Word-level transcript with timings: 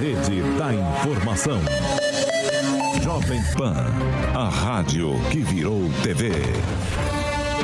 Rede 0.00 0.42
da 0.56 0.72
informação. 0.72 1.58
Jovem 3.02 3.42
Pan. 3.56 3.74
A 4.32 4.48
rádio 4.48 5.10
que 5.30 5.40
virou 5.40 5.90
TV. 6.04 6.30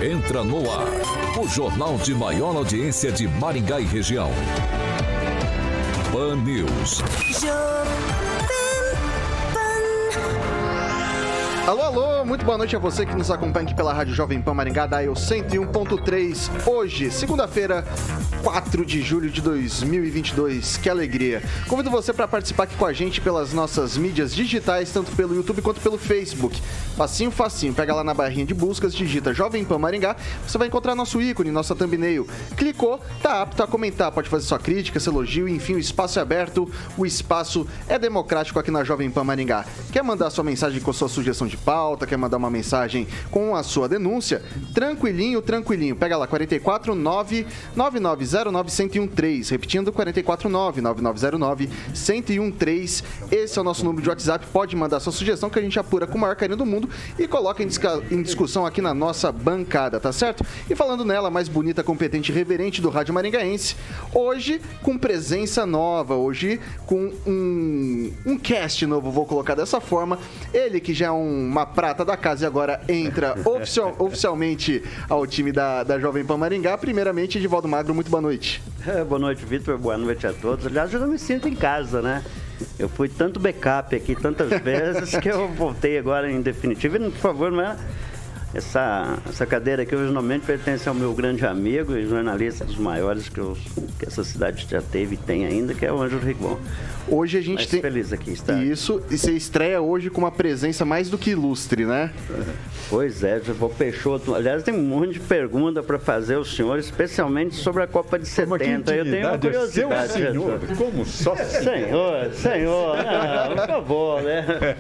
Entra 0.05 0.42
no 0.42 0.69
ar. 0.69 0.89
O 1.39 1.48
jornal 1.48 1.97
de 1.97 2.12
maior 2.12 2.56
audiência 2.56 3.12
de 3.12 3.28
Maringá 3.28 3.78
e 3.78 3.84
região. 3.84 4.33
Pan 6.11 6.34
News. 6.37 7.02
Alô, 11.69 11.83
alô, 11.83 12.13
muito 12.24 12.45
boa 12.45 12.56
noite 12.56 12.74
a 12.74 12.78
você 12.78 13.05
que 13.05 13.14
nos 13.14 13.30
acompanha 13.30 13.66
aqui 13.66 13.74
pela 13.74 13.92
Rádio 13.92 14.14
Jovem 14.14 14.41
Pan 14.41 14.55
Maringá, 14.55 14.87
da 14.87 15.05
Eu 15.05 15.12
101.3. 15.12 16.66
Hoje, 16.66 17.10
segunda-feira, 17.10 17.84
4 18.42 18.84
de 18.86 19.03
julho 19.03 19.28
de 19.28 19.42
2022. 19.42 20.78
Que 20.78 20.89
alegria. 20.89 21.42
Convido 21.69 21.91
você 21.91 22.14
para 22.14 22.27
participar 22.27 22.64
aqui 22.64 22.77
com 22.77 22.86
a 22.86 22.92
gente 22.95 23.20
pelas 23.20 23.52
nossas 23.52 23.98
mídias 23.98 24.34
digitais, 24.34 24.91
tanto 24.91 25.12
pelo 25.12 25.34
YouTube 25.34 25.61
quanto 25.61 25.80
pelo 25.83 25.98
Facebook. 25.98 26.62
Facinho, 26.97 27.30
facinho. 27.30 27.75
Pega 27.75 27.95
lá 27.95 28.02
na 28.02 28.14
barrinha 28.14 28.47
de 28.47 28.55
buscas, 28.55 28.95
digita 28.95 29.34
Jovem 29.34 29.64
Pan 29.64 29.78
Maringá, 29.78 30.17
você 30.47 30.56
vai 30.56 30.69
encontrar 30.69 30.95
nosso 30.95 31.20
ícone, 31.20 31.50
nossa 31.50 31.75
thumbnail. 31.75 32.27
Clicou, 32.56 33.00
tá 33.22 33.42
apto 33.42 33.62
a 33.62 33.67
comentar, 33.67 34.11
pode 34.12 34.30
fazer 34.30 34.47
sua 34.47 34.58
crítica, 34.58 34.98
seu 34.98 35.12
elogio, 35.12 35.47
enfim, 35.47 35.75
o 35.75 35.78
espaço 35.78 36.19
é 36.19 36.22
aberto, 36.22 36.70
o 36.97 37.05
espaço 37.05 37.67
é 37.86 37.98
democrático 37.98 38.58
aqui 38.58 38.70
na 38.70 38.83
Jovem 38.83 39.11
Pan 39.11 39.25
Maringá. 39.25 39.67
Quer 39.92 40.02
mandar 40.02 40.30
sua 40.30 40.45
mensagem 40.45 40.80
com 40.80 40.92
sua 40.92 41.08
sugestão 41.08 41.47
de 41.47 41.56
pauta, 41.56 42.06
quer 42.15 42.17
mandar 42.17 42.37
uma 42.37 42.51
mensagem 42.51 43.09
com 43.31 43.57
a 43.57 43.62
sua 43.65 43.89
denúncia, 43.89 44.41
tranquilinho, 44.73 45.43
tranquilinho. 45.43 45.97
Pega 45.97 46.17
lá, 46.17 46.29
449 46.29 47.47
9909 47.75 48.70
1013. 48.70 49.51
Repetindo, 49.51 49.93
449 49.93 50.81
9909 50.81 51.69
1013. 51.92 53.03
Esse 53.33 53.59
é 53.59 53.61
o 53.61 53.65
nosso 53.65 53.85
número 53.85 54.03
de 54.03 54.09
WhatsApp. 54.09 54.47
Pode 54.53 54.77
mandar 54.77 55.01
sua 55.01 55.12
sugestão 55.12 55.51
que 55.51 55.59
a 55.59 55.62
gente 55.62 55.79
apura 55.79 56.07
com 56.07 56.17
o 56.17 56.20
maior 56.20 56.37
carinho 56.37 56.57
do 56.57 56.65
mundo 56.65 56.89
e 57.19 57.27
coloca 57.27 57.62
em, 57.62 57.69
em 58.12 58.23
discussão 58.23 58.65
aqui 58.65 58.81
na 58.81 58.95
nossa 58.95 59.33
bancada, 59.33 59.98
tá 59.98 60.12
certo? 60.12 60.47
E 60.70 60.77
falando 60.77 61.05
nela, 61.05 61.31
mais 61.31 61.48
bonita, 61.48 61.83
competente 61.83 62.31
e 62.31 62.35
reverente 62.35 62.81
do 62.81 62.91
Rádio 62.91 63.12
Maringaense, 63.12 63.75
hoje 64.15 64.61
com 64.83 64.97
presença 64.97 65.67
nova, 65.67 66.15
hoje 66.15 66.61
com 66.87 67.12
um, 67.27 68.12
um 68.25 68.39
cast 68.39 68.87
novo, 68.87 69.11
vou 69.11 69.27
colocar 69.27 69.57
dessa 69.57 69.81
forma. 69.81 70.19
Ele 70.53 70.79
que 70.79 70.95
já 70.95 71.07
é 71.07 71.11
um 71.11 71.25
uma 71.55 71.65
prata 71.65 72.03
da 72.05 72.16
casa 72.16 72.44
e 72.44 72.47
agora 72.47 72.80
entra 72.88 73.34
oficial, 73.44 73.94
oficialmente 73.98 74.83
ao 75.08 75.27
time 75.27 75.52
da, 75.52 75.83
da 75.83 75.98
Jovem 75.98 76.24
Pan 76.24 76.36
Maringá. 76.36 76.77
Primeiramente, 76.77 77.38
Edivaldo 77.38 77.69
Magro, 77.69 77.94
muito 77.94 78.11
boa 78.11 78.20
noite. 78.20 78.62
É, 78.86 79.02
boa 79.02 79.19
noite, 79.19 79.44
Vitor. 79.44 79.78
Boa 79.78 79.96
noite 79.96 80.27
a 80.27 80.33
todos. 80.33 80.66
Aliás, 80.66 80.92
eu 80.92 81.00
já 81.00 81.06
me 81.06 81.19
sinto 81.19 81.48
em 81.48 81.55
casa, 81.55 82.02
né? 82.02 82.22
Eu 82.79 82.89
fui 82.89 83.08
tanto 83.08 83.40
backup 83.40 83.95
aqui 83.95 84.14
tantas 84.14 84.48
vezes 84.61 85.17
que 85.18 85.29
eu 85.29 85.48
voltei 85.48 85.98
agora 85.98 86.30
em 86.30 86.40
definitivo. 86.40 86.96
E, 86.96 87.11
por 87.11 87.18
favor, 87.18 87.51
não 87.51 87.62
é 87.62 87.77
essa, 88.55 89.19
essa 89.29 89.45
cadeira 89.45 89.83
aqui 89.83 89.95
originalmente 89.95 90.47
pertence 90.47 90.89
ao 90.89 90.95
meu 90.95 91.13
grande 91.13 91.45
amigo 91.45 91.97
e 91.97 92.07
jornalista 92.07 92.65
dos 92.65 92.77
maiores 92.77 93.29
que, 93.29 93.39
eu, 93.39 93.57
que 93.98 94.07
essa 94.07 94.23
cidade 94.23 94.67
já 94.70 94.81
teve 94.81 95.15
e 95.15 95.19
tem 95.19 95.45
ainda, 95.45 95.75
que 95.75 95.85
é 95.85 95.92
o 95.92 96.01
Ângelo 96.01 96.23
Rigon. 96.23 96.59
Hoje 97.09 97.37
a 97.39 97.41
gente 97.41 97.57
Mas 97.57 97.67
tem. 97.67 97.81
feliz 97.81 98.13
aqui 98.13 98.31
estar. 98.31 98.63
Isso, 98.63 99.03
e 99.11 99.19
você 99.19 99.33
estreia 99.33 99.81
hoje 99.81 100.09
com 100.09 100.20
uma 100.20 100.31
presença 100.31 100.85
mais 100.85 101.11
do 101.11 101.19
que 101.19 101.31
ilustre, 101.31 101.85
né? 101.85 102.13
Pois 102.89 103.23
é, 103.25 103.41
vou 103.41 103.69
Peixoto. 103.69 104.35
Aliás, 104.35 104.63
tem 104.63 104.73
um 104.73 104.83
monte 104.83 105.15
de 105.15 105.21
pergunta 105.21 105.83
para 105.83 105.98
fazer 105.98 106.36
aos 106.36 106.55
senhores, 106.55 106.86
especialmente 106.86 107.57
sobre 107.57 107.83
a 107.83 107.86
Copa 107.86 108.19
de 108.19 108.27
70. 108.27 108.95
Eu 108.95 109.05
tenho 109.05 109.29
uma 109.29 109.39
curiosidade. 109.39 110.13
Seu 110.13 110.33
senhor, 110.33 110.61
como 110.79 111.05
só 111.05 111.35
senhor, 111.36 112.31
senhor, 112.33 112.97
não, 112.97 113.57
por 113.57 113.67
favor, 113.67 114.23
né? 114.23 114.77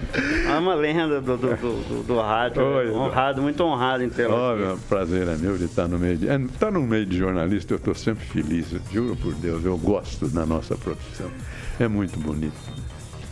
É 0.48 0.58
uma 0.58 0.74
lenda 0.74 1.20
do, 1.20 1.36
do, 1.36 1.56
do, 1.56 2.02
do 2.04 2.20
rádio, 2.20 2.62
Oi, 2.62 2.90
honrado, 2.90 3.42
muito 3.42 3.63
honrado 3.64 4.02
em 4.02 4.10
tê-lo. 4.10 4.34
Oh, 4.34 4.78
prazer 4.88 5.28
é 5.28 5.36
meu 5.36 5.56
de 5.56 5.64
estar 5.64 5.88
no 5.88 5.98
meio 5.98 6.16
de. 6.16 6.28
É, 6.28 6.36
estar 6.36 6.66
tá 6.66 6.70
no 6.70 6.82
meio 6.82 7.06
de 7.06 7.18
jornalista, 7.18 7.74
eu 7.74 7.78
estou 7.78 7.94
sempre 7.94 8.24
feliz, 8.24 8.66
juro 8.92 9.16
por 9.16 9.34
Deus, 9.34 9.64
eu 9.64 9.76
gosto 9.76 10.28
da 10.28 10.46
nossa 10.46 10.76
profissão. 10.76 11.30
É 11.78 11.88
muito 11.88 12.18
bonito. 12.18 12.54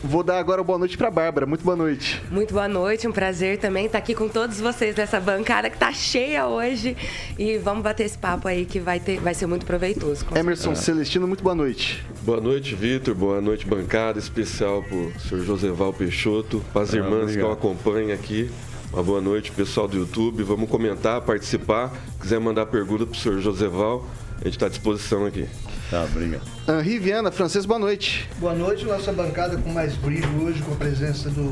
Vou 0.05 0.21
dar 0.21 0.37
agora 0.37 0.61
boa 0.61 0.77
noite 0.77 0.97
para 0.97 1.09
Bárbara. 1.09 1.45
Muito 1.45 1.63
boa 1.63 1.77
noite. 1.77 2.21
Muito 2.29 2.53
boa 2.53 2.67
noite, 2.67 3.07
um 3.07 3.11
prazer 3.11 3.57
também 3.57 3.85
estar 3.85 3.99
aqui 3.99 4.13
com 4.13 4.27
todos 4.27 4.59
vocês 4.59 4.93
nessa 4.97 5.17
bancada 5.17 5.69
que 5.69 5.77
tá 5.77 5.93
cheia 5.93 6.45
hoje. 6.45 6.97
E 7.39 7.57
vamos 7.57 7.83
bater 7.83 8.03
esse 8.03 8.17
papo 8.17 8.49
aí 8.49 8.65
que 8.65 8.81
vai, 8.81 8.99
ter, 8.99 9.21
vai 9.21 9.33
ser 9.33 9.45
muito 9.45 9.65
proveitoso. 9.65 10.25
Emerson 10.35 10.75
Celestino, 10.75 11.25
muito 11.25 11.41
boa 11.41 11.55
noite. 11.55 12.05
Boa 12.23 12.41
noite, 12.41 12.75
Vitor. 12.75 13.15
Boa 13.15 13.39
noite, 13.39 13.65
bancada. 13.65 14.19
Especial 14.19 14.83
para 14.83 14.97
o 14.97 15.19
senhor 15.21 15.45
Joseval 15.45 15.93
Peixoto, 15.93 16.61
para 16.73 16.81
as 16.81 16.93
ah, 16.93 16.97
irmãs 16.97 17.21
obrigado. 17.21 17.35
que 17.37 17.39
eu 17.39 17.51
acompanho 17.53 18.13
aqui. 18.13 18.51
Uma 18.93 19.01
boa 19.01 19.19
noite, 19.19 19.51
pessoal 19.51 19.87
do 19.87 19.97
YouTube. 19.97 20.43
Vamos 20.43 20.69
comentar, 20.69 21.19
participar. 21.21 21.91
Quiser 22.21 22.39
mandar 22.39 22.67
pergunta 22.67 23.07
para 23.07 23.17
o 23.17 23.19
senhor 23.19 23.41
Joseval, 23.41 24.05
a 24.39 24.43
gente 24.43 24.53
está 24.53 24.67
à 24.67 24.69
disposição 24.69 25.25
aqui. 25.25 25.47
Tá, 25.89 26.03
obrigado. 26.03 26.43
Henri 26.69 26.99
Viana, 26.99 27.31
francês, 27.31 27.65
boa 27.65 27.79
noite. 27.79 28.29
Boa 28.37 28.53
noite, 28.53 28.85
nossa 28.85 29.11
bancada 29.11 29.57
com 29.57 29.71
mais 29.71 29.95
brilho 29.95 30.43
hoje, 30.43 30.61
com 30.61 30.73
a 30.73 30.75
presença 30.75 31.31
do 31.31 31.51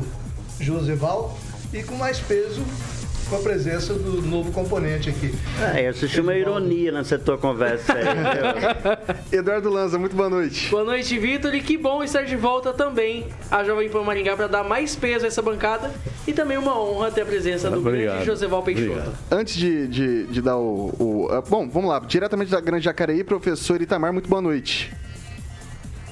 Joseval 0.60 1.36
e 1.74 1.82
com 1.82 1.96
mais 1.96 2.20
peso 2.20 2.62
com 3.32 3.36
a 3.36 3.40
presença 3.40 3.94
do 3.94 4.20
novo 4.20 4.52
componente 4.52 5.08
aqui. 5.08 5.34
É, 5.74 5.88
isso 5.88 6.06
chama 6.06 6.34
ironia 6.34 6.92
nessa 6.92 7.18
tua 7.18 7.38
conversa 7.38 7.94
aí. 7.94 8.04
Eduardo 9.32 9.70
Lanza, 9.70 9.98
muito 9.98 10.14
boa 10.14 10.28
noite. 10.28 10.68
Boa 10.68 10.84
noite, 10.84 11.18
Vitor, 11.18 11.54
e 11.54 11.62
que 11.62 11.78
bom 11.78 12.04
estar 12.04 12.24
de 12.24 12.36
volta 12.36 12.74
também 12.74 13.26
à 13.50 13.64
Jovem 13.64 13.88
Pan 13.88 14.02
Maringá 14.02 14.36
para 14.36 14.48
dar 14.48 14.62
mais 14.62 14.94
peso 14.94 15.24
a 15.24 15.28
essa 15.28 15.40
bancada 15.40 15.90
e 16.26 16.32
também 16.34 16.58
uma 16.58 16.78
honra 16.78 17.10
ter 17.10 17.22
a 17.22 17.24
presença 17.24 17.70
do 17.70 17.78
Obrigado. 17.78 18.16
grande 18.16 18.26
Joseval 18.26 18.62
Peixoto. 18.62 18.90
Obrigado. 18.90 19.18
Antes 19.30 19.54
de, 19.54 19.88
de, 19.88 20.26
de 20.26 20.42
dar 20.42 20.58
o, 20.58 20.94
o, 20.98 21.34
uh, 21.34 21.42
Bom, 21.48 21.70
vamos 21.70 21.88
lá, 21.88 22.00
diretamente 22.00 22.50
da 22.50 22.60
Grande 22.60 22.84
Jacareí, 22.84 23.24
professor 23.24 23.80
Itamar, 23.80 24.12
muito 24.12 24.28
boa 24.28 24.42
noite. 24.42 24.92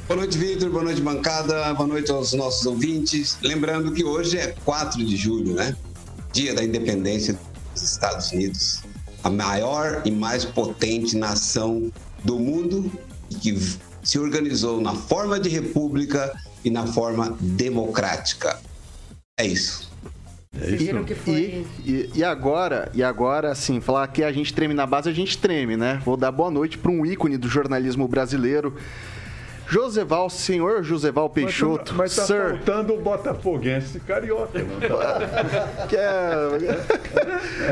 Boa 0.08 0.20
noite, 0.20 0.38
Vitor. 0.38 0.70
Boa 0.70 0.82
noite, 0.82 1.00
bancada. 1.00 1.72
Boa 1.74 1.86
noite 1.86 2.10
aos 2.10 2.32
nossos 2.32 2.66
ouvintes. 2.66 3.38
Lembrando 3.42 3.92
que 3.92 4.02
hoje 4.02 4.38
é 4.38 4.54
4 4.64 5.04
de 5.04 5.16
julho, 5.16 5.54
né? 5.54 5.76
Dia 6.32 6.54
da 6.54 6.62
independência 6.62 7.38
dos 7.72 7.82
Estados 7.82 8.30
Unidos, 8.32 8.82
a 9.22 9.30
maior 9.30 10.02
e 10.04 10.10
mais 10.10 10.44
potente 10.44 11.16
nação 11.16 11.92
do 12.24 12.38
mundo 12.38 12.90
que 13.40 13.56
se 14.02 14.18
organizou 14.18 14.80
na 14.80 14.94
forma 14.94 15.38
de 15.38 15.48
república 15.48 16.32
e 16.64 16.70
na 16.70 16.86
forma 16.86 17.36
democrática. 17.40 18.58
É 19.38 19.46
isso. 19.46 19.90
É 20.58 20.70
isso. 20.70 21.30
E, 21.30 21.66
e, 21.84 22.10
e, 22.16 22.24
agora, 22.24 22.90
e 22.92 23.02
agora, 23.02 23.52
assim, 23.52 23.80
falar 23.80 24.06
que 24.08 24.24
a 24.24 24.32
gente 24.32 24.52
treme 24.52 24.74
na 24.74 24.86
base, 24.86 25.08
a 25.08 25.12
gente 25.12 25.38
treme, 25.38 25.76
né? 25.76 26.00
Vou 26.04 26.16
dar 26.16 26.32
boa 26.32 26.50
noite 26.50 26.76
para 26.76 26.90
um 26.90 27.06
ícone 27.06 27.36
do 27.36 27.48
jornalismo 27.48 28.08
brasileiro, 28.08 28.74
Joseval, 29.70 30.28
senhor 30.28 30.82
Joseval 30.82 31.30
Peixoto. 31.30 31.94
Mas 31.94 32.16
tá, 32.16 32.22
mas 32.22 32.26
tá 32.28 32.34
Sir. 32.34 32.56
faltando 32.56 32.94
o 32.94 33.00
botafoguense 33.00 34.00
carioca. 34.00 34.58
Tá? 34.58 35.86
que 35.86 35.96
é, 35.96 36.00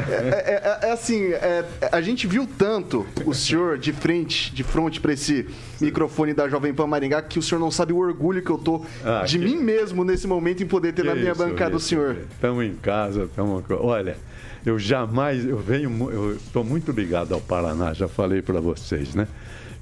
é, 0.08 0.78
é, 0.82 0.86
é, 0.86 0.92
assim, 0.92 1.32
é, 1.32 1.64
a 1.90 2.00
gente 2.00 2.28
viu 2.28 2.46
tanto 2.46 3.04
o 3.26 3.34
senhor 3.34 3.78
de 3.78 3.92
frente, 3.92 4.54
de 4.54 4.62
frente 4.62 5.00
para 5.00 5.12
esse 5.12 5.48
microfone 5.80 6.32
da 6.32 6.48
Jovem 6.48 6.72
Pan 6.72 6.86
Maringá 6.86 7.20
que 7.20 7.40
o 7.40 7.42
senhor 7.42 7.58
não 7.58 7.70
sabe 7.70 7.92
o 7.92 7.98
orgulho 7.98 8.42
que 8.42 8.50
eu 8.50 8.58
tô 8.58 8.84
ah, 9.04 9.24
de 9.26 9.36
que... 9.36 9.44
mim 9.44 9.56
mesmo 9.56 10.04
nesse 10.04 10.28
momento 10.28 10.62
em 10.62 10.66
poder 10.66 10.92
ter 10.92 11.04
na 11.04 11.16
minha 11.16 11.32
isso, 11.32 11.44
bancada 11.44 11.76
isso, 11.76 11.78
o 11.84 11.88
senhor. 11.88 12.16
Estamos 12.30 12.64
em 12.64 12.76
casa, 12.76 13.24
estamos. 13.24 13.64
Olha, 13.70 14.16
eu 14.64 14.78
jamais, 14.78 15.44
eu 15.44 15.58
venho, 15.58 16.10
eu 16.12 16.36
estou 16.36 16.62
muito 16.62 16.92
ligado 16.92 17.34
ao 17.34 17.40
Paraná, 17.40 17.92
já 17.92 18.06
falei 18.06 18.40
para 18.40 18.60
vocês, 18.60 19.16
né? 19.16 19.26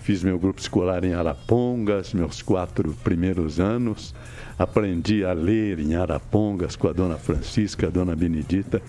Fiz 0.07 0.23
meu 0.23 0.39
grupo 0.39 0.61
escolar 0.61 1.03
em 1.03 1.15
Arapongas, 1.15 2.15
meus 2.15 2.41
quatro 2.41 2.95
primeiros 3.03 3.59
anos. 3.59 4.15
Aprendi 4.57 5.25
a 5.25 5.33
ler 5.33 5.81
em 5.81 5.97
Arapongas 5.97 6.77
com 6.77 6.87
a 6.87 6.93
dona 6.93 7.17
Francisca, 7.17 7.89
a 7.89 7.91
dona 7.91 8.15
Benedita, 8.15 8.81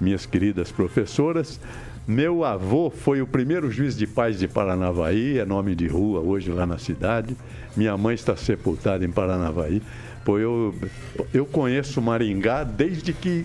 minhas 0.00 0.24
queridas 0.24 0.70
professoras. 0.70 1.58
Meu 2.06 2.44
avô 2.44 2.90
foi 2.90 3.20
o 3.20 3.26
primeiro 3.26 3.72
juiz 3.72 3.96
de 3.96 4.06
paz 4.06 4.38
de 4.38 4.46
Paranavaí, 4.46 5.40
é 5.40 5.44
nome 5.44 5.74
de 5.74 5.88
rua 5.88 6.20
hoje 6.20 6.52
lá 6.52 6.64
na 6.64 6.78
cidade. 6.78 7.36
Minha 7.76 7.96
mãe 7.96 8.14
está 8.14 8.36
sepultada 8.36 9.04
em 9.04 9.10
Paranavaí. 9.10 9.82
Pô, 10.24 10.38
eu, 10.38 10.72
eu 11.34 11.44
conheço 11.44 12.00
Maringá 12.00 12.62
desde 12.62 13.12
que. 13.12 13.44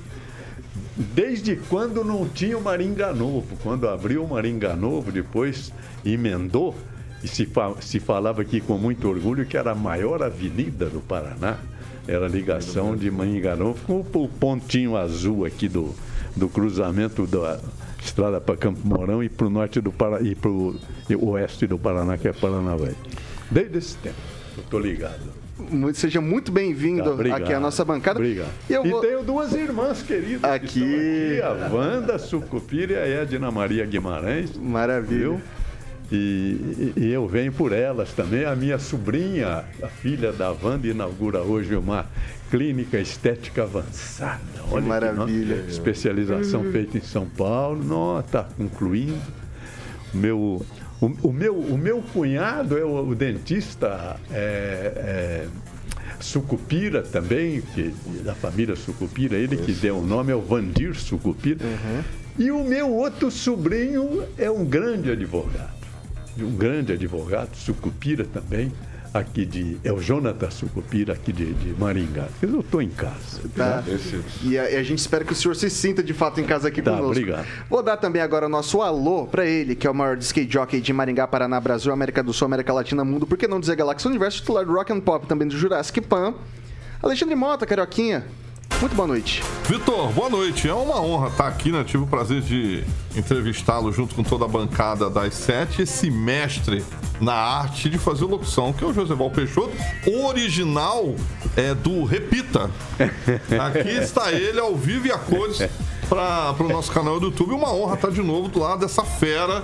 Desde 0.96 1.56
quando 1.56 2.04
não 2.04 2.30
tinha 2.30 2.56
o 2.56 2.62
Maringá 2.62 3.12
Novo. 3.12 3.58
Quando 3.64 3.90
abriu 3.90 4.24
o 4.24 4.30
Maringá 4.30 4.76
Novo, 4.76 5.12
depois 5.12 5.74
emendou, 6.06 6.76
e 7.24 7.28
se, 7.28 7.48
se 7.82 8.00
falava 8.00 8.42
aqui 8.42 8.62
com 8.62 8.78
muito 8.78 9.08
orgulho 9.08 9.46
que 9.46 9.58
era 9.58 9.72
a 9.72 9.76
maior 9.76 10.22
avenida 10.22 10.88
do 10.88 11.00
Paraná. 11.00 11.58
Era 12.08 12.26
a 12.26 12.30
ligação 12.30 12.96
de 12.96 13.12
Novo 13.12 13.80
com 13.86 14.00
o 14.24 14.30
pontinho 14.30 14.96
azul 14.96 15.44
aqui 15.44 15.68
do, 15.68 15.94
do 16.36 16.48
cruzamento 16.48 17.28
da 17.28 17.60
estrada 18.02 18.40
para 18.40 18.56
Campo 18.56 18.80
Mourão 18.88 19.22
e 19.22 19.28
para 19.28 19.48
o 19.48 19.50
norte 19.50 19.82
do 19.82 19.92
Paraná 19.92 20.26
e 20.26 20.34
para 20.34 20.50
o 20.50 20.80
oeste 21.10 21.68
do 21.68 21.78
Paraná, 21.78 22.18
que 22.18 22.30
é 22.30 22.34
Paranavaí. 22.34 22.96
Desde 23.52 23.78
esse 23.78 23.98
tempo, 23.98 24.16
eu 24.56 24.64
estou 24.64 24.80
ligado. 24.80 25.38
Seja 25.94 26.22
muito 26.22 26.52
bem-vindo 26.52 27.18
tá, 27.18 27.36
aqui 27.36 27.52
à 27.52 27.60
nossa 27.60 27.84
bancada. 27.84 28.20
Obrigado. 28.20 28.52
E, 28.70 28.74
eu 28.74 28.84
vou... 28.84 29.04
e 29.04 29.08
tenho 29.08 29.24
duas 29.24 29.52
irmãs 29.54 30.02
queridas 30.02 30.50
aqui. 30.50 30.84
aqui 30.84 31.42
a 31.42 31.74
Wanda 31.74 32.18
Sucupira 32.20 32.94
e 32.94 33.18
a 33.18 33.22
Edna 33.24 33.52
Maria 33.52 33.86
Guimarães. 33.86 34.56
Maravilha. 34.56 35.20
Viu? 35.20 35.42
E, 36.12 36.94
e, 36.96 37.12
eu 37.12 37.28
venho 37.28 37.52
por 37.52 37.74
elas 37.74 38.14
também. 38.14 38.46
A 38.46 38.56
minha 38.56 38.80
sobrinha, 38.80 39.66
a 39.82 39.88
filha 39.88 40.32
da 40.32 40.52
Wanda, 40.52 40.88
inaugura 40.88 41.42
hoje 41.42 41.76
uma 41.76 42.06
clínica 42.50 42.98
estética 42.98 43.64
avançada. 43.64 44.42
Olha 44.72 44.82
que 44.82 44.88
maravilha. 44.88 45.64
Que, 45.64 45.72
especialização 45.72 46.62
uhum. 46.62 46.72
feita 46.72 46.98
em 46.98 47.02
São 47.02 47.26
Paulo. 47.26 48.20
Está 48.20 48.44
concluindo. 48.44 49.20
Meu, 50.14 50.66
o, 51.02 51.06
o, 51.24 51.34
meu, 51.34 51.60
o 51.60 51.78
meu 51.78 52.02
cunhado 52.02 52.78
é 52.78 52.86
o, 52.86 53.10
o 53.10 53.14
dentista 53.14 54.18
é, 54.32 54.94
é, 54.96 55.48
Sucupira 56.22 57.04
também, 57.04 57.62
que, 57.62 57.94
da 58.24 58.34
família 58.34 58.78
Sucupira, 58.78 59.36
ele 59.36 59.56
Isso. 59.56 59.66
que 59.66 59.74
deu 59.74 59.98
o 59.98 60.06
nome 60.06 60.32
é 60.32 60.36
o 60.36 60.42
Vandir 60.42 60.96
Sucupira. 60.96 61.66
Uhum. 61.66 62.04
E 62.40 62.52
o 62.52 62.64
meu 62.64 62.94
outro 62.94 63.30
sobrinho 63.30 64.24
é 64.38 64.50
um 64.50 64.64
grande 64.64 65.12
advogado 65.12 65.77
um 66.44 66.56
grande 66.56 66.94
advogado, 66.94 67.56
Sucupira 67.56 68.26
também, 68.26 68.72
aqui 69.14 69.46
de. 69.46 69.78
É 69.84 69.92
o 69.92 70.00
Jonathan 70.00 70.50
Sucupira, 70.50 71.14
aqui 71.14 71.32
de, 71.32 71.54
de 71.54 71.80
Maringá. 71.80 72.28
Eu 72.42 72.60
estou 72.60 72.82
em 72.82 72.90
casa. 72.90 73.42
Tá. 73.56 73.84
E 74.44 74.58
a, 74.58 74.72
e 74.72 74.76
a, 74.76 74.84
gente 74.84 75.00
espera 75.00 75.24
que 75.24 75.34
o 75.34 75.36
senhor 75.36 75.56
se 75.56 75.70
sinta 75.70 76.04
de 76.04 76.14
fato 76.14 76.40
em 76.40 76.44
casa 76.44 76.68
aqui 76.68 76.82
tá, 76.82 76.92
conosco. 76.92 77.12
Obrigado. 77.12 77.46
Vou 77.70 77.82
dar 77.82 77.98
também 77.98 78.22
agora 78.22 78.46
o 78.46 78.50
nosso 78.50 78.82
alô 78.82 79.28
para 79.28 79.46
ele, 79.46 79.76
que 79.76 79.88
é 79.88 79.90
o 79.90 79.94
maior 79.94 80.18
skate 80.18 80.52
jockey 80.52 80.82
de 80.82 80.94
Maringá, 80.94 81.28
Paraná, 81.28 81.60
Brasil, 81.60 81.92
América 81.92 82.24
do 82.24 82.34
Sul, 82.34 82.46
América 82.46 82.74
Latina, 82.74 83.04
Mundo, 83.04 83.26
por 83.26 83.38
que 83.38 83.48
não 83.48 83.60
dizer 83.60 83.76
Galáxia 83.76 84.10
Universo, 84.10 84.40
titular 84.40 84.66
do 84.66 84.74
Rock 84.74 84.92
and 84.92 85.02
Pop, 85.02 85.26
também 85.28 85.48
do 85.48 85.58
Jurassic 85.58 86.02
Pan. 86.02 86.34
Alexandre 87.02 87.36
Mota, 87.36 87.66
Carioquinha. 87.66 88.26
Muito 88.80 88.96
boa 88.96 89.08
noite. 89.08 89.42
Vitor, 89.68 90.12
boa 90.12 90.30
noite. 90.30 90.70
É 90.70 90.74
uma 90.74 91.02
honra 91.02 91.30
estar 91.30 91.48
aqui, 91.48 91.72
né? 91.72 91.84
Tive 91.84 92.04
o 92.04 92.08
prazer 92.08 92.42
de 92.42 92.84
entrevistá-lo 93.16 93.92
junto 93.92 94.14
com 94.14 94.22
toda 94.22 94.46
a 94.46 94.48
bancada 94.48 95.10
das 95.10 95.34
sete. 95.34 95.82
Esse 95.82 96.12
mestre 96.12 96.86
na 97.20 97.34
arte 97.34 97.90
de 97.90 97.98
fazer 97.98 98.26
locução, 98.26 98.72
que 98.72 98.84
é 98.84 98.88
o 98.88 98.94
José 98.94 99.16
Peixoto, 99.34 99.76
original 100.26 101.16
é 101.56 101.74
do 101.74 102.04
Repita. 102.04 102.70
Aqui 103.60 103.90
está 103.90 104.32
ele 104.32 104.60
ao 104.60 104.76
vivo 104.76 105.08
e 105.08 105.12
a 105.12 105.18
cores 105.18 105.58
para 106.08 106.54
o 106.60 106.64
no 106.64 106.70
nosso 106.70 106.92
canal 106.92 107.20
do 107.20 107.28
YouTube. 107.28 107.54
Uma 107.54 107.74
honra 107.74 107.96
estar 107.96 108.12
de 108.12 108.22
novo 108.22 108.48
do 108.48 108.60
lado 108.60 108.82
dessa 108.82 109.04
fera 109.04 109.64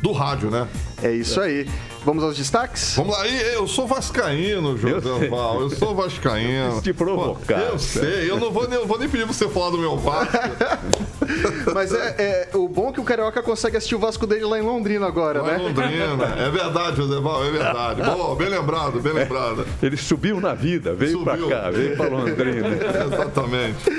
do 0.00 0.12
rádio, 0.12 0.50
né? 0.50 0.66
É 1.04 1.12
isso 1.12 1.38
aí. 1.38 1.68
Vamos 2.02 2.24
aos 2.24 2.34
destaques? 2.34 2.94
Vamos 2.96 3.14
lá. 3.14 3.28
Eu 3.28 3.66
sou 3.68 3.86
vascaíno, 3.86 4.76
José 4.78 5.28
Val. 5.28 5.60
Eu 5.60 5.70
sou 5.70 5.94
vascaíno. 5.94 6.76
Eu 6.76 6.82
te 6.82 6.94
provocar. 6.94 7.60
eu 7.60 7.78
sei. 7.78 8.30
Eu 8.30 8.40
não 8.40 8.50
vou, 8.50 8.66
nem, 8.66 8.86
vou 8.86 8.98
nem 8.98 9.06
pedir 9.06 9.24
pra 9.24 9.34
você 9.34 9.46
falar 9.46 9.70
do 9.70 9.78
meu 9.78 9.98
Vasco. 9.98 10.32
Mas 11.74 11.92
é, 11.92 12.48
é, 12.52 12.56
o 12.56 12.66
bom 12.68 12.88
é 12.88 12.92
que 12.92 13.00
o 13.00 13.04
Carioca 13.04 13.42
consegue 13.42 13.76
assistir 13.76 13.94
o 13.94 13.98
Vasco 13.98 14.26
dele 14.26 14.46
lá 14.46 14.58
em 14.58 14.62
Londrina 14.62 15.06
agora, 15.06 15.42
lá 15.42 15.52
né? 15.52 15.58
Em 15.58 15.62
Londrina. 15.62 16.24
É 16.38 16.50
verdade, 16.50 16.96
José 16.96 17.20
Val. 17.20 17.44
É 17.44 17.50
verdade. 17.50 18.00
Boa, 18.10 18.34
bem 18.34 18.48
lembrado, 18.48 19.00
bem 19.00 19.12
lembrado. 19.12 19.66
Ele 19.82 19.96
subiu 19.98 20.40
na 20.40 20.54
vida. 20.54 20.94
Veio 20.94 21.18
subiu. 21.18 21.48
pra 21.48 21.62
cá. 21.62 21.70
Veio 21.70 21.96
pra 21.98 22.08
Londrina. 22.08 22.68
Exatamente. 23.12 23.90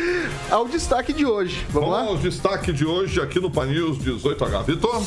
Ao 0.50 0.68
destaque 0.68 1.14
de 1.14 1.26
hoje. 1.26 1.66
Vamos, 1.70 1.90
Vamos 1.90 2.06
lá? 2.06 2.12
ao 2.12 2.18
destaque 2.18 2.74
de 2.74 2.86
hoje 2.86 3.22
aqui 3.22 3.40
no 3.40 3.52
Pan 3.52 3.68
News 3.68 4.00
18H. 4.00 4.66
Vitor? 4.66 5.04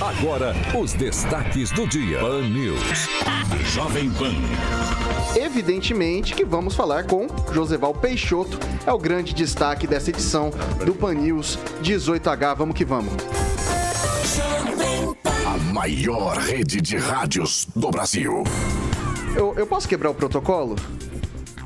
Agora, 0.00 0.54
os 0.74 0.92
destaques 0.92 1.21
do 1.74 1.86
dia. 1.86 2.18
Pan 2.18 2.48
News. 2.48 3.08
Jovem 3.72 4.10
Pan. 4.10 4.34
Evidentemente 5.36 6.34
que 6.34 6.44
vamos 6.44 6.74
falar 6.74 7.04
com 7.04 7.26
Joseval 7.52 7.94
Peixoto, 7.94 8.58
é 8.84 8.92
o 8.92 8.98
grande 8.98 9.32
destaque 9.32 9.86
dessa 9.86 10.10
edição 10.10 10.50
do 10.84 10.94
Pan 10.94 11.14
News 11.14 11.58
18H. 11.82 12.56
Vamos 12.56 12.74
que 12.74 12.84
vamos. 12.84 13.12
A 15.46 15.72
maior 15.72 16.36
rede 16.38 16.80
de 16.80 16.96
rádios 16.96 17.68
do 17.74 17.90
Brasil. 17.90 18.42
Eu, 19.36 19.54
eu 19.56 19.66
posso 19.66 19.88
quebrar 19.88 20.10
o 20.10 20.14
protocolo? 20.14 20.76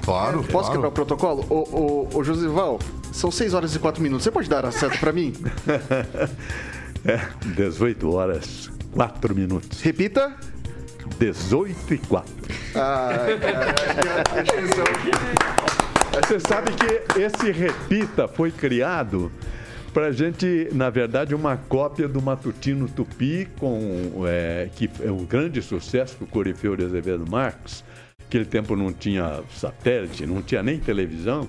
Claro. 0.03 0.44
Posso 0.44 0.50
claro. 0.50 0.73
quebrar 0.73 0.88
o 0.88 0.93
protocolo? 0.93 1.47
Ô, 1.49 2.08
ô, 2.12 2.19
ô 2.19 2.23
Josival, 2.23 2.79
são 3.11 3.31
6 3.31 3.55
horas 3.55 3.75
e 3.75 3.79
4 3.79 4.03
minutos. 4.03 4.25
Você 4.25 4.31
pode 4.31 4.49
dar 4.49 4.67
a 4.67 4.70
seta 4.70 4.99
pra 4.99 5.12
mim? 5.12 5.32
é, 7.05 7.20
18 7.55 8.14
horas 8.14 8.75
4 8.96 9.34
minutos. 9.34 9.82
Repita. 9.82 10.34
18 11.19 11.94
e 11.94 11.98
4. 11.98 12.32
Ah, 12.75 13.26
Você 16.14 16.40
sabe 16.40 16.72
que 16.72 17.20
esse 17.20 17.52
Repita 17.52 18.26
foi 18.26 18.50
criado 18.50 19.31
para 19.93 20.10
gente, 20.12 20.69
na 20.72 20.88
verdade, 20.90 21.34
uma 21.34 21.56
cópia 21.56 22.08
do 22.08 22.20
Matutino 22.20 22.88
Tupi, 22.88 23.48
com, 23.58 24.25
é, 24.26 24.69
que 24.75 24.90
é 25.00 25.10
um 25.10 25.25
grande 25.25 25.60
sucesso 25.62 26.19
do 26.19 26.26
Corifeu 26.26 26.75
de 26.75 26.84
Azevedo 26.84 27.31
Marques. 27.31 27.84
Aquele 28.26 28.46
tempo 28.46 28.75
não 28.75 28.93
tinha 28.93 29.43
satélite, 29.54 30.26
não 30.26 30.43
tinha 30.43 30.62
nem 30.62 30.78
televisão 30.78 31.48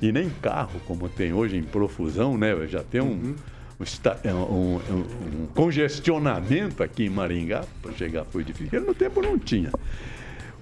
e 0.00 0.10
nem 0.12 0.30
carro, 0.30 0.80
como 0.86 1.08
tem 1.08 1.32
hoje 1.32 1.56
em 1.56 1.62
profusão, 1.62 2.38
né? 2.38 2.54
Já 2.68 2.82
tem 2.82 3.00
um. 3.00 3.06
Uhum 3.10 3.34
um, 3.78 4.54
um, 4.54 4.76
um, 5.42 5.46
congestionamento 5.54 6.82
aqui 6.82 7.04
em 7.04 7.10
Maringá, 7.10 7.64
para 7.82 7.92
chegar 7.92 8.24
foi 8.24 8.42
difícil. 8.42 8.80
No 8.80 8.94
tempo 8.94 9.20
não 9.20 9.38
tinha. 9.38 9.70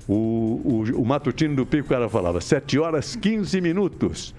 O, 0.08 0.60
o, 0.64 1.00
o 1.00 1.04
matutino 1.04 1.56
do 1.56 1.64
Pico, 1.64 1.86
o 1.86 1.88
cara 1.88 2.08
falava 2.08 2.40
7 2.40 2.78
horas 2.78 3.16
15 3.16 3.60
minutos. 3.60 4.34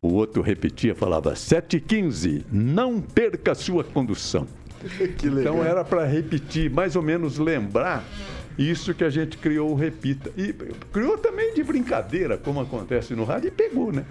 O 0.00 0.14
outro 0.14 0.42
repetia, 0.42 0.94
falava 0.94 1.36
7 1.36 1.76
e 1.76 1.80
15, 1.80 2.46
não 2.50 3.00
perca 3.00 3.54
sua 3.54 3.84
condução. 3.84 4.46
Então 5.22 5.64
era 5.64 5.84
para 5.84 6.04
repetir, 6.04 6.68
mais 6.68 6.96
ou 6.96 7.02
menos 7.02 7.38
lembrar 7.38 8.04
isso 8.58 8.92
que 8.92 9.04
a 9.04 9.10
gente 9.10 9.38
criou 9.38 9.70
o 9.70 9.74
Repita. 9.74 10.30
E 10.36 10.52
criou 10.92 11.16
também 11.16 11.54
de 11.54 11.62
brincadeira, 11.62 12.36
como 12.36 12.60
acontece 12.60 13.14
no 13.14 13.24
rádio, 13.24 13.48
e 13.48 13.50
pegou, 13.50 13.92
né? 13.92 14.04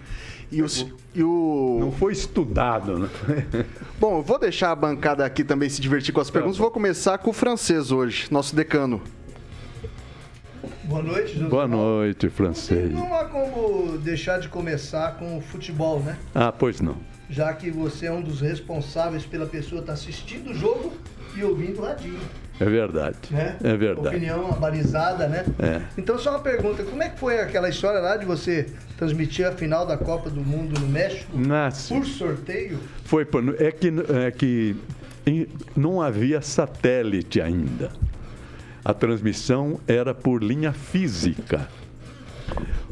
E 0.52 0.62
o, 0.62 0.68
e 1.16 1.24
o... 1.24 1.78
Não 1.80 1.92
foi 1.94 2.12
estudado, 2.12 3.00
né? 3.00 3.10
Bom, 3.98 4.18
eu 4.18 4.22
vou 4.22 4.38
deixar 4.38 4.72
a 4.72 4.76
bancada 4.76 5.26
aqui 5.26 5.46
também 5.46 5.70
se 5.70 5.80
divertir 5.80 6.14
com 6.14 6.20
as 6.20 6.30
perguntas. 6.30 6.58
Tá 6.58 6.64
vou 6.64 6.72
começar 6.72 7.18
com 7.20 7.30
o 7.30 7.34
francês 7.34 7.90
hoje, 7.90 8.28
nosso 8.30 8.54
decano. 8.54 9.02
Boa 10.84 11.02
noite, 11.02 11.34
José 11.36 11.48
Boa 11.48 11.68
noite, 11.68 12.30
francês. 12.30 12.92
Não 12.92 13.16
há 13.16 13.26
como 13.26 13.98
deixar 14.00 14.40
de 14.40 14.50
começar 14.50 15.16
com 15.18 15.38
o 15.38 15.42
futebol, 15.42 16.02
né? 16.02 16.18
Ah, 16.36 16.52
pois 16.52 16.82
não. 16.82 16.98
Já 17.30 17.54
que 17.54 17.72
você 17.72 18.08
é 18.08 18.12
um 18.12 18.22
dos 18.22 18.42
responsáveis 18.42 19.26
pela 19.26 19.46
pessoa 19.46 19.80
estar 19.80 19.94
assistindo 19.94 20.52
o 20.52 20.54
jogo 20.54 20.92
e 21.34 21.44
ouvindo 21.46 21.80
o 21.80 21.86
radinho. 21.86 22.20
É 22.62 22.66
verdade. 22.66 23.18
Né? 23.32 23.58
É 23.64 23.76
verdade. 23.76 24.16
Opinião 24.16 24.48
abalizada, 24.48 25.28
né? 25.28 25.44
É. 25.58 25.82
Então, 25.98 26.20
só 26.20 26.30
uma 26.30 26.40
pergunta: 26.40 26.84
como 26.84 27.02
é 27.02 27.10
que 27.10 27.20
foi 27.20 27.40
aquela 27.40 27.68
história 27.68 28.00
lá 28.00 28.16
de 28.18 28.26
você 28.26 28.68
transmitir 28.98 29.48
a 29.48 29.52
final 29.52 29.84
da 29.84 29.98
Copa 29.98 30.30
do 30.30 30.42
Mundo 30.42 30.80
no 30.80 30.88
México 30.88 31.36
Nasce. 31.36 31.92
por 31.92 32.06
sorteio? 32.06 32.78
Foi. 33.04 33.28
É 33.58 33.72
que, 33.72 33.92
é 34.28 34.32
que 34.32 34.76
não 35.76 36.00
havia 36.00 36.40
satélite 36.40 37.42
ainda. 37.42 37.90
A 38.86 38.94
transmissão 38.94 39.80
era 39.88 40.14
por 40.14 40.44
linha 40.44 40.72
física. 40.72 41.68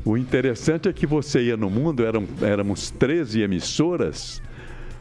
O 0.04 0.18
interessante 0.18 0.90
é 0.90 0.94
que 0.94 1.06
você 1.06 1.42
ia 1.42 1.58
no 1.58 1.70
mundo, 1.70 2.04
eram, 2.04 2.26
éramos 2.42 2.90
13 2.90 3.42
emissoras 3.42 4.42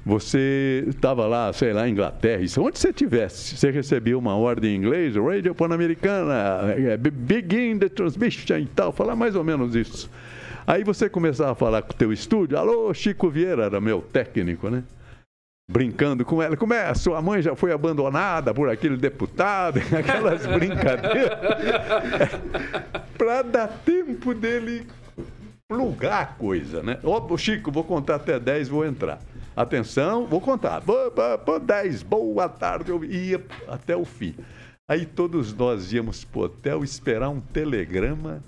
você 0.04 0.84
estava 0.86 1.26
lá, 1.26 1.52
sei 1.52 1.72
lá, 1.72 1.88
Inglaterra, 1.88 2.42
isso, 2.42 2.62
onde 2.62 2.78
você 2.78 2.88
estivesse, 2.88 3.56
você 3.56 3.70
recebia 3.70 4.16
uma 4.16 4.36
ordem 4.36 4.74
em 4.74 4.78
inglês, 4.78 5.16
Radio 5.16 5.54
Pan-Americana, 5.54 6.74
é, 6.76 6.96
begin 6.96 7.78
the 7.78 7.88
transmission 7.88 8.58
e 8.58 8.66
tal, 8.66 8.92
falar 8.92 9.14
mais 9.14 9.34
ou 9.34 9.44
menos 9.44 9.74
isso. 9.74 10.10
Aí 10.66 10.84
você 10.84 11.08
começava 11.08 11.52
a 11.52 11.54
falar 11.54 11.82
com 11.82 11.92
o 11.92 11.96
teu 11.96 12.12
estúdio, 12.12 12.58
alô, 12.58 12.92
Chico 12.92 13.30
Vieira, 13.30 13.64
era 13.64 13.80
meu 13.80 14.00
técnico, 14.00 14.68
né? 14.68 14.82
brincando 15.70 16.24
com 16.24 16.42
ela. 16.42 16.56
Como 16.56 16.72
é? 16.72 16.94
Sua 16.94 17.20
mãe 17.20 17.42
já 17.42 17.54
foi 17.54 17.72
abandonada 17.72 18.54
por 18.54 18.70
aquele 18.70 18.96
deputado, 18.96 19.78
aquelas 19.96 20.46
brincadeiras. 20.46 21.38
para 23.18 23.42
dar 23.42 23.68
tempo 23.84 24.32
dele 24.32 24.86
plugar 25.68 26.22
a 26.22 26.26
coisa, 26.26 26.82
né? 26.82 26.98
Oh, 27.02 27.36
Chico, 27.36 27.70
vou 27.70 27.84
contar 27.84 28.14
até 28.14 28.40
10, 28.40 28.68
vou 28.68 28.86
entrar. 28.86 29.20
Atenção, 29.58 30.24
vou 30.24 30.40
contar. 30.40 30.80
10, 31.60 32.04
boa 32.04 32.48
tarde. 32.48 32.92
Eu 32.92 33.02
ia 33.02 33.44
até 33.66 33.96
o 33.96 34.04
fim. 34.04 34.32
Aí 34.88 35.04
todos 35.04 35.52
nós 35.52 35.92
íamos 35.92 36.24
para 36.24 36.38
o 36.38 36.44
hotel 36.44 36.84
esperar 36.84 37.28
um 37.28 37.40
telegrama 37.40 38.40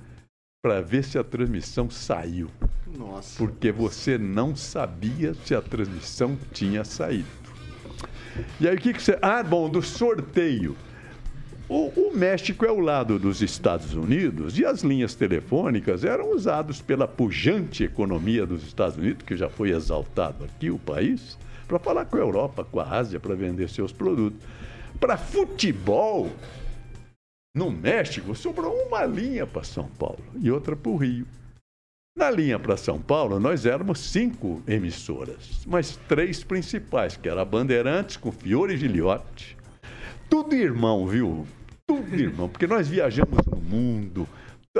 para 0.63 0.81
ver 0.81 1.03
se 1.03 1.19
a 1.19 1.25
transmissão 1.25 1.91
saiu. 1.91 2.49
Nossa. 2.97 3.37
Porque 3.39 3.73
você 3.73 4.17
não 4.17 4.55
sabia 4.55 5.35
se 5.35 5.53
a 5.53 5.61
transmissão 5.61 6.39
tinha 6.53 6.85
saído. 6.85 7.27
E 8.61 8.69
aí 8.69 8.77
o 8.77 8.81
que, 8.81 8.93
que 8.93 9.03
você. 9.03 9.19
Ah, 9.21 9.43
bom, 9.43 9.69
do 9.69 9.83
sorteio. 9.83 10.77
O, 11.71 11.87
o, 12.09 12.13
México 12.13 12.67
é 12.67 12.73
o 12.73 12.81
lado 12.81 13.17
dos 13.17 13.41
Estados 13.41 13.95
Unidos 13.95 14.59
e 14.59 14.65
as 14.65 14.83
linhas 14.83 15.15
telefônicas 15.15 16.03
eram 16.03 16.33
usadas 16.33 16.83
pela 16.83 17.07
pujante 17.07 17.85
economia 17.85 18.45
dos 18.45 18.65
Estados 18.65 18.97
Unidos, 18.97 19.25
que 19.25 19.37
já 19.37 19.49
foi 19.49 19.71
exaltado 19.71 20.45
aqui 20.45 20.69
o 20.69 20.81
país, 20.81 21.39
para 21.69 21.79
falar 21.79 22.07
com 22.07 22.17
a 22.17 22.21
Europa, 22.21 22.65
com 22.65 22.81
a 22.81 22.91
Ásia, 22.91 23.21
para 23.21 23.37
vender 23.37 23.71
seus 23.71 23.93
produtos. 23.93 24.43
Para 24.99 25.17
futebol, 25.17 26.29
no 27.55 27.71
México, 27.71 28.35
sobrou 28.35 28.75
uma 28.89 29.05
linha 29.05 29.47
para 29.47 29.63
São 29.63 29.87
Paulo 29.87 30.25
e 30.41 30.51
outra 30.51 30.75
para 30.75 30.91
o 30.91 30.97
Rio. 30.97 31.25
Na 32.19 32.33
linha 32.33 32.59
para 32.59 32.77
São 32.77 33.01
Paulo, 33.01 33.39
nós 33.39 33.65
éramos 33.65 34.01
cinco 34.01 34.61
emissoras, 34.67 35.63
mas 35.69 35.97
três 36.09 36.43
principais, 36.43 37.17
que 37.17 37.29
era 37.29 37.43
a 37.43 37.45
Bandeirantes 37.45 38.17
com 38.17 38.33
Fiore 38.33 38.75
e 38.75 38.77
Giliotti. 38.77 39.57
Tudo 40.29 40.55
irmão, 40.55 41.07
viu? 41.07 41.47
Tudo 41.91 42.15
irmão, 42.15 42.49
porque 42.49 42.69
nós 42.69 42.87
viajamos 42.87 43.45
no 43.47 43.57
mundo, 43.57 44.29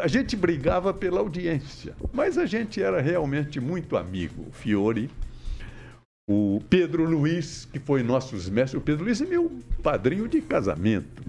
a 0.01 0.07
gente 0.07 0.37
brigava 0.37 0.95
pela 0.95 1.19
audiência, 1.19 1.93
mas 2.13 2.39
a 2.39 2.47
gente 2.47 2.81
era 2.81 3.01
realmente 3.01 3.59
muito 3.59 3.97
amigo. 3.97 4.47
O 4.49 4.53
Fiore, 4.53 5.11
o 6.31 6.63
Pedro 6.71 7.05
Luiz, 7.05 7.65
que 7.65 7.81
foi 7.81 8.05
nossos 8.05 8.49
mestres. 8.49 8.81
O 8.81 8.85
Pedro 8.85 9.07
Luiz 9.07 9.21
é 9.21 9.27
meu 9.27 9.51
padrinho 9.83 10.29
de 10.29 10.41
casamento, 10.41 11.21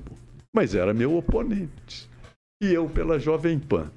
mas 0.56 0.76
era 0.76 0.94
meu 0.94 1.18
oponente. 1.18 2.08
E 2.62 2.72
eu 2.72 2.88
pela 2.88 3.18
Jovem 3.18 3.58
Pan. 3.58 3.90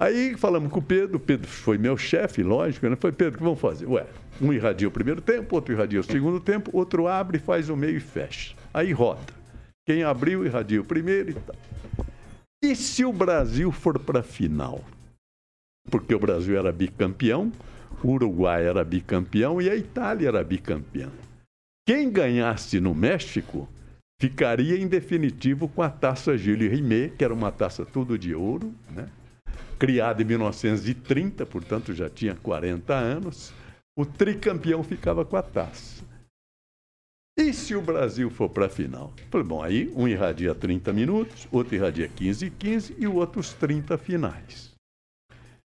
Aí 0.00 0.34
falamos 0.34 0.72
com 0.72 0.78
o 0.78 0.82
Pedro, 0.82 1.18
o 1.18 1.20
Pedro 1.20 1.46
foi 1.46 1.76
meu 1.76 1.98
chefe, 1.98 2.42
lógico, 2.42 2.88
né? 2.88 2.96
Foi, 2.96 3.12
Pedro, 3.12 3.34
o 3.34 3.36
que 3.36 3.44
vamos 3.44 3.60
fazer? 3.60 3.84
Ué, 3.84 4.06
um 4.40 4.50
irradia 4.50 4.88
o 4.88 4.90
primeiro 4.90 5.20
tempo, 5.20 5.56
outro 5.56 5.74
irradia 5.74 6.00
o 6.00 6.04
segundo 6.04 6.40
tempo, 6.40 6.70
outro 6.72 7.06
abre, 7.06 7.38
faz 7.38 7.68
o 7.68 7.76
meio 7.76 7.98
e 7.98 8.00
fecha. 8.00 8.54
Aí 8.72 8.92
roda. 8.92 9.39
Quem 9.90 10.04
abriu, 10.04 10.46
irradia 10.46 10.80
o 10.80 10.84
primeiro 10.84 11.30
e 11.30 11.34
tal. 11.34 11.56
E 12.62 12.76
se 12.76 13.04
o 13.04 13.12
Brasil 13.12 13.72
for 13.72 13.98
para 13.98 14.20
a 14.20 14.22
final? 14.22 14.84
Porque 15.90 16.14
o 16.14 16.18
Brasil 16.20 16.56
era 16.56 16.70
bicampeão, 16.70 17.50
o 18.00 18.12
Uruguai 18.12 18.64
era 18.64 18.84
bicampeão 18.84 19.60
e 19.60 19.68
a 19.68 19.74
Itália 19.74 20.28
era 20.28 20.44
bicampeã. 20.44 21.10
Quem 21.84 22.08
ganhasse 22.08 22.78
no 22.78 22.94
México 22.94 23.68
ficaria 24.22 24.78
em 24.78 24.86
definitivo 24.86 25.66
com 25.66 25.82
a 25.82 25.90
taça 25.90 26.38
Gilles 26.38 26.70
Rimet, 26.70 27.16
que 27.16 27.24
era 27.24 27.34
uma 27.34 27.50
taça 27.50 27.84
tudo 27.84 28.16
de 28.16 28.32
ouro, 28.32 28.72
né? 28.92 29.08
criada 29.76 30.22
em 30.22 30.24
1930, 30.24 31.44
portanto 31.46 31.92
já 31.92 32.08
tinha 32.08 32.36
40 32.36 32.94
anos. 32.94 33.52
O 33.98 34.06
tricampeão 34.06 34.84
ficava 34.84 35.24
com 35.24 35.36
a 35.36 35.42
taça. 35.42 35.99
E 37.38 37.52
se 37.52 37.74
o 37.74 37.80
Brasil 37.80 38.30
for 38.30 38.48
para 38.48 38.66
a 38.66 38.68
final? 38.68 39.12
Falei, 39.30 39.46
bom, 39.46 39.62
aí 39.62 39.90
um 39.94 40.06
irradia 40.06 40.54
30 40.54 40.92
minutos, 40.92 41.48
outro 41.50 41.74
irradia 41.74 42.08
15 42.08 42.46
e 42.46 42.50
15 42.50 42.96
e 42.98 43.06
o 43.06 43.14
outro 43.14 43.40
os 43.40 43.52
30 43.54 43.96
finais. 43.96 44.70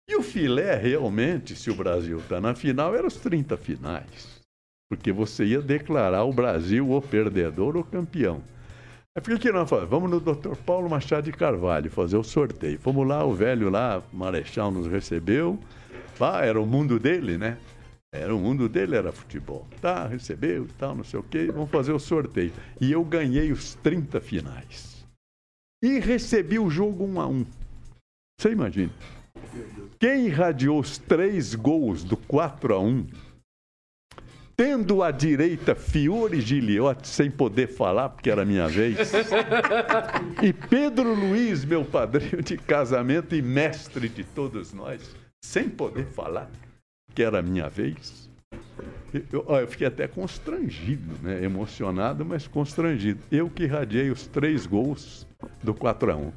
E 0.08 0.16
o 0.16 0.22
filé, 0.22 0.76
realmente, 0.76 1.56
se 1.56 1.70
o 1.70 1.74
Brasil 1.74 2.18
está 2.18 2.40
na 2.40 2.54
final, 2.54 2.94
era 2.94 3.06
os 3.06 3.16
30 3.16 3.56
finais. 3.56 4.40
Porque 4.90 5.10
você 5.10 5.46
ia 5.46 5.62
declarar 5.62 6.24
o 6.24 6.32
Brasil 6.32 6.90
o 6.90 7.00
perdedor 7.00 7.76
ou 7.76 7.84
campeão. 7.84 8.42
Aí 9.16 9.22
por 9.22 9.38
que 9.38 9.50
nós 9.50 9.70
falamos? 9.70 9.90
Vamos 9.90 10.10
no 10.10 10.20
Dr. 10.20 10.56
Paulo 10.66 10.90
Machado 10.90 11.24
de 11.24 11.32
Carvalho 11.32 11.90
fazer 11.90 12.16
o 12.16 12.24
sorteio. 12.24 12.78
Fomos 12.78 13.06
lá, 13.06 13.24
o 13.24 13.32
velho 13.32 13.70
lá, 13.70 14.02
Marechal, 14.12 14.70
nos 14.70 14.86
recebeu. 14.86 15.58
Era 16.42 16.60
o 16.60 16.66
mundo 16.66 16.98
dele, 16.98 17.38
né? 17.38 17.56
Era 18.16 18.34
o 18.34 18.38
mundo 18.38 18.68
dele, 18.68 18.94
era 18.94 19.10
futebol. 19.10 19.66
Tá, 19.80 20.06
recebeu, 20.06 20.68
tal, 20.78 20.94
não 20.94 21.02
sei 21.02 21.18
o 21.18 21.22
quê. 21.22 21.50
Vamos 21.52 21.68
fazer 21.68 21.92
o 21.92 21.98
sorteio. 21.98 22.52
E 22.80 22.92
eu 22.92 23.04
ganhei 23.04 23.50
os 23.50 23.74
30 23.74 24.20
finais. 24.20 25.04
E 25.82 25.98
recebi 25.98 26.58
o 26.60 26.70
jogo 26.70 27.04
1 27.04 27.20
a 27.20 27.26
1 27.26 27.46
Você 28.40 28.52
imagina? 28.52 28.92
Quem 29.98 30.26
irradiou 30.26 30.78
os 30.78 30.96
três 30.96 31.56
gols 31.56 32.04
do 32.04 32.16
4 32.16 32.74
a 32.74 32.78
1 32.78 33.06
tendo 34.56 35.02
à 35.02 35.10
direita 35.10 35.74
Fiore 35.74 36.40
Giliotti, 36.40 37.08
sem 37.08 37.28
poder 37.28 37.66
falar, 37.66 38.10
porque 38.10 38.30
era 38.30 38.44
minha 38.44 38.68
vez, 38.68 39.12
e 40.40 40.52
Pedro 40.52 41.12
Luiz, 41.12 41.64
meu 41.64 41.84
padrinho 41.84 42.40
de 42.40 42.56
casamento 42.56 43.34
e 43.34 43.42
mestre 43.42 44.08
de 44.08 44.22
todos 44.22 44.72
nós, 44.72 45.16
sem 45.44 45.68
poder 45.68 46.06
falar, 46.06 46.48
que 47.14 47.22
era 47.22 47.40
minha 47.40 47.68
vez. 47.68 48.28
Eu, 49.32 49.44
eu, 49.48 49.68
fiquei 49.68 49.86
até 49.86 50.08
constrangido, 50.08 51.14
né? 51.22 51.44
emocionado, 51.44 52.24
mas 52.24 52.48
constrangido. 52.48 53.20
Eu 53.30 53.48
que 53.48 53.62
irradiei 53.62 54.10
os 54.10 54.26
três 54.26 54.66
gols 54.66 55.24
do 55.62 55.72
4 55.72 56.10
a 56.10 56.16
1 56.16 56.32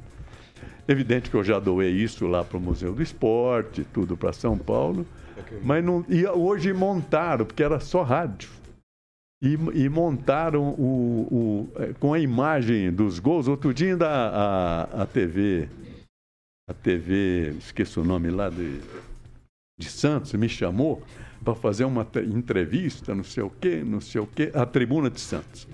Evidente 0.86 1.28
que 1.28 1.36
eu 1.36 1.42
já 1.42 1.58
doei 1.58 1.90
isso 1.90 2.26
lá 2.26 2.44
para 2.44 2.56
o 2.56 2.60
Museu 2.60 2.94
do 2.94 3.02
Esporte, 3.02 3.84
tudo 3.92 4.16
para 4.16 4.32
São 4.32 4.56
Paulo. 4.56 5.04
Mas 5.62 5.84
não, 5.84 6.04
e 6.08 6.26
hoje 6.26 6.72
montaram, 6.72 7.44
porque 7.44 7.62
era 7.62 7.80
só 7.80 8.02
rádio. 8.02 8.48
E, 9.42 9.54
e 9.74 9.88
montaram 9.88 10.70
o, 10.70 11.68
o, 11.76 11.82
é, 11.82 11.92
com 11.94 12.14
a 12.14 12.18
imagem 12.18 12.90
dos 12.92 13.18
gols. 13.18 13.48
Outro 13.48 13.74
dia 13.74 13.92
ainda 13.92 14.08
a, 14.08 14.82
a, 14.82 15.02
a 15.02 15.06
TV, 15.06 15.68
a 16.68 16.74
TV, 16.74 17.54
esqueço 17.58 18.00
o 18.00 18.04
nome 18.04 18.30
lá 18.30 18.48
de, 18.48 18.80
de 19.78 19.88
Santos, 19.88 20.32
me 20.34 20.48
chamou 20.48 21.02
para 21.44 21.54
fazer 21.54 21.84
uma 21.84 22.06
entrevista, 22.26 23.14
não 23.14 23.22
sei 23.22 23.44
o 23.44 23.50
quê, 23.50 23.82
não 23.86 24.00
sei 24.00 24.20
o 24.20 24.26
quê, 24.26 24.50
a 24.52 24.66
Tribuna 24.66 25.08
de 25.08 25.20
Santos. 25.20 25.68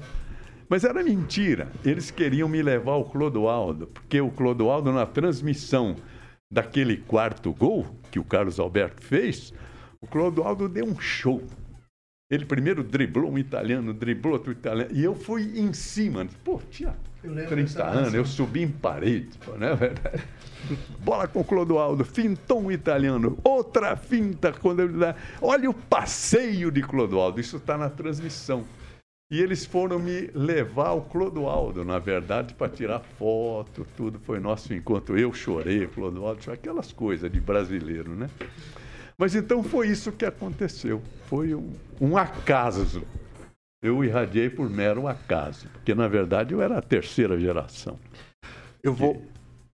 Mas 0.68 0.84
era 0.84 1.02
mentira. 1.02 1.70
Eles 1.84 2.10
queriam 2.10 2.48
me 2.48 2.62
levar 2.62 2.92
ao 2.92 3.04
Clodoaldo, 3.04 3.86
porque 3.86 4.20
o 4.20 4.30
Clodoaldo, 4.30 4.92
na 4.92 5.06
transmissão 5.06 5.96
daquele 6.52 6.98
quarto 6.98 7.52
gol 7.52 7.86
que 8.10 8.18
o 8.18 8.24
Carlos 8.24 8.60
Alberto 8.60 9.02
fez, 9.02 9.52
o 10.00 10.06
Clodoaldo 10.06 10.68
deu 10.68 10.84
um 10.84 10.98
show. 11.00 11.42
Ele 12.30 12.44
primeiro 12.44 12.82
driblou 12.82 13.30
um 13.30 13.38
italiano, 13.38 13.92
driblou 13.92 14.34
outro 14.34 14.52
italiano, 14.52 14.90
e 14.92 15.02
eu 15.02 15.14
fui 15.14 15.58
em 15.58 15.72
cima. 15.72 16.26
Pô, 16.42 16.60
tinha 17.24 17.46
30 17.46 17.84
anos, 17.84 18.14
eu 18.14 18.24
subi 18.24 18.62
em 18.62 18.70
parede, 18.70 19.30
né? 19.58 19.70
Bola 21.00 21.26
com 21.26 21.40
o 21.40 21.44
Clodoaldo, 21.44 22.04
fintou 22.04 22.60
um 22.62 22.70
italiano, 22.70 23.38
outra 23.42 23.96
finta. 23.96 24.52
Quando 24.52 24.80
ele 24.80 24.98
dá... 24.98 25.14
Olha 25.40 25.68
o 25.68 25.74
passeio 25.74 26.70
de 26.70 26.82
Clodoaldo, 26.82 27.40
isso 27.40 27.56
está 27.56 27.76
na 27.76 27.88
transmissão. 27.90 28.64
E 29.30 29.40
eles 29.40 29.64
foram 29.64 29.98
me 29.98 30.30
levar 30.34 30.88
ao 30.88 31.02
Clodoaldo, 31.02 31.84
na 31.84 31.98
verdade, 31.98 32.54
para 32.54 32.70
tirar 32.70 33.00
foto, 33.00 33.86
tudo. 33.96 34.18
Foi 34.20 34.38
nosso 34.38 34.72
encontro. 34.72 35.18
Eu 35.18 35.32
chorei, 35.32 35.86
Clodoaldo, 35.86 36.50
aquelas 36.50 36.92
coisas 36.92 37.30
de 37.30 37.40
brasileiro, 37.40 38.14
né? 38.14 38.28
Mas 39.16 39.34
então 39.34 39.62
foi 39.62 39.88
isso 39.88 40.12
que 40.12 40.24
aconteceu. 40.24 41.02
Foi 41.26 41.54
um, 41.54 41.72
um 42.00 42.16
acaso. 42.16 43.02
Eu 43.84 44.02
irradiei 44.02 44.48
por 44.48 44.70
mero 44.70 45.06
acaso, 45.06 45.68
porque 45.68 45.94
na 45.94 46.08
verdade 46.08 46.54
eu 46.54 46.62
era 46.62 46.78
a 46.78 46.80
terceira 46.80 47.38
geração. 47.38 47.98
Eu 48.82 48.94
vou, 48.94 49.22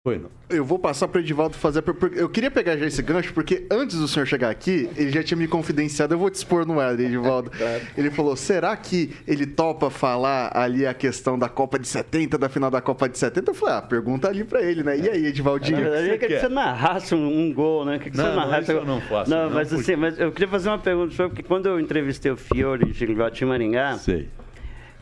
foi, 0.02 0.19
não. 0.19 0.30
Eu 0.49 0.64
vou 0.64 0.78
passar 0.78 1.09
para 1.09 1.19
o 1.19 1.21
Edivaldo 1.21 1.59
fazer. 1.59 1.85
Eu 2.16 2.26
queria 2.26 2.50
pegar 2.50 2.75
já 2.75 2.87
esse 2.87 3.02
gancho, 3.02 3.35
porque 3.35 3.66
antes 3.71 3.99
do 3.99 4.09
senhor 4.09 4.25
chegar 4.25 4.49
aqui, 4.49 4.88
ele 4.97 5.11
já 5.11 5.23
tinha 5.23 5.37
me 5.37 5.47
confidenciado. 5.47 6.14
Eu 6.14 6.19
vou 6.19 6.30
te 6.30 6.37
expor 6.37 6.64
no 6.64 6.80
ar, 6.80 6.99
Edivaldo. 6.99 7.50
Ele 7.99 8.11
falou: 8.11 8.35
será 8.35 8.75
que 8.76 9.14
ele 9.26 9.47
topa 9.47 9.90
falar 9.90 10.57
ali 10.57 10.87
a 10.87 10.95
questão 10.95 11.38
da 11.38 11.50
Copa 11.50 11.78
de 11.78 11.87
70, 11.87 12.38
da 12.38 12.49
final 12.49 12.71
da 12.71 12.80
Copa 12.80 13.11
de 13.11 13.19
70? 13.19 13.50
Eu 13.50 13.54
falei: 13.54 13.75
ah, 13.75 13.83
pergunta 13.83 14.26
ali 14.26 14.42
para 14.42 14.62
ele, 14.62 14.83
né? 14.83 14.99
E 14.99 15.09
aí, 15.09 15.26
Edivaldinho? 15.26 15.76
Na 15.76 15.83
verdade, 15.83 16.09
eu 16.09 16.19
queria 16.19 16.37
que 16.37 16.40
você 16.40 16.49
narrasse 16.49 17.14
um, 17.14 17.40
um 17.40 17.52
gol, 17.52 17.85
né? 17.85 17.99
Que, 17.99 18.11
que 18.11 18.16
não, 18.16 18.25
você 18.25 18.37
narrasse... 18.37 18.73
não, 18.73 18.80
eu 18.80 18.87
não 18.87 19.00
faço. 19.02 19.30
Não, 19.30 19.45
não 19.45 19.50
mas 19.50 19.69
porque... 19.69 19.83
assim, 19.83 19.97
mas 19.97 20.19
eu 20.19 20.33
queria 20.33 20.49
fazer 20.49 20.71
uma 20.71 20.78
pergunta, 20.78 21.14
senhor, 21.14 21.28
porque 21.28 21.42
quando 21.42 21.66
eu 21.66 21.78
entrevistei 21.78 22.33
o 22.33 22.37
Fiore 22.37 22.90
de 22.90 23.45
Maringá. 23.45 23.99
Sei 23.99 24.28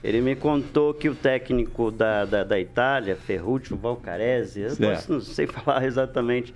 ele 0.03 0.21
me 0.21 0.35
contou 0.37 0.95
que 0.95 1.09
o 1.09 1.15
técnico 1.15 1.91
da, 1.91 2.25
da, 2.25 2.45
da 2.45 2.59
Itália, 2.61 3.17
Ferruccio 3.17 3.77
Valcarese, 3.77 4.61
eu 4.61 4.71
não 5.09 5.21
sei 5.21 5.47
falar 5.47 5.85
exatamente, 5.85 6.53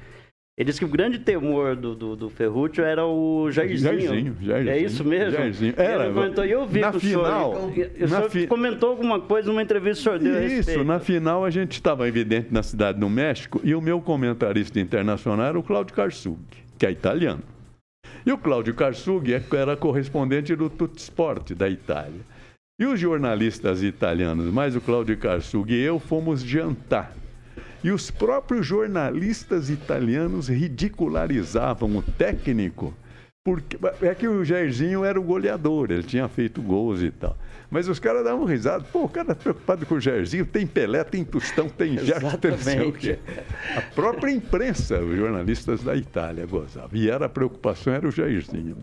Ele 0.56 0.66
disse 0.66 0.78
que 0.78 0.84
o 0.84 0.88
grande 0.88 1.18
temor 1.18 1.74
do, 1.74 1.94
do, 1.94 2.14
do 2.14 2.28
Ferrúcio 2.30 2.84
era 2.84 3.06
o 3.06 3.50
Jairzinho. 3.50 4.00
Jairzinho, 4.00 4.36
Jairzinho. 4.42 4.74
É 4.74 4.78
isso 4.78 5.02
mesmo? 5.04 5.30
Jairzinho. 5.32 5.74
Era, 5.78 6.04
ele 6.04 6.14
comentou, 6.14 6.44
eu 6.44 6.66
vi 6.66 6.80
na 6.80 6.90
que 6.90 6.96
o 6.98 7.00
final, 7.00 7.54
senhor, 7.72 7.90
o 7.96 8.00
na 8.02 8.08
senhor 8.08 8.30
fi- 8.30 8.46
comentou 8.46 8.90
alguma 8.90 9.18
coisa 9.18 9.48
numa 9.48 9.62
entrevista 9.62 10.10
que 10.10 10.16
o 10.18 10.20
senhor 10.20 10.38
deu 10.38 10.46
Isso, 10.58 10.84
na 10.84 11.00
final 11.00 11.42
a 11.44 11.48
gente 11.50 11.72
estava 11.72 12.06
evidente 12.06 12.48
na 12.52 12.62
cidade 12.62 13.00
do 13.00 13.08
México 13.08 13.60
e 13.64 13.74
o 13.74 13.80
meu 13.80 14.00
comentarista 14.02 14.78
internacional 14.78 15.46
era 15.46 15.58
o 15.58 15.62
Cláudio 15.62 15.94
Karsug, 15.96 16.38
que 16.78 16.84
é 16.84 16.90
italiano. 16.90 17.42
E 18.26 18.30
o 18.30 18.36
Cláudio 18.38 18.74
Karsug 18.74 19.32
é- 19.32 19.42
era 19.56 19.74
correspondente 19.74 20.54
do 20.54 20.68
Tutsport 20.68 21.52
da 21.54 21.68
Itália. 21.68 22.20
E 22.82 22.84
os 22.84 22.98
jornalistas 22.98 23.80
italianos, 23.80 24.52
mais 24.52 24.74
o 24.74 24.80
Cláudio 24.80 25.16
Karsug 25.16 25.72
e 25.72 25.80
eu, 25.80 26.00
fomos 26.00 26.42
jantar. 26.42 27.14
E 27.84 27.92
os 27.92 28.10
próprios 28.10 28.66
jornalistas 28.66 29.70
italianos 29.70 30.48
ridicularizavam 30.48 31.96
o 31.96 32.02
técnico, 32.02 32.92
porque 33.44 33.78
é 34.04 34.12
que 34.16 34.26
o 34.26 34.44
Jairzinho 34.44 35.04
era 35.04 35.20
o 35.20 35.22
goleador, 35.22 35.92
ele 35.92 36.02
tinha 36.02 36.26
feito 36.26 36.60
gols 36.60 37.00
e 37.02 37.12
tal. 37.12 37.38
Mas 37.70 37.86
os 37.86 38.00
caras 38.00 38.24
davam 38.24 38.44
risada. 38.44 38.82
Pô, 38.92 39.04
o 39.04 39.08
cara 39.08 39.26
tá 39.26 39.36
preocupado 39.36 39.86
com 39.86 39.94
o 39.94 40.00
Jairzinho, 40.00 40.44
tem 40.44 40.66
Pelé, 40.66 41.04
tem 41.04 41.22
Tostão, 41.22 41.68
tem 41.68 41.96
Gerson, 42.04 42.36
tem 42.36 42.58
sei 42.58 42.80
o 42.80 42.92
quê. 42.92 43.16
A 43.76 43.82
própria 43.94 44.32
imprensa, 44.32 44.98
os 44.98 45.16
jornalistas 45.16 45.84
da 45.84 45.94
Itália 45.94 46.46
gozavam. 46.46 46.90
E 46.94 47.08
era 47.08 47.26
a 47.26 47.28
preocupação, 47.28 47.92
era 47.92 48.08
o 48.08 48.10
Jairzinho. 48.10 48.76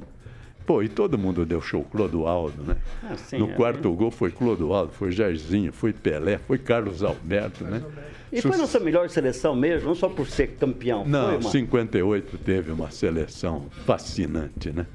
Pô, 0.70 0.84
e 0.84 0.88
todo 0.88 1.18
mundo 1.18 1.48
deu 1.48 1.60
show, 1.60 1.84
Clodoaldo, 1.84 2.62
né? 2.62 2.78
Ah, 3.04 3.18
sim, 3.18 3.40
no 3.40 3.50
é. 3.50 3.54
quarto 3.56 3.92
gol 3.92 4.12
foi 4.12 4.30
Clodoaldo, 4.30 4.92
foi 4.94 5.12
Jairzinho, 5.12 5.74
foi 5.74 5.92
Pelé, 5.92 6.38
foi 6.38 6.60
Carlos 6.60 7.02
Alberto, 7.02 7.64
né? 7.64 7.82
E 8.32 8.40
foi 8.40 8.56
nossa 8.56 8.80
melhor 8.80 9.10
seleção 9.10 9.56
mesmo, 9.56 9.88
não 9.88 9.96
só 9.96 10.08
por 10.08 10.28
ser 10.28 10.50
campeão. 10.60 11.04
Não, 11.08 11.26
foi 11.30 11.38
uma... 11.40 11.50
58 11.50 12.38
teve 12.38 12.72
uma 12.72 12.92
seleção 12.92 13.66
fascinante, 13.84 14.70
né? 14.72 14.86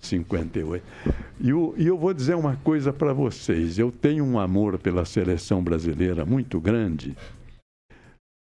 58. 0.00 0.82
E, 1.38 1.52
o- 1.52 1.72
e 1.78 1.86
eu 1.86 1.96
vou 1.96 2.12
dizer 2.12 2.34
uma 2.34 2.56
coisa 2.56 2.92
para 2.92 3.12
vocês. 3.12 3.78
Eu 3.78 3.92
tenho 3.92 4.24
um 4.24 4.40
amor 4.40 4.76
pela 4.76 5.04
seleção 5.04 5.62
brasileira 5.62 6.24
muito 6.26 6.58
grande, 6.60 7.16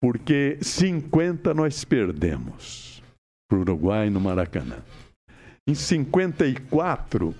porque 0.01 0.57
50 0.61 1.53
nós 1.53 1.85
perdemos 1.85 3.03
para 3.47 3.59
o 3.59 3.61
Uruguai 3.61 4.09
no 4.09 4.19
Maracanã. 4.19 4.77
Em 5.67 5.73
54, 5.73 7.33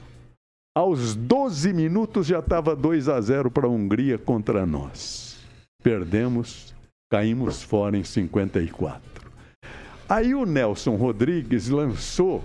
aos 0.76 1.14
12 1.14 1.72
minutos 1.72 2.26
já 2.26 2.40
estava 2.40 2.76
2 2.76 3.08
a 3.08 3.22
0 3.22 3.52
para 3.52 3.68
a 3.68 3.70
Hungria 3.70 4.18
contra 4.18 4.66
nós. 4.66 5.38
Perdemos, 5.84 6.74
caímos 7.08 7.62
fora 7.62 7.96
em 7.96 8.04
54. 8.04 9.32
Aí 10.10 10.34
o 10.34 10.44
Nelson 10.44 10.96
Rodrigues 10.96 11.70
lançou 11.70 12.44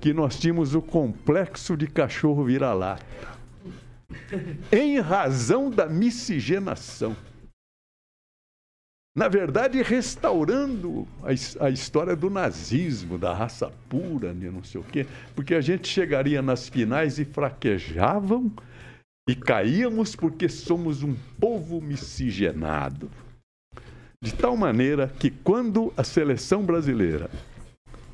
que 0.00 0.12
nós 0.12 0.36
tínhamos 0.36 0.74
o 0.74 0.82
complexo 0.82 1.76
de 1.76 1.86
cachorro 1.86 2.44
vira-lata. 2.44 3.06
Em 4.72 4.98
razão 4.98 5.70
da 5.70 5.86
miscigenação. 5.88 7.14
Na 9.16 9.26
verdade, 9.26 9.82
restaurando 9.82 11.06
a, 11.22 11.64
a 11.66 11.70
história 11.70 12.14
do 12.14 12.30
nazismo, 12.30 13.18
da 13.18 13.34
raça 13.34 13.70
pura, 13.88 14.32
de 14.32 14.48
não 14.48 14.62
sei 14.62 14.80
o 14.80 14.84
quê, 14.84 15.04
porque 15.34 15.54
a 15.54 15.60
gente 15.60 15.88
chegaria 15.88 16.40
nas 16.40 16.68
finais 16.68 17.18
e 17.18 17.24
fraquejavam 17.24 18.52
e 19.28 19.34
caíamos 19.34 20.14
porque 20.14 20.48
somos 20.48 21.02
um 21.02 21.14
povo 21.40 21.80
miscigenado. 21.80 23.10
De 24.22 24.32
tal 24.32 24.56
maneira 24.56 25.08
que 25.18 25.30
quando 25.30 25.92
a 25.96 26.04
seleção 26.04 26.64
brasileira 26.64 27.28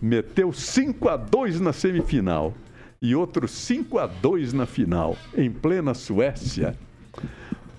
meteu 0.00 0.52
5 0.52 1.08
a 1.08 1.16
2 1.16 1.60
na 1.60 1.72
semifinal 1.72 2.54
e 3.02 3.14
outro 3.14 3.46
5 3.46 3.98
a 3.98 4.06
2 4.06 4.54
na 4.54 4.64
final, 4.64 5.16
em 5.36 5.50
plena 5.50 5.92
Suécia, 5.92 6.74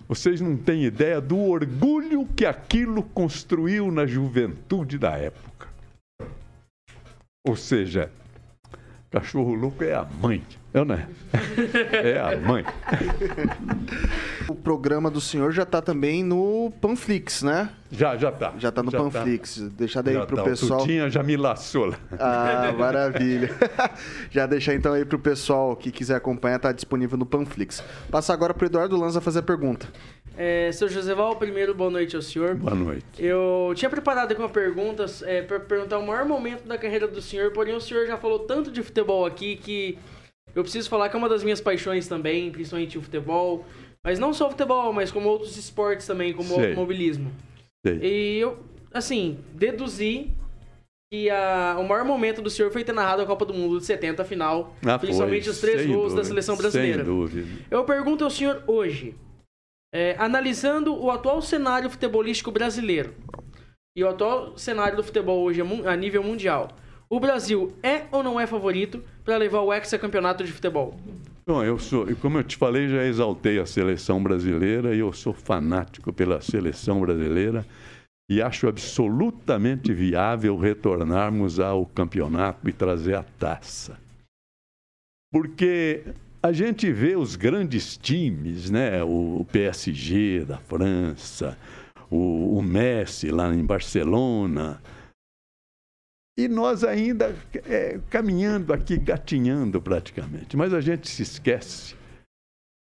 vocês 0.08 0.40
não 0.40 0.56
têm 0.56 0.86
ideia 0.86 1.20
do 1.20 1.38
orgulho 1.38 2.26
que 2.26 2.46
aquilo 2.46 3.04
construiu 3.04 3.92
na 3.92 4.06
juventude 4.06 4.98
da 4.98 5.18
época. 5.18 5.68
Ou 7.46 7.56
seja, 7.56 8.12
cachorro 9.12 9.54
louco 9.54 9.84
é 9.84 9.94
a 9.94 10.04
mãe, 10.04 10.44
eu 10.78 10.86
não 10.86 10.96
é? 10.96 11.08
É 11.92 12.20
a 12.20 12.38
mãe. 12.38 12.64
O 14.48 14.56
programa 14.56 15.10
do 15.10 15.20
senhor 15.20 15.52
já 15.52 15.66
tá 15.66 15.82
também 15.82 16.24
no 16.24 16.72
Panflix, 16.80 17.44
né? 17.44 17.70
Já, 17.92 18.16
já 18.16 18.32
tá. 18.32 18.54
Já 18.58 18.72
tá 18.72 18.84
no 18.84 18.92
Já 18.92 18.98
tá. 18.98 19.04
Panflix. 19.04 19.60
Deixa 19.72 20.04
daí 20.04 20.14
Já 20.14 20.26
pro 20.26 20.36
tá, 20.36 20.42
o 20.44 20.46
pessoal. 20.46 20.80
Tutinha 20.82 21.10
já 21.10 21.24
me 21.24 21.36
laçou 21.36 21.86
lá. 21.88 21.98
Ah, 22.20 22.74
maravilha. 22.78 23.50
Já 24.30 24.46
deixar 24.46 24.76
então 24.76 24.94
aí 24.94 25.06
pro 25.06 25.20
pessoal 25.20 25.76
que 25.76 25.92
quiser 25.92 26.16
acompanhar, 26.16 26.60
tá 26.60 26.72
disponível 26.72 27.18
no 27.18 27.26
Panflix. 27.26 27.84
Passa 28.12 28.34
agora 28.34 28.54
pro 28.54 28.66
Eduardo 28.66 28.98
Lanza 28.98 29.22
fazer 29.22 29.40
a 29.40 29.44
pergunta. 29.44 29.88
É, 30.38 30.72
seu 30.72 30.88
Joseval, 30.88 31.36
primeiro, 31.38 31.74
boa 31.74 31.90
noite 31.90 32.16
ao 32.16 32.22
senhor. 32.22 32.54
Boa 32.56 32.76
noite. 32.76 33.04
Eu 33.18 33.74
tinha 33.76 33.90
preparado 33.90 34.32
aqui 34.32 34.40
uma 34.40 34.50
pergunta 34.50 35.06
é, 35.24 35.42
para 35.42 35.60
perguntar 35.60 35.98
o 35.98 36.06
maior 36.06 36.26
momento 36.26 36.68
da 36.68 36.78
carreira 36.78 37.08
do 37.08 37.20
senhor, 37.22 37.52
porém 37.52 37.76
o 37.76 37.82
senhor 37.82 38.06
já 38.06 38.18
falou 38.18 38.40
tanto 38.40 38.70
de 38.70 38.84
futebol 38.84 39.26
aqui 39.26 39.56
que 39.56 39.98
eu 40.56 40.64
preciso 40.64 40.90
falar 40.90 41.10
que 41.10 41.16
é 41.16 41.20
uma 41.20 41.30
das 41.30 41.44
minhas 41.44 41.62
paixões 41.62 42.08
também, 42.08 42.52
principalmente 42.52 42.98
o 42.98 43.02
futebol. 43.02 43.66
Mas 44.04 44.20
não 44.20 44.34
só 44.34 44.48
o 44.48 44.52
futebol, 44.52 44.94
mas 44.94 45.12
como 45.12 45.28
outros 45.28 45.58
esportes 45.58 46.08
também, 46.08 46.34
como 46.34 46.54
o 46.54 46.56
Sei. 46.56 46.66
automobilismo. 46.70 47.32
Sei. 47.86 48.00
E 48.02 48.40
eu, 48.40 48.60
assim, 48.94 49.40
deduzi 49.54 50.32
que 51.12 51.30
a- 51.30 51.76
o 51.80 51.88
maior 51.88 52.06
momento 52.06 52.42
do 52.42 52.50
senhor 52.50 52.72
foi 52.72 52.84
ter 52.84 52.92
narrado 52.94 53.22
a 53.22 53.26
Copa 53.26 53.46
do 53.46 53.54
Mundo 53.54 53.80
de 53.80 53.86
70, 53.86 54.22
a 54.22 54.26
final. 54.26 54.76
Ah, 54.86 54.98
principalmente 55.00 55.44
foi, 55.44 55.52
os 55.54 55.60
três 55.60 55.86
gols 55.86 56.10
da 56.14 56.18
dúvida, 56.18 56.24
seleção 56.26 56.58
brasileira. 56.58 57.04
Sem 57.04 57.06
dúvida. 57.06 57.48
Eu 57.72 57.84
pergunto 57.86 58.24
ao 58.24 58.30
senhor 58.30 58.64
hoje, 58.68 59.16
é, 59.94 60.16
analisando 60.20 60.94
o 60.96 61.10
atual 61.12 61.42
cenário 61.42 61.90
futebolístico 61.90 62.52
brasileiro 62.52 63.14
e 63.98 64.04
o 64.04 64.10
atual 64.10 64.58
cenário 64.58 64.98
do 64.98 65.04
futebol 65.04 65.44
hoje 65.44 65.64
mun- 65.64 65.88
a 65.88 65.96
nível 65.96 66.22
mundial, 66.24 66.70
o 67.10 67.20
Brasil 67.20 67.74
é 67.82 68.04
ou 68.12 68.22
não 68.22 68.40
é 68.40 68.46
favorito 68.46 69.04
para 69.24 69.38
levar 69.38 69.62
o 69.62 69.74
hexacampeonato 69.74 70.44
de 70.44 70.52
futebol? 70.52 70.96
Bom, 71.46 71.64
eu 71.64 71.80
sou, 71.80 72.06
como 72.18 72.40
eu 72.40 72.44
te 72.44 72.58
falei, 72.58 72.90
já 72.90 73.06
exaltei 73.06 73.58
a 73.58 73.66
seleção 73.66 74.22
brasileira 74.22 74.94
e 74.94 75.00
eu 75.00 75.14
sou 75.14 75.34
fanático 75.34 76.12
pela 76.12 76.42
seleção 76.42 77.00
brasileira 77.00 77.66
e 78.30 78.42
acho 78.42 78.68
absolutamente 78.68 79.94
viável 79.94 80.58
retornarmos 80.58 81.60
ao 81.60 81.86
campeonato 81.86 82.68
e 82.68 82.74
trazer 82.74 83.16
a 83.16 83.24
taça. 83.24 83.98
Porque 85.32 86.04
a 86.44 86.52
gente 86.52 86.92
vê 86.92 87.16
os 87.16 87.38
grandes 87.38 87.98
times, 87.98 88.70
né? 88.70 89.02
O 89.04 89.46
PSG 89.50 90.44
da 90.46 90.58
França, 90.58 91.58
o, 92.10 92.58
o 92.58 92.62
Messi 92.62 93.30
lá 93.32 93.54
em 93.54 93.66
Barcelona, 93.66 94.82
e 96.38 96.48
nós 96.48 96.84
ainda 96.84 97.36
é, 97.66 98.00
caminhando 98.12 98.72
aqui, 98.72 98.98
gatinhando 98.98 99.82
praticamente. 99.82 100.56
Mas 100.56 100.72
a 100.72 100.80
gente 100.80 101.10
se 101.10 101.24
esquece 101.24 101.96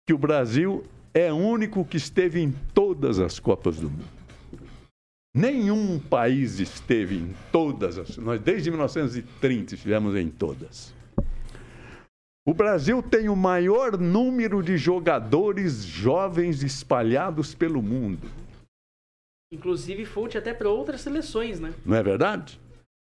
que 0.06 0.14
o 0.14 0.18
Brasil 0.18 0.84
é 1.12 1.30
o 1.30 1.36
único 1.36 1.84
que 1.84 1.98
esteve 1.98 2.40
em 2.40 2.50
todas 2.72 3.18
as 3.18 3.38
Copas 3.38 3.76
do 3.76 3.90
Mundo. 3.90 4.22
Nenhum 5.34 5.98
país 5.98 6.58
esteve 6.58 7.16
em 7.16 7.34
todas 7.50 7.98
as. 7.98 8.16
Nós, 8.16 8.40
desde 8.40 8.70
1930, 8.70 9.74
estivemos 9.74 10.16
em 10.16 10.28
todas. 10.28 10.94
O 12.46 12.52
Brasil 12.52 13.02
tem 13.02 13.28
o 13.28 13.36
maior 13.36 13.96
número 13.96 14.62
de 14.62 14.76
jogadores 14.76 15.84
jovens 15.84 16.62
espalhados 16.62 17.54
pelo 17.54 17.80
mundo. 17.80 18.28
Inclusive 19.52 20.04
fonte 20.04 20.36
até 20.36 20.52
para 20.52 20.68
outras 20.68 21.02
seleções, 21.02 21.60
né? 21.60 21.72
Não 21.84 21.96
é 21.96 22.02
verdade? 22.02 22.58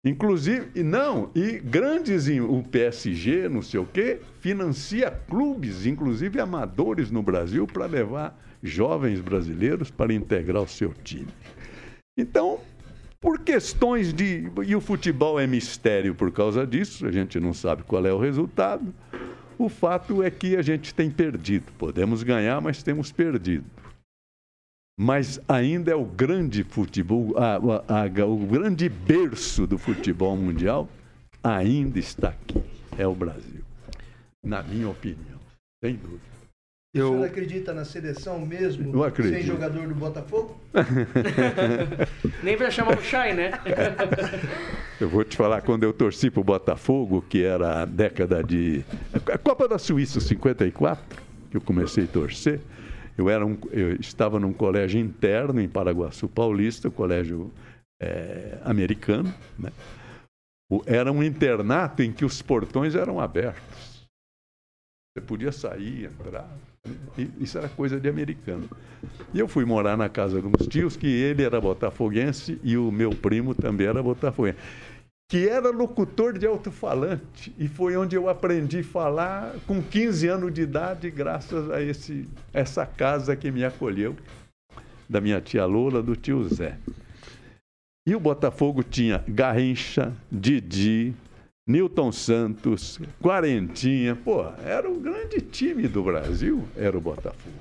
Inclusive, 0.03 0.69
e 0.75 0.83
não, 0.83 1.31
e 1.35 1.59
grandes, 1.59 2.27
o 2.27 2.63
PSG, 2.63 3.51
não 3.51 3.61
sei 3.61 3.81
o 3.81 3.85
quê, 3.85 4.21
financia 4.41 5.11
clubes, 5.29 5.85
inclusive 5.85 6.41
amadores 6.41 7.11
no 7.11 7.23
Brasil, 7.23 7.67
para 7.67 7.85
levar 7.85 8.41
jovens 8.63 9.21
brasileiros 9.21 9.91
para 9.91 10.15
integrar 10.15 10.63
o 10.63 10.69
seu 10.69 10.95
time. 11.05 11.29
Então, 12.17 12.61
por 13.21 13.41
questões 13.41 14.15
de. 14.15 14.51
E 14.67 14.75
o 14.75 14.81
futebol 14.81 15.39
é 15.39 15.47
mistério 15.47 16.15
por 16.15 16.33
causa 16.33 16.67
disso, 16.67 17.07
a 17.07 17.13
gente 17.13 17.39
não 17.39 17.53
sabe 17.53 17.83
qual 17.83 18.07
é 18.07 18.13
o 18.13 18.19
resultado. 18.19 18.95
O 19.59 19.69
fato 19.69 20.23
é 20.23 20.31
que 20.31 20.57
a 20.57 20.63
gente 20.63 20.95
tem 20.95 21.11
perdido. 21.11 21.71
Podemos 21.77 22.23
ganhar, 22.23 22.59
mas 22.63 22.83
temos 22.83 23.13
perdido 23.13 23.67
mas 25.03 25.41
ainda 25.49 25.91
é 25.91 25.95
o 25.95 26.05
grande 26.05 26.63
futebol, 26.63 27.33
a- 27.39 27.57
a- 27.89 28.03
a- 28.03 28.27
o 28.27 28.37
grande 28.37 28.87
berço 28.87 29.67
do 29.67 29.79
futebol 29.79 30.37
mundial 30.37 30.87
ainda 31.43 31.99
está 31.99 32.29
aqui, 32.29 32.63
é 32.99 33.07
o 33.07 33.15
Brasil, 33.15 33.63
na 34.45 34.63
minha 34.63 34.91
opinião, 34.91 35.41
sem 35.83 35.95
dúvida. 35.95 36.21
Eu... 36.93 37.07
O 37.07 37.13
senhor 37.15 37.25
acredita 37.27 37.73
na 37.73 37.87
seleção 37.87 38.45
mesmo? 38.45 38.93
Eu 38.93 39.03
acredito. 39.03 39.37
Sem 39.37 39.43
jogador 39.47 39.89
do 39.89 39.95
Botafogo? 39.95 40.61
Nem 42.45 42.59
para 42.59 42.71
chamar 42.71 42.99
o 42.99 43.03
Chay, 43.03 43.33
né? 43.33 43.53
eu 45.01 45.09
vou 45.09 45.25
te 45.25 45.35
falar, 45.35 45.63
quando 45.63 45.85
eu 45.85 45.95
torci 45.95 46.31
para 46.31 46.41
o 46.43 46.45
Botafogo, 46.45 47.25
que 47.27 47.43
era 47.43 47.83
a 47.83 47.85
década 47.87 48.45
de. 48.45 48.85
A 49.33 49.39
Copa 49.39 49.67
da 49.67 49.79
Suíça, 49.79 50.21
54, 50.21 51.03
que 51.51 51.57
eu 51.57 51.61
comecei 51.63 52.05
a 52.05 52.09
torcer, 52.09 52.61
eu, 53.21 53.29
era 53.29 53.45
um, 53.45 53.57
eu 53.71 53.95
estava 53.97 54.41
num 54.41 54.53
colégio 54.53 54.99
interno 54.99 55.61
em 55.61 55.69
Paraguaçu 55.69 56.27
Paulista, 56.27 56.91
colégio 56.91 57.53
é, 58.01 58.59
americano, 58.65 59.33
né? 59.59 59.71
Era 60.87 61.13
um 61.13 61.23
internato 61.23 62.03
em 62.03 62.13
que 62.13 62.25
os 62.25 62.41
portões 62.41 62.95
eram 62.95 63.21
abertos. 63.21 64.09
Você 65.13 65.21
podia 65.27 65.53
sair, 65.53 66.05
entrar. 66.05 66.49
Isso 67.39 67.59
era 67.59 67.69
coisa 67.69 68.01
de 68.01 68.09
americano. 68.09 68.71
E 69.35 69.39
eu 69.39 69.49
fui 69.49 69.65
morar 69.65 69.97
na 69.97 70.09
casa 70.09 70.41
de 70.41 70.47
uns 70.47 70.67
tios 70.69 70.97
que 70.97 71.09
ele 71.09 71.43
era 71.43 71.61
botafoguense 71.61 72.59
e 72.63 72.77
o 72.77 72.91
meu 72.91 73.11
primo 73.11 73.55
também 73.55 73.89
era 73.89 74.03
botafoguense. 74.03 74.59
Que 75.31 75.49
era 75.49 75.71
locutor 75.71 76.37
de 76.37 76.45
alto-falante. 76.45 77.55
E 77.57 77.69
foi 77.69 77.97
onde 77.97 78.17
eu 78.17 78.29
aprendi 78.29 78.81
a 78.81 78.85
falar 78.85 79.55
com 79.65 79.81
15 79.81 80.27
anos 80.27 80.53
de 80.53 80.63
idade, 80.63 81.09
graças 81.09 81.71
a 81.71 81.81
esse, 81.81 82.29
essa 82.53 82.85
casa 82.85 83.37
que 83.37 83.49
me 83.49 83.65
acolheu, 83.65 84.17
da 85.09 85.21
minha 85.21 85.41
tia 85.41 85.65
Lola, 85.67 86.03
do 86.03 86.17
tio 86.17 86.43
Zé. 86.49 86.77
E 88.05 88.13
o 88.13 88.19
Botafogo 88.19 88.83
tinha 88.83 89.25
Garrincha, 89.29 90.13
Didi, 90.33 91.15
Newton 91.65 92.11
Santos, 92.11 92.99
Quarentinha. 93.23 94.17
Pô, 94.17 94.45
era 94.65 94.91
o 94.91 94.99
grande 94.99 95.41
time 95.41 95.87
do 95.87 96.03
Brasil, 96.03 96.67
era 96.77 96.99
o 96.99 97.01
Botafogo. 97.01 97.57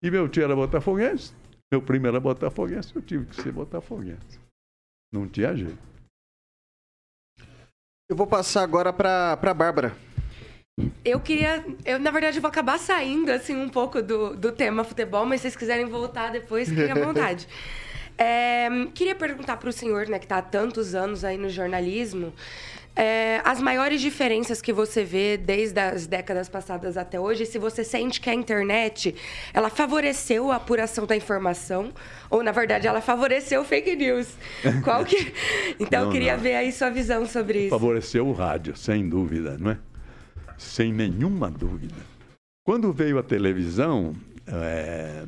E 0.00 0.08
meu 0.08 0.28
tio 0.28 0.44
era 0.44 0.54
botafoguense, 0.54 1.32
meu 1.72 1.82
primo 1.82 2.06
era 2.06 2.20
botafoguense, 2.20 2.94
eu 2.94 3.02
tive 3.02 3.26
que 3.26 3.42
ser 3.42 3.50
botafoguense. 3.50 4.38
Não 5.12 5.26
tinha 5.26 5.56
jeito. 5.56 5.87
Eu 8.08 8.16
vou 8.16 8.26
passar 8.26 8.62
agora 8.62 8.90
para 8.90 9.38
a 9.40 9.54
Bárbara. 9.54 9.94
Eu 11.04 11.20
queria. 11.20 11.62
Eu, 11.84 11.98
na 11.98 12.10
verdade, 12.10 12.40
vou 12.40 12.48
acabar 12.48 12.78
saindo 12.78 13.30
assim 13.30 13.54
um 13.54 13.68
pouco 13.68 14.00
do, 14.00 14.34
do 14.34 14.50
tema 14.50 14.82
futebol, 14.82 15.26
mas 15.26 15.40
se 15.40 15.42
vocês 15.42 15.56
quiserem 15.56 15.84
voltar 15.84 16.30
depois, 16.30 16.70
fiquem 16.70 16.90
à 16.90 16.94
vontade. 17.04 17.46
É, 18.16 18.68
queria 18.94 19.14
perguntar 19.14 19.58
para 19.58 19.68
o 19.68 19.72
senhor, 19.72 20.08
né, 20.08 20.18
que 20.18 20.24
está 20.24 20.38
há 20.38 20.42
tantos 20.42 20.94
anos 20.94 21.22
aí 21.22 21.36
no 21.36 21.50
jornalismo, 21.50 22.32
é, 22.98 23.40
as 23.44 23.60
maiores 23.60 24.00
diferenças 24.00 24.60
que 24.60 24.72
você 24.72 25.04
vê 25.04 25.36
desde 25.36 25.78
as 25.78 26.04
décadas 26.04 26.48
passadas 26.48 26.96
até 26.96 27.20
hoje, 27.20 27.46
se 27.46 27.56
você 27.56 27.84
sente 27.84 28.20
que 28.20 28.28
a 28.28 28.34
internet 28.34 29.14
ela 29.54 29.70
favoreceu 29.70 30.50
a 30.50 30.56
apuração 30.56 31.06
da 31.06 31.16
informação 31.16 31.92
ou 32.28 32.42
na 32.42 32.50
verdade 32.50 32.88
ela 32.88 33.00
favoreceu 33.00 33.64
fake 33.64 33.94
news. 33.94 34.26
Qual 34.82 35.04
que? 35.04 35.32
Então 35.78 36.00
não, 36.00 36.08
eu 36.08 36.12
queria 36.12 36.34
não. 36.34 36.42
ver 36.42 36.56
aí 36.56 36.72
sua 36.72 36.90
visão 36.90 37.24
sobre 37.24 37.60
isso. 37.60 37.70
Favoreceu 37.70 38.26
o 38.26 38.32
rádio, 38.32 38.76
sem 38.76 39.08
dúvida, 39.08 39.56
não 39.56 39.70
é? 39.70 39.78
Sem 40.58 40.92
nenhuma 40.92 41.48
dúvida. 41.48 41.94
Quando 42.64 42.92
veio 42.92 43.16
a 43.16 43.22
televisão, 43.22 44.12
é, 44.44 45.22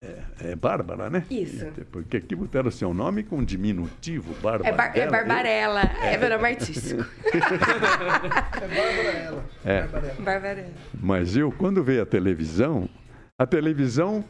é, 0.00 0.50
é 0.50 0.56
Bárbara, 0.56 1.10
né? 1.10 1.24
Isso. 1.28 1.66
Porque 1.90 2.18
aqui 2.18 2.36
botaram 2.36 2.70
seu 2.70 2.94
nome 2.94 3.24
com 3.24 3.42
diminutivo, 3.42 4.32
Bárbara. 4.40 4.68
É, 4.68 4.72
bar 4.72 4.96
é 4.96 5.08
Barbarella, 5.08 5.82
é, 6.00 6.14
é 6.14 6.18
meu 6.18 6.30
nome 6.30 6.48
artístico. 6.48 7.04
é 7.34 8.60
Barbarella. 8.60 9.44
É. 9.64 9.82
Barbarella. 10.22 10.74
Mas 10.94 11.36
eu, 11.36 11.50
quando 11.50 11.82
veio 11.82 12.02
a 12.02 12.06
televisão, 12.06 12.88
a 13.36 13.46
televisão 13.46 14.24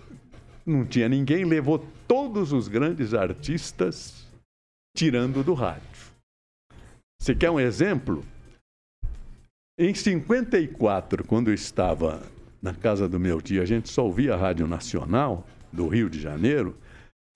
não 0.64 0.86
tinha 0.86 1.08
ninguém, 1.08 1.44
levou 1.44 1.78
todos 2.06 2.52
os 2.52 2.68
grandes 2.68 3.12
artistas 3.12 4.26
tirando 4.96 5.44
do 5.44 5.52
rádio. 5.52 5.82
Você 7.20 7.34
quer 7.34 7.50
um 7.50 7.60
exemplo? 7.60 8.24
Em 9.78 9.94
54, 9.94 11.24
quando 11.24 11.48
eu 11.48 11.54
estava 11.54 12.22
na 12.60 12.74
casa 12.74 13.08
do 13.08 13.20
meu 13.20 13.40
tio, 13.40 13.62
a 13.62 13.66
gente 13.66 13.88
só 13.88 14.04
ouvia 14.04 14.34
a 14.34 14.36
Rádio 14.36 14.66
Nacional, 14.66 15.46
do 15.72 15.88
Rio 15.88 16.08
de 16.08 16.20
Janeiro, 16.20 16.76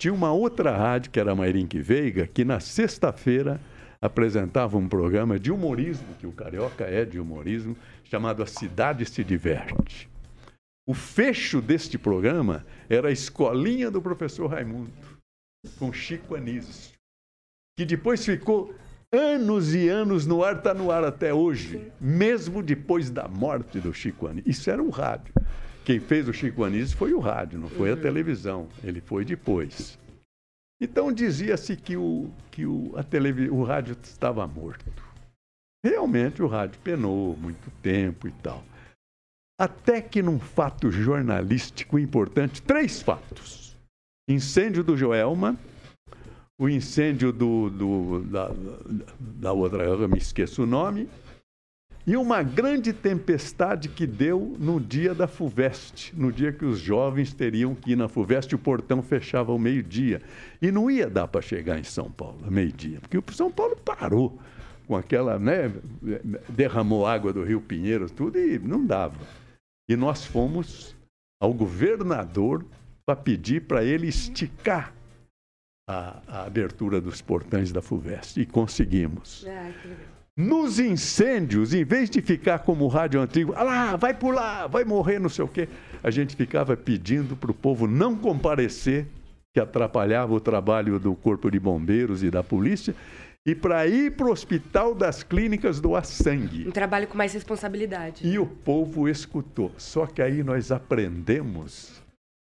tinha 0.01 0.13
uma 0.13 0.33
outra 0.33 0.77
rádio, 0.77 1.11
que 1.11 1.21
era 1.21 1.33
a 1.33 1.35
Mairink 1.35 1.79
Veiga, 1.81 2.27
que 2.27 2.45
na 2.45 2.59
sexta-feira 2.59 3.61
apresentava 4.01 4.77
um 4.77 4.89
programa 4.89 5.39
de 5.39 5.53
humorismo, 5.53 6.15
que 6.19 6.27
o 6.27 6.33
carioca 6.33 6.85
é 6.85 7.05
de 7.05 7.21
humorismo, 7.21 7.77
chamado 8.03 8.43
A 8.43 8.47
Cidade 8.47 9.07
Se 9.07 9.23
Diverte. 9.23 10.09
O 10.85 10.93
fecho 10.93 11.61
deste 11.61 11.97
programa 11.97 12.67
era 12.91 13.09
a 13.09 13.13
escolinha 13.13 13.91
do 13.91 14.03
professor 14.03 14.49
Raimundo, 14.49 14.91
com 15.79 15.93
Chico 15.93 16.35
Anísio, 16.35 16.95
que 17.79 17.87
depois 17.87 18.25
ficou 18.25 18.75
anos 19.13 19.73
e 19.73 19.89
anos 19.89 20.27
no 20.27 20.43
ar, 20.43 20.57
está 20.57 20.75
no 20.75 20.91
ar 20.91 21.05
até 21.05 21.33
hoje, 21.33 21.93
mesmo 22.01 22.61
depois 22.61 23.09
da 23.09 23.29
morte 23.29 23.79
do 23.79 23.95
Chico 23.95 24.27
Anísio. 24.27 24.51
Isso 24.51 24.69
era 24.69 24.83
o 24.83 24.91
rádio. 24.91 25.33
Quem 25.85 25.99
fez 25.99 26.29
o 26.29 26.33
Chico 26.33 26.63
Anísio 26.63 26.97
foi 26.97 27.13
o 27.13 27.19
rádio, 27.19 27.59
não 27.59 27.69
foi 27.69 27.91
a 27.91 27.97
televisão. 27.97 28.69
Ele 28.85 29.01
foi 29.01 29.25
depois. 29.25 29.99
Então 30.81 31.13
dizia-se 31.13 31.77
que, 31.77 31.97
o, 31.97 32.31
que 32.51 32.67
o, 32.67 32.93
a 32.97 33.03
televi 33.03 33.49
o 33.49 33.63
rádio 33.63 33.97
estava 34.03 34.47
morto. 34.47 35.03
Realmente 35.85 36.43
o 36.43 36.47
rádio 36.47 36.81
penou 36.83 37.37
muito 37.37 37.71
tempo 37.83 38.29
e 38.29 38.33
tal. 38.33 38.65
Até 39.61 40.01
que 40.01 40.23
num 40.23 40.39
fato 40.39 40.91
jornalístico 40.91 41.99
importante, 41.99 42.63
três 42.63 43.03
fatos. 43.03 43.77
Incêndio 44.29 44.83
do 44.83 44.97
Joelma, 44.97 45.59
o 46.59 46.69
incêndio 46.69 47.33
do, 47.33 47.71
do 47.71 48.25
da, 48.25 48.51
da 49.19 49.53
outra, 49.53 49.85
eu 49.85 50.09
me 50.09 50.19
esqueço 50.19 50.63
o 50.63 50.67
nome, 50.67 51.09
e 52.07 52.17
uma 52.17 52.43
grande 52.43 52.93
tempestade 52.93 53.89
que 53.89 54.07
deu 54.07 54.57
no 54.59 54.81
dia 54.81 55.15
da 55.15 55.29
FUVEST, 55.29 56.13
no 56.17 56.33
dia 56.33 56.53
que 56.53 56.65
os 56.65 56.79
jovens 56.79 57.33
teriam 57.33 57.75
que 57.75 57.93
ir 57.93 57.97
na 57.97 58.09
FUVEST, 58.09 58.55
o 58.55 58.59
portão 58.59 59.03
fechava 59.03 59.53
ao 59.53 59.59
meio-dia. 59.59 60.21
E 60.61 60.73
não 60.73 60.91
ia 60.91 61.09
dar 61.09 61.29
para 61.29 61.41
chegar 61.41 61.79
em 61.79 61.85
São 61.85 62.11
Paulo, 62.11 62.39
meio-dia, 62.51 62.99
porque 63.01 63.19
o 63.19 63.25
São 63.33 63.53
Paulo 63.53 63.77
parou 63.77 64.39
com 64.87 64.97
aquela, 64.97 65.39
né, 65.39 65.73
derramou 66.49 67.07
água 67.07 67.33
do 67.33 67.45
Rio 67.45 67.61
Pinheiros, 67.61 68.11
tudo, 68.11 68.37
e 68.37 68.59
não 68.59 68.85
dava. 68.85 69.19
E 69.89 69.95
nós 69.95 70.25
fomos 70.25 70.97
ao 71.41 71.55
governador 71.55 72.65
para 73.07 73.17
pedir 73.17 73.63
para 73.63 73.85
ele 73.85 74.09
esticar 74.09 74.93
a, 75.89 76.23
a, 76.27 76.47
abertura 76.47 77.01
dos 77.01 77.21
portões 77.21 77.73
da 77.73 77.83
FUVEST. 77.83 78.41
E 78.41 78.47
conseguimos. 78.47 79.45
Ah, 79.47 79.73
nos 80.37 80.79
incêndios, 80.79 81.75
em 81.75 81.85
vez 81.85 82.09
de 82.09 82.23
ficar 82.23 82.61
como 82.61 82.85
o 82.85 82.89
rádio 82.89 83.21
antigo, 83.21 83.53
ah 83.55 83.63
lá, 83.63 83.97
vai 83.97 84.15
pular, 84.15 84.67
vai 84.67 84.85
morrer, 84.85 85.19
não 85.19 85.29
sei 85.29 85.45
o 85.45 85.49
quê, 85.49 85.69
a 86.03 86.11
gente 86.11 86.35
ficava 86.35 86.77
pedindo 86.77 87.37
para 87.37 87.51
o 87.51 87.55
povo 87.55 87.87
não 87.87 88.17
comparecer, 88.17 89.07
que 89.53 89.61
atrapalhava 89.61 90.33
o 90.33 90.41
trabalho 90.41 90.99
do 90.99 91.15
Corpo 91.15 91.51
de 91.51 91.61
Bombeiros 91.61 92.23
e 92.23 92.31
da 92.31 92.43
polícia, 92.43 92.95
e 93.45 93.55
para 93.55 93.87
ir 93.87 94.13
para 94.13 94.27
o 94.27 94.31
hospital 94.31 94.95
das 94.95 95.23
clínicas 95.23 95.81
doar 95.81 96.05
sangue. 96.05 96.67
Um 96.67 96.71
trabalho 96.71 97.09
com 97.09 97.19
mais 97.19 97.35
responsabilidade. 97.35 98.27
E 98.27 98.39
o 98.39 98.47
povo 98.47 99.09
escutou. 99.09 99.73
Só 99.77 100.07
que 100.07 100.23
aí 100.23 100.45
nós 100.45 100.71
aprendemos 100.71 102.01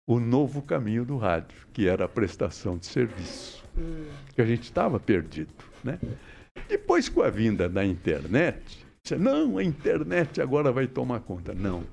o 0.05 0.19
novo 0.19 0.61
caminho 0.61 1.05
do 1.05 1.17
rádio, 1.17 1.57
que 1.71 1.87
era 1.87 2.03
a 2.03 2.07
prestação 2.09 2.77
de 2.77 2.85
serviço. 2.85 3.63
Hum. 3.77 4.07
Que 4.35 4.41
a 4.41 4.45
gente 4.45 4.63
estava 4.63 4.99
perdido, 4.99 5.53
né? 5.83 5.97
Depois, 6.67 7.09
com 7.09 7.21
a 7.21 7.29
vinda 7.29 7.67
da 7.69 7.85
internet, 7.85 8.85
você, 9.03 9.17
não, 9.17 9.57
a 9.57 9.63
internet 9.63 10.41
agora 10.41 10.71
vai 10.71 10.87
tomar 10.87 11.19
conta. 11.19 11.53
Não. 11.53 11.83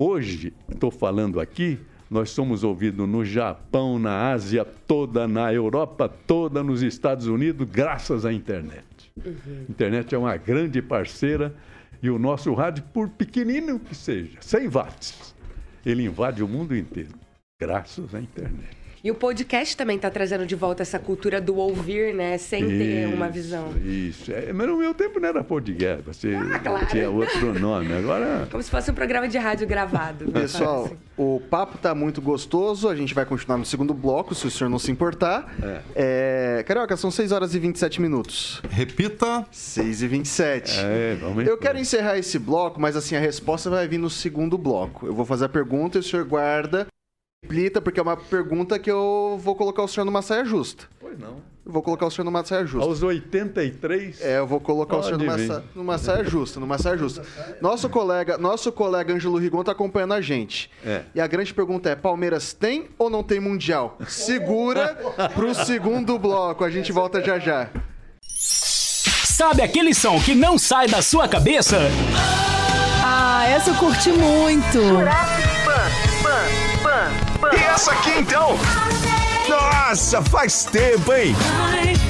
Hoje, 0.00 0.52
estou 0.70 0.90
falando 0.90 1.40
aqui, 1.40 1.78
nós 2.10 2.30
somos 2.30 2.64
ouvidos 2.64 3.08
no 3.08 3.24
Japão, 3.24 3.98
na 3.98 4.30
Ásia 4.30 4.64
toda, 4.64 5.28
na 5.28 5.52
Europa 5.52 6.08
toda, 6.08 6.62
nos 6.62 6.82
Estados 6.82 7.26
Unidos, 7.26 7.68
graças 7.70 8.24
à 8.24 8.32
internet. 8.32 9.12
Uhum. 9.24 9.66
A 9.68 9.70
internet 9.70 10.14
é 10.14 10.18
uma 10.18 10.36
grande 10.36 10.80
parceira 10.80 11.54
e 12.02 12.08
o 12.08 12.18
nosso 12.18 12.54
rádio, 12.54 12.82
por 12.92 13.08
pequenino 13.10 13.78
que 13.78 13.94
seja, 13.94 14.38
100 14.40 14.68
watts, 14.68 15.34
ele 15.84 16.04
invade 16.04 16.42
o 16.42 16.48
mundo 16.48 16.74
inteiro, 16.74 17.14
graças 17.60 18.14
à 18.14 18.20
internet. 18.20 18.79
E 19.02 19.10
o 19.10 19.14
podcast 19.14 19.76
também 19.76 19.96
está 19.96 20.10
trazendo 20.10 20.44
de 20.44 20.54
volta 20.54 20.82
essa 20.82 20.98
cultura 20.98 21.40
do 21.40 21.56
ouvir, 21.56 22.14
né? 22.14 22.36
Sem 22.36 22.66
ter 22.66 23.06
uma 23.12 23.28
visão. 23.28 23.72
Isso. 23.84 24.30
É, 24.30 24.52
mas 24.52 24.66
no 24.68 24.76
meu 24.76 24.92
tempo 24.92 25.18
não 25.18 25.28
era 25.28 25.42
podcast, 25.42 26.02
você 26.04 26.34
Ah, 26.34 26.58
claro. 26.58 26.86
tinha 26.86 27.08
outro 27.10 27.58
nome. 27.58 27.92
Agora. 27.92 28.46
Como 28.50 28.62
se 28.62 28.70
fosse 28.70 28.90
um 28.90 28.94
programa 28.94 29.26
de 29.26 29.38
rádio 29.38 29.66
gravado. 29.66 30.26
Pessoal, 30.32 30.84
Assim. 30.84 30.96
o 31.16 31.40
papo 31.48 31.78
tá 31.78 31.94
muito 31.94 32.20
gostoso. 32.20 32.88
A 32.88 32.94
gente 32.94 33.14
vai 33.14 33.24
continuar 33.24 33.56
no 33.56 33.64
segundo 33.64 33.94
bloco, 33.94 34.34
se 34.34 34.46
o 34.46 34.50
senhor 34.50 34.68
não 34.68 34.78
se 34.78 34.90
importar. 34.92 35.50
É. 35.94 36.62
Carioca, 36.66 36.96
são 36.96 37.10
6 37.10 37.32
horas 37.32 37.54
e 37.54 37.58
27 37.58 38.00
minutos. 38.02 38.60
Repita. 38.68 39.46
6 39.50 40.02
e 40.02 40.08
27. 40.08 40.78
É, 40.78 41.16
vamos 41.20 41.46
Eu 41.46 41.56
quero 41.56 41.78
encerrar 41.78 42.18
esse 42.18 42.38
bloco, 42.38 42.80
mas 42.80 42.96
assim, 42.96 43.16
a 43.16 43.20
resposta 43.20 43.70
vai 43.70 43.88
vir 43.88 43.98
no 43.98 44.10
segundo 44.10 44.58
bloco. 44.58 45.06
Eu 45.06 45.14
vou 45.14 45.24
fazer 45.24 45.46
a 45.46 45.48
pergunta 45.48 45.96
e 45.96 46.00
o 46.00 46.02
senhor 46.02 46.24
guarda, 46.26 46.86
replita, 47.44 47.80
porque 47.80 47.98
é 47.98 48.02
uma 48.02 48.16
pergunta 48.16 48.78
que 48.78 48.90
eu 48.90 49.38
vou 49.42 49.54
colocar 49.56 49.82
o 49.82 49.88
senhor 49.88 50.04
numa 50.04 50.22
saia 50.22 50.44
justa. 50.44 50.84
Pois 51.00 51.18
não. 51.18 51.36
Eu 51.64 51.72
vou 51.72 51.82
colocar 51.82 52.06
o 52.06 52.10
senhor 52.10 52.24
numa 52.24 52.44
saia 52.44 52.66
justa. 52.66 52.86
Aos 52.88 53.02
83. 53.02 54.20
É, 54.20 54.38
eu 54.38 54.46
vou 54.46 54.60
colocar 54.60 54.96
o 54.96 55.02
senhor 55.02 55.18
Pode 55.18 55.42
numa, 55.42 55.54
sa- 55.54 55.62
numa 55.74 55.98
saia 55.98 56.24
justa, 56.24 56.58
numa 56.60 56.78
saia 56.78 56.96
justa. 56.98 57.22
Nosso 57.60 57.88
colega, 57.88 58.36
nosso 58.38 58.72
colega 58.72 59.14
Ângelo 59.14 59.38
Rigon 59.38 59.62
tá 59.62 59.72
acompanhando 59.72 60.14
a 60.14 60.20
gente. 60.20 60.70
É. 60.84 61.02
E 61.14 61.20
a 61.20 61.26
grande 61.26 61.52
pergunta 61.54 61.88
é: 61.90 61.94
Palmeiras 61.96 62.52
tem 62.52 62.88
ou 62.98 63.08
não 63.10 63.22
tem 63.22 63.40
mundial? 63.40 63.98
Segura 64.08 64.96
pro 65.34 65.54
segundo 65.54 66.18
bloco. 66.18 66.64
A 66.64 66.70
gente 66.70 66.92
volta 66.92 67.22
já 67.22 67.38
já. 67.38 67.68
Sabe 68.26 69.62
aquele 69.62 69.94
som 69.94 70.20
que 70.20 70.34
não 70.34 70.58
sai 70.58 70.86
da 70.88 71.00
sua 71.02 71.26
cabeça? 71.28 71.78
Ah, 73.04 73.46
essa 73.48 73.70
eu 73.70 73.74
curti 73.76 74.10
muito. 74.10 74.78
E 77.52 77.56
essa 77.56 77.92
aqui 77.92 78.10
então? 78.18 78.56
Nossa, 79.48 80.22
faz 80.22 80.64
tempo, 80.64 81.12
hein? 81.12 81.34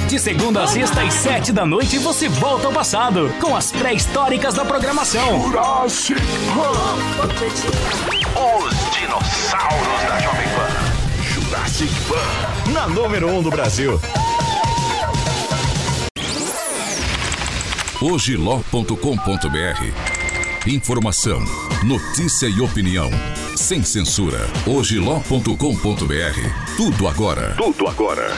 De 0.07 0.19
segunda 0.19 0.63
a 0.63 0.67
sexta 0.67 1.01
às 1.01 1.13
sete 1.13 1.51
da 1.51 1.65
noite 1.65 1.97
você 1.97 2.27
volta 2.27 2.67
ao 2.67 2.73
passado 2.73 3.33
com 3.39 3.55
as 3.55 3.71
pré-históricas 3.71 4.53
da 4.53 4.65
programação. 4.65 5.41
Jurassic 5.41 6.21
Os 8.35 8.91
dinossauros 8.91 10.01
da 10.07 10.19
Jovem 10.19 10.47
Pan. 10.49 11.23
Jurassic 11.23 11.93
Pan. 12.07 12.71
Na 12.73 12.87
número 12.87 13.27
1 13.29 13.37
um 13.37 13.41
do 13.41 13.49
Brasil. 13.49 13.99
Ogiló.com.br 18.01 20.67
Informação, 20.67 21.39
notícia 21.83 22.47
e 22.47 22.61
opinião. 22.61 23.09
Sem 23.61 23.83
censura. 23.83 24.39
Ogiló.com.br. 24.65 25.55
Tudo 26.75 27.07
agora. 27.07 27.55
Tudo 27.55 27.87
agora. 27.87 28.35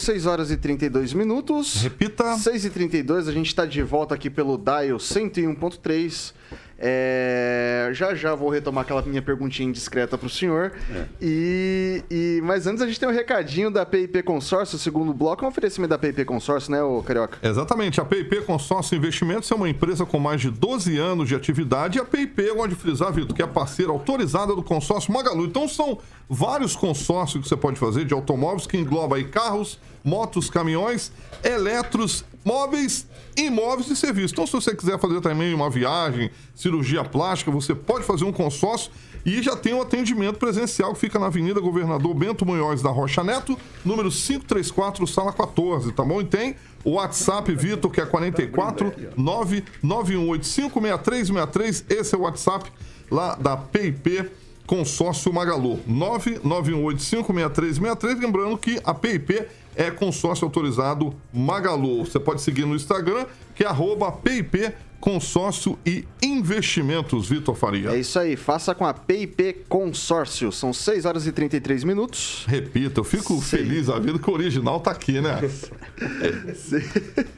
6 0.00 0.26
horas 0.26 0.50
e 0.50 0.56
32 0.56 1.12
minutos. 1.14 1.82
Repita. 1.82 2.36
6 2.36 2.64
e 2.64 2.70
32, 2.70 3.28
a 3.28 3.32
gente 3.32 3.46
está 3.46 3.64
de 3.64 3.80
volta 3.84 4.16
aqui 4.16 4.28
pelo 4.28 4.58
Dial 4.58 4.98
101.3. 4.98 6.34
É, 6.82 7.90
já 7.92 8.14
já 8.14 8.34
vou 8.34 8.48
retomar 8.48 8.82
aquela 8.84 9.02
minha 9.02 9.20
perguntinha 9.20 9.68
indiscreta 9.68 10.16
para 10.16 10.26
o 10.26 10.30
senhor. 10.30 10.72
E, 11.20 12.02
e- 12.10 12.40
mas 12.42 12.66
antes 12.66 12.80
a 12.82 12.86
gente 12.86 12.98
tem 12.98 13.08
um 13.08 13.12
recadinho 13.12 13.70
da 13.70 13.84
PIP 13.84 14.22
Consórcio, 14.22 14.78
segundo 14.78 15.12
bloco, 15.12 15.44
é 15.44 15.46
um 15.46 15.50
oferecimento 15.50 15.90
da 15.90 15.98
PIP 15.98 16.24
Consórcio, 16.24 16.72
né, 16.72 16.82
ô 16.82 17.02
Carioca? 17.02 17.38
Exatamente. 17.46 18.00
A 18.00 18.04
PIP 18.04 18.40
Consórcio 18.42 18.96
Investimentos 18.96 19.50
é 19.50 19.54
uma 19.54 19.68
empresa 19.68 20.06
com 20.06 20.18
mais 20.18 20.40
de 20.40 20.50
12 20.50 20.96
anos 20.98 21.28
de 21.28 21.34
atividade 21.34 21.98
e 21.98 22.00
a 22.00 22.04
PIP, 22.04 22.40
eu 22.42 22.56
gosto 22.56 22.70
de 22.70 22.76
frisar, 22.76 23.12
Vitor, 23.12 23.36
que 23.36 23.42
é 23.42 23.46
parceira 23.46 23.92
autorizada 23.92 24.54
do 24.54 24.62
consórcio 24.62 25.12
Magalu. 25.12 25.44
Então 25.44 25.68
são 25.68 25.98
vários 26.28 26.74
consórcios 26.74 27.42
que 27.42 27.48
você 27.48 27.56
pode 27.56 27.78
fazer 27.78 28.04
de 28.06 28.14
automóveis 28.14 28.66
que 28.66 28.78
engloba 28.78 29.16
aí 29.16 29.24
carros, 29.24 29.78
motos, 30.04 30.50
caminhões, 30.50 31.10
eletros, 31.42 32.24
móveis, 32.44 33.06
imóveis 33.36 33.90
e 33.90 33.96
serviços. 33.96 34.32
Então 34.32 34.46
se 34.46 34.52
você 34.52 34.74
quiser 34.74 34.98
fazer 34.98 35.20
também 35.20 35.54
uma 35.54 35.70
viagem, 35.70 36.30
cirurgia 36.54 37.04
plástica, 37.04 37.50
você 37.50 37.74
pode 37.74 38.04
fazer 38.04 38.24
um 38.24 38.32
consórcio 38.32 38.90
e 39.24 39.42
já 39.42 39.56
tem 39.56 39.74
um 39.74 39.82
atendimento 39.82 40.38
presencial 40.38 40.94
que 40.94 41.00
fica 41.00 41.18
na 41.18 41.26
Avenida 41.26 41.60
Governador 41.60 42.14
Bento 42.14 42.46
Munhoz 42.46 42.80
da 42.80 42.88
Rocha 42.90 43.22
Neto, 43.22 43.58
número 43.84 44.10
534, 44.10 45.06
sala 45.06 45.30
14, 45.32 45.92
tá 45.92 46.02
bom? 46.02 46.22
E 46.22 46.24
tem 46.24 46.56
o 46.82 46.92
WhatsApp, 46.92 47.54
Vitor, 47.54 47.90
que 47.90 48.00
é 48.00 48.06
44 48.06 48.90
991856363. 49.84 51.84
Esse 51.90 52.14
é 52.14 52.18
o 52.18 52.22
WhatsApp 52.22 52.72
lá 53.10 53.34
da 53.34 53.56
PIP 53.56 54.30
Consórcio 54.70 55.32
Magalu. 55.32 55.80
991856363. 55.88 58.20
Lembrando 58.20 58.56
que 58.56 58.80
a 58.84 58.94
PIP 58.94 59.44
é 59.74 59.90
consórcio 59.90 60.44
autorizado 60.44 61.12
Magalu. 61.34 62.04
Você 62.04 62.20
pode 62.20 62.40
seguir 62.40 62.66
no 62.66 62.76
Instagram, 62.76 63.26
que 63.52 63.64
é 63.64 63.66
PIP 64.12 64.72
Consórcio 65.00 65.78
e 65.86 66.04
Investimentos, 66.22 67.28
Vitor 67.28 67.54
Faria. 67.54 67.90
É 67.90 67.98
isso 67.98 68.18
aí, 68.18 68.36
faça 68.36 68.74
com 68.74 68.84
a 68.86 68.92
PIP 68.92 69.64
Consórcio. 69.68 70.52
São 70.52 70.72
6 70.72 71.04
horas 71.06 71.26
e 71.26 71.32
33 71.32 71.84
minutos. 71.84 72.44
Repita, 72.46 73.00
eu 73.00 73.04
fico 73.04 73.40
feliz 73.40 73.88
a 73.88 73.98
vida 73.98 74.18
que 74.18 74.28
o 74.28 74.32
original 74.32 74.78
tá 74.80 74.90
aqui, 74.90 75.20
né? 75.20 75.38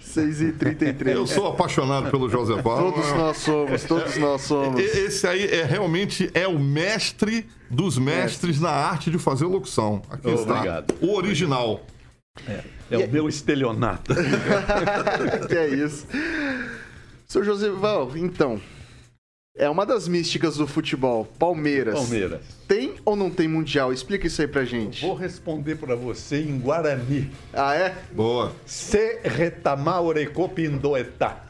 6 0.00 0.40
e 0.40 0.52
33. 0.52 1.16
Eu 1.16 1.26
sou 1.26 1.46
apaixonado 1.48 2.10
pelo 2.10 2.28
José 2.28 2.60
Paulo. 2.62 2.92
Todos 2.92 3.12
nós 3.12 3.36
somos, 3.38 3.84
todos 3.84 4.16
nós 4.16 4.42
somos. 4.42 4.80
E- 4.80 4.84
Esse 4.84 5.26
aí 5.26 5.44
é 5.46 5.64
realmente 5.64 6.30
é 6.34 6.46
o 6.46 6.58
mestre 6.58 7.46
dos 7.70 7.96
mestres 7.98 8.60
na 8.60 8.70
arte 8.70 9.10
de 9.10 9.18
fazer 9.18 9.44
locução. 9.46 10.02
Aqui 10.10 10.30
está. 10.30 10.54
Obrigado. 10.54 10.94
O 11.00 11.14
original. 11.16 11.86
É 12.90 12.98
o 12.98 13.10
meu 13.10 13.28
estelionato. 13.28 14.14
que 15.48 15.54
é 15.54 15.68
isso. 15.68 16.06
Seu 17.32 17.42
Josival, 17.42 18.14
então. 18.14 18.60
É 19.56 19.66
uma 19.70 19.86
das 19.86 20.06
místicas 20.06 20.58
do 20.58 20.66
futebol. 20.66 21.24
Palmeiras. 21.38 21.94
Palmeiras. 21.94 22.42
Tem 22.68 22.96
ou 23.06 23.16
não 23.16 23.30
tem 23.30 23.48
Mundial? 23.48 23.90
Explica 23.90 24.26
isso 24.26 24.42
aí 24.42 24.46
pra 24.46 24.66
gente. 24.66 25.00
Vou 25.00 25.14
responder 25.14 25.76
para 25.76 25.96
você 25.96 26.42
em 26.42 26.60
Guarani. 26.60 27.32
Ah, 27.54 27.74
é? 27.74 27.96
Boa. 28.12 28.54
Se 28.66 29.18
retamar 29.24 30.02
orecô 30.02 30.46
pindoetá. 30.46 31.46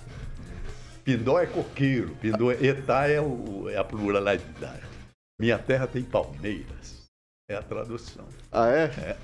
Pindó 1.02 1.40
é 1.40 1.46
coqueiro, 1.46 2.10
pindoetá 2.20 3.08
é, 3.08 3.20
o, 3.20 3.68
é 3.68 3.76
a 3.76 3.82
pluralidade. 3.82 4.84
Minha 5.36 5.58
terra 5.58 5.88
tem 5.88 6.04
palmeiras. 6.04 7.08
É 7.50 7.56
a 7.56 7.62
tradução. 7.62 8.26
Ah, 8.52 8.68
é? 8.68 8.84
É. 8.84 9.16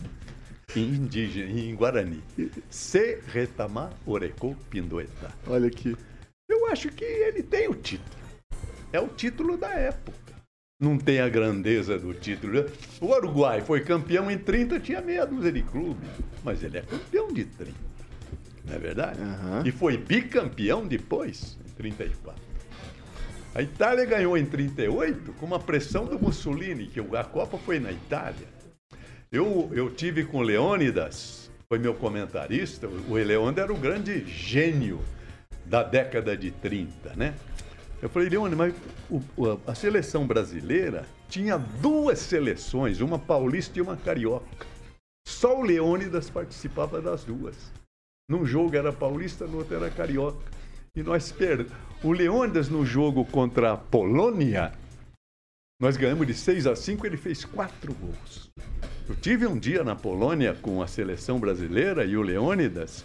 Em 0.74 0.88
indígena, 0.88 1.52
em 1.52 1.72
Guarani. 1.76 2.20
Se 2.68 3.20
retamar 3.28 3.92
orecô 4.04 4.56
pindoetá. 4.68 5.30
Olha 5.46 5.68
aqui. 5.68 5.96
Eu 6.68 6.72
acho 6.72 6.90
que 6.90 7.02
ele 7.02 7.42
tem 7.42 7.66
o 7.66 7.74
título. 7.74 8.18
É 8.92 9.00
o 9.00 9.08
título 9.08 9.56
da 9.56 9.70
época. 9.70 10.34
Não 10.78 10.98
tem 10.98 11.18
a 11.18 11.26
grandeza 11.26 11.98
do 11.98 12.12
título. 12.12 12.66
O 13.00 13.06
Uruguai 13.06 13.62
foi 13.62 13.80
campeão 13.80 14.30
em 14.30 14.36
30, 14.36 14.78
tinha 14.78 15.00
meia 15.00 15.24
dúzia 15.24 15.50
de 15.50 15.62
clubes. 15.62 16.06
Mas 16.44 16.62
ele 16.62 16.76
é 16.76 16.82
campeão 16.82 17.32
de 17.32 17.46
30. 17.46 17.72
Não 18.66 18.74
é 18.74 18.78
verdade? 18.78 19.18
E 19.64 19.72
foi 19.72 19.96
bicampeão 19.96 20.86
depois, 20.86 21.58
em 21.66 21.70
34. 21.70 22.38
A 23.54 23.62
Itália 23.62 24.04
ganhou 24.04 24.36
em 24.36 24.44
38 24.44 25.32
com 25.32 25.46
uma 25.46 25.58
pressão 25.58 26.04
do 26.04 26.18
Mussolini, 26.18 26.86
que 26.86 27.00
a 27.00 27.24
Copa 27.24 27.56
foi 27.56 27.80
na 27.80 27.90
Itália. 27.90 28.46
Eu, 29.32 29.70
eu 29.72 29.90
tive 29.90 30.22
com 30.22 30.40
o 30.40 30.42
Leônidas, 30.42 31.50
foi 31.66 31.78
meu 31.78 31.94
comentarista. 31.94 32.86
O 32.86 33.14
Leônidas 33.14 33.64
era 33.64 33.72
o 33.72 33.78
grande 33.78 34.22
gênio 34.26 35.00
da 35.68 35.82
década 35.82 36.36
de 36.36 36.50
30, 36.50 37.14
né? 37.14 37.34
Eu 38.00 38.08
falei, 38.08 38.28
Leone, 38.28 38.54
mas 38.54 38.74
o- 39.10 39.20
a 39.66 39.74
seleção 39.74 40.26
brasileira 40.26 41.04
tinha 41.28 41.58
duas 41.58 42.18
seleções, 42.20 43.00
uma 43.00 43.18
paulista 43.18 43.78
e 43.78 43.82
uma 43.82 43.96
carioca. 43.96 44.66
Só 45.26 45.58
o 45.58 45.62
Leônidas 45.62 46.30
participava 46.30 47.02
das 47.02 47.24
duas. 47.24 47.56
Num 48.30 48.46
jogo 48.46 48.76
era 48.76 48.92
paulista, 48.92 49.46
no 49.46 49.58
outro 49.58 49.74
era 49.74 49.90
carioca. 49.90 50.38
E 50.96 51.02
nós 51.02 51.30
perdemos. 51.30 51.72
O 52.02 52.12
Leônidas, 52.12 52.68
no 52.68 52.84
jogo 52.86 53.24
contra 53.24 53.72
a 53.72 53.76
Polônia, 53.76 54.72
nós 55.80 55.96
ganhamos 55.96 56.26
de 56.26 56.34
6 56.34 56.66
a 56.66 56.74
5, 56.74 57.06
ele 57.06 57.16
fez 57.16 57.44
quatro 57.44 57.92
gols. 57.94 58.50
Eu 59.08 59.16
tive 59.16 59.46
um 59.46 59.58
dia 59.58 59.82
na 59.84 59.94
Polônia 59.96 60.54
com 60.54 60.82
a 60.82 60.86
seleção 60.86 61.38
brasileira 61.38 62.04
e 62.04 62.16
o 62.16 62.22
Leônidas. 62.22 63.04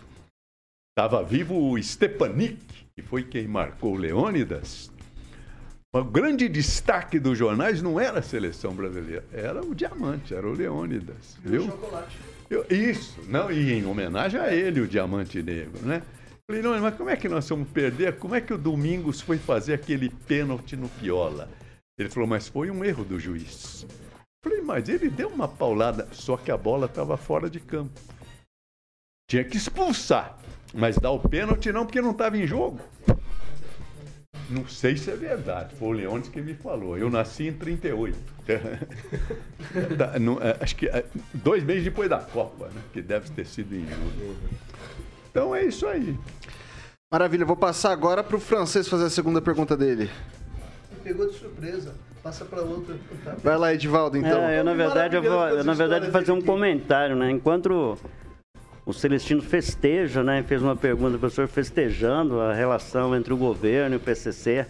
Estava 0.96 1.24
vivo 1.24 1.72
o 1.72 1.82
Stepanik, 1.82 2.60
que 2.96 3.02
foi 3.02 3.24
quem 3.24 3.48
marcou 3.48 3.94
o 3.94 3.98
Leônidas. 3.98 4.92
O 5.92 6.04
grande 6.04 6.48
destaque 6.48 7.20
dos 7.20 7.36
jornais 7.36 7.82
não 7.82 8.00
era 8.00 8.20
a 8.20 8.24
seleção 8.24 8.76
brasileira, 8.76 9.26
era 9.34 9.64
o 9.64 9.74
diamante, 9.74 10.36
era 10.36 10.48
o 10.48 10.54
Leônidas. 10.54 11.36
Viu? 11.44 11.68
Eu- 12.48 12.66
isso, 12.70 13.20
não, 13.28 13.52
e 13.52 13.74
em 13.74 13.86
homenagem 13.86 14.40
a 14.40 14.54
ele, 14.54 14.82
o 14.82 14.88
diamante 14.88 15.42
negro, 15.42 15.84
né? 15.84 16.04
Falei, 16.48 16.62
não, 16.62 16.80
mas 16.80 16.96
como 16.96 17.10
é 17.10 17.16
que 17.16 17.28
nós 17.28 17.50
vamos 17.50 17.70
perder? 17.70 18.18
Como 18.18 18.36
é 18.36 18.42
que 18.42 18.54
o 18.54 18.58
Domingos 18.58 19.20
foi 19.20 19.40
fazer 19.40 19.74
aquele 19.74 20.10
pênalti 20.10 20.76
no 20.76 20.90
Piola? 20.90 21.50
Ele 21.98 22.10
falou, 22.10 22.30
mas 22.30 22.48
foi 22.48 22.70
um 22.70 22.84
erro 22.86 23.04
do 23.04 23.20
juiz. 23.20 23.88
Falei, 24.44 24.62
mas 24.62 24.88
ele 24.90 25.10
deu 25.10 25.30
uma 25.30 25.48
paulada, 25.48 26.08
só 26.12 26.38
que 26.38 26.52
a 26.52 26.58
bola 26.58 26.86
estava 26.86 27.18
fora 27.18 27.50
de 27.50 27.60
campo. 27.60 28.00
Tinha 29.30 29.44
que 29.44 29.58
expulsar, 29.58 30.38
mas 30.74 30.98
dar 30.98 31.12
o 31.12 31.20
pênalti 31.20 31.72
não, 31.72 31.86
porque 31.86 32.02
não 32.02 32.12
estava 32.12 32.38
em 32.38 32.48
jogo. 32.48 32.80
Não 34.50 34.68
sei 34.68 34.98
se 34.98 35.10
é 35.10 35.16
verdade, 35.16 35.74
foi 35.76 35.88
o 35.88 35.92
Leônidas 35.92 36.30
que 36.30 36.42
me 36.42 36.54
falou. 36.54 36.98
Eu 36.98 37.10
nasci 37.10 37.48
em 37.48 37.54
38. 37.54 38.18
Tá, 39.98 40.12
é, 40.42 40.58
acho 40.64 40.76
que 40.76 40.88
é, 40.88 41.06
dois 41.34 41.64
meses 41.64 41.86
depois 41.86 42.10
da 42.10 42.20
Copa, 42.20 42.66
né? 42.68 42.82
Que 42.92 43.02
deve 43.02 43.30
ter 43.32 43.46
sido 43.46 43.74
em 43.74 43.88
julho. 43.88 44.36
Então 45.32 45.56
é 45.56 45.64
isso 45.64 45.88
aí. 45.88 46.18
Maravilha, 47.12 47.46
vou 47.46 47.56
passar 47.56 47.92
agora 47.92 48.24
para 48.24 48.36
o 48.36 48.40
francês 48.40 48.88
fazer 48.88 49.06
a 49.06 49.10
segunda 49.10 49.42
pergunta 49.42 49.78
dele. 49.78 50.10
Pegou 51.04 51.28
de 51.28 51.38
surpresa. 51.38 51.96
Passa 52.22 52.46
para 52.46 52.62
outra. 52.62 52.96
Vai 53.44 53.58
lá, 53.58 53.74
Edivaldo, 53.74 54.18
então. 54.18 54.44
É, 54.44 54.60
eu, 54.60 54.64
na 54.64 54.74
verdade, 54.74 55.16
eu 55.16 55.22
vou, 55.22 55.48
eu, 55.50 55.64
na 55.64 55.74
verdade, 55.74 56.10
fazer 56.10 56.32
um 56.32 56.42
comentário, 56.42 57.16
né? 57.16 57.30
Enquanto 57.32 57.98
o 58.86 58.94
Celestino 58.94 59.42
festeja, 59.42 60.24
né? 60.24 60.44
Fez 60.44 60.62
uma 60.62 60.76
pergunta, 60.76 61.18
professor 61.18 61.48
festejando 61.48 62.40
a 62.42 62.54
relação 62.54 63.16
entre 63.16 63.34
o 63.34 63.38
governo 63.38 63.96
e 63.96 63.98
o 63.98 64.00
PCC. 64.00 64.66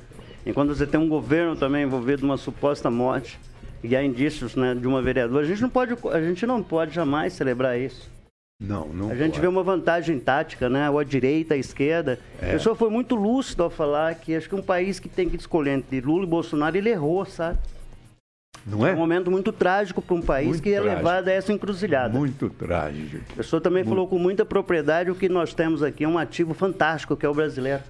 Enquanto 0.46 0.76
você 0.76 0.86
tem 0.86 1.00
um 1.00 1.08
governo 1.08 1.56
também 1.56 1.84
envolvido 1.84 2.22
numa 2.22 2.38
suposta 2.38 2.92
morte 2.92 3.40
e 3.84 3.96
há 3.96 4.04
indícios 4.04 4.56
né, 4.56 4.76
de 4.76 4.88
uma 4.88 5.02
vereadora, 5.02 5.44
a 5.44 5.48
gente 5.48 5.62
não 5.62 5.70
pode, 5.70 5.96
a 6.12 6.22
gente 6.22 6.46
não 6.46 6.62
pode 6.62 6.94
jamais 6.94 7.34
celebrar 7.34 7.80
isso. 7.80 8.12
Não, 8.60 8.88
não. 8.88 9.10
A 9.10 9.16
gente 9.16 9.32
pode. 9.32 9.42
vê 9.42 9.48
uma 9.48 9.64
vantagem 9.64 10.20
tática, 10.20 10.70
né? 10.70 10.90
Ou 10.90 11.00
a 11.00 11.04
direita, 11.04 11.56
a 11.56 11.58
esquerda. 11.58 12.20
É. 12.42 12.50
O 12.50 12.52
pessoal 12.52 12.76
foi 12.76 12.90
muito 12.90 13.16
lúcido 13.16 13.64
ao 13.64 13.70
falar 13.70 14.14
que 14.16 14.36
acho 14.36 14.48
que 14.48 14.56
um 14.56 14.62
país 14.62 15.00
que 15.00 15.10
tem 15.10 15.28
que 15.28 15.36
escolher 15.36 15.72
entre 15.72 16.00
Lula 16.02 16.24
e 16.24 16.28
Bolsonaro, 16.28 16.78
ele 16.78 16.90
errou, 16.90 17.26
sabe? 17.26 17.58
Não 18.66 18.88
é? 18.88 18.94
um 18.94 18.98
momento 18.98 19.30
muito 19.30 19.52
trágico 19.52 20.02
para 20.02 20.16
um 20.16 20.22
país 20.22 20.48
Muito 20.48 20.64
que 20.64 20.70
é 20.70 20.80
trágico. 20.80 20.96
levado 20.96 21.28
a 21.28 21.32
essa 21.32 21.52
encruzilhada. 21.52 22.18
Muito 22.18 22.50
trágico. 22.50 23.18
O 23.32 23.36
pessoal 23.36 23.62
também 23.62 23.84
falou 23.84 24.08
com 24.08 24.18
muita 24.18 24.46
propriedade 24.46 25.12
o 25.12 25.16
que 25.16 25.28
nós 25.28 25.54
temos 25.54 25.84
aqui 25.84 26.04
é 26.06 26.08
um 26.08 26.18
ativo 26.18 26.54
fantástico, 26.54 27.16
que 27.18 27.26
é 27.26 27.30
o 27.30 27.34
brasileiro. 27.34 27.82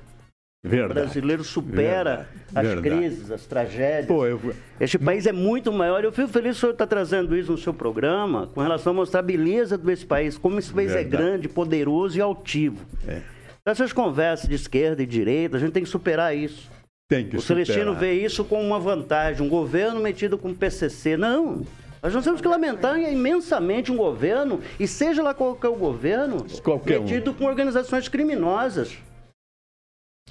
O 0.66 0.70
Verdade. 0.70 0.94
brasileiro 0.94 1.44
supera 1.44 2.16
Verdade. 2.16 2.28
as 2.56 2.68
Verdade. 2.68 2.82
crises, 2.90 3.32
as 3.32 3.46
tragédias. 3.46 4.08
Pô, 4.08 4.26
eu... 4.26 4.40
Este 4.80 4.98
país 4.98 5.28
é 5.28 5.32
muito 5.34 5.72
maior. 5.74 6.04
Eu 6.04 6.12
fico 6.12 6.30
feliz 6.30 6.52
que 6.52 6.58
o 6.58 6.60
senhor 6.62 6.72
está 6.72 6.88
trazendo 6.88 7.36
isso 7.38 7.52
no 7.52 7.58
seu 7.58 7.74
programa, 7.74 8.48
com 8.48 8.62
relação 8.62 8.94
a 8.94 8.96
mostrar 8.96 9.20
a 9.20 9.24
beleza 9.24 9.78
desse 9.78 10.06
país, 10.06 10.38
como 10.38 10.58
esse 10.58 10.72
país 10.74 10.92
é 10.92 11.04
Verdade. 11.04 11.24
grande, 11.24 11.50
poderoso 11.50 12.18
e 12.18 12.22
altivo. 12.22 12.78
É. 13.08 13.20
Essas 13.66 13.92
conversas 13.94 14.48
de 14.50 14.56
esquerda 14.56 15.04
e 15.04 15.06
direita, 15.06 15.58
a 15.58 15.60
gente 15.60 15.72
tem 15.74 15.84
que 15.84 15.90
superar 15.90 16.36
isso. 16.36 16.72
Tem 17.16 17.26
que 17.28 17.38
O 17.38 17.42
Celestino 17.42 17.94
superar. 17.94 18.00
vê 18.00 18.14
isso 18.14 18.44
como 18.44 18.64
uma 18.64 18.80
vantagem, 18.80 19.46
um 19.46 19.50
governo 19.50 20.00
metido 20.00 20.38
com 20.38 20.50
o 20.50 20.56
PCC. 20.56 21.16
Não. 21.16 21.62
Nós 22.02 22.14
não 22.14 22.22
temos 22.22 22.42
que 22.42 22.48
lamentar 22.48 23.00
imensamente 23.00 23.92
um 23.92 23.96
governo, 23.96 24.60
e 24.80 24.88
seja 24.88 25.22
lá 25.24 25.34
qual 25.34 25.56
que 25.56 25.66
é 25.66 25.70
o 25.70 25.76
governo, 25.76 26.46
Qualquer 26.62 27.00
um. 27.00 27.04
metido 27.04 27.34
com 27.34 27.46
organizações 27.46 28.08
criminosas. 28.10 28.98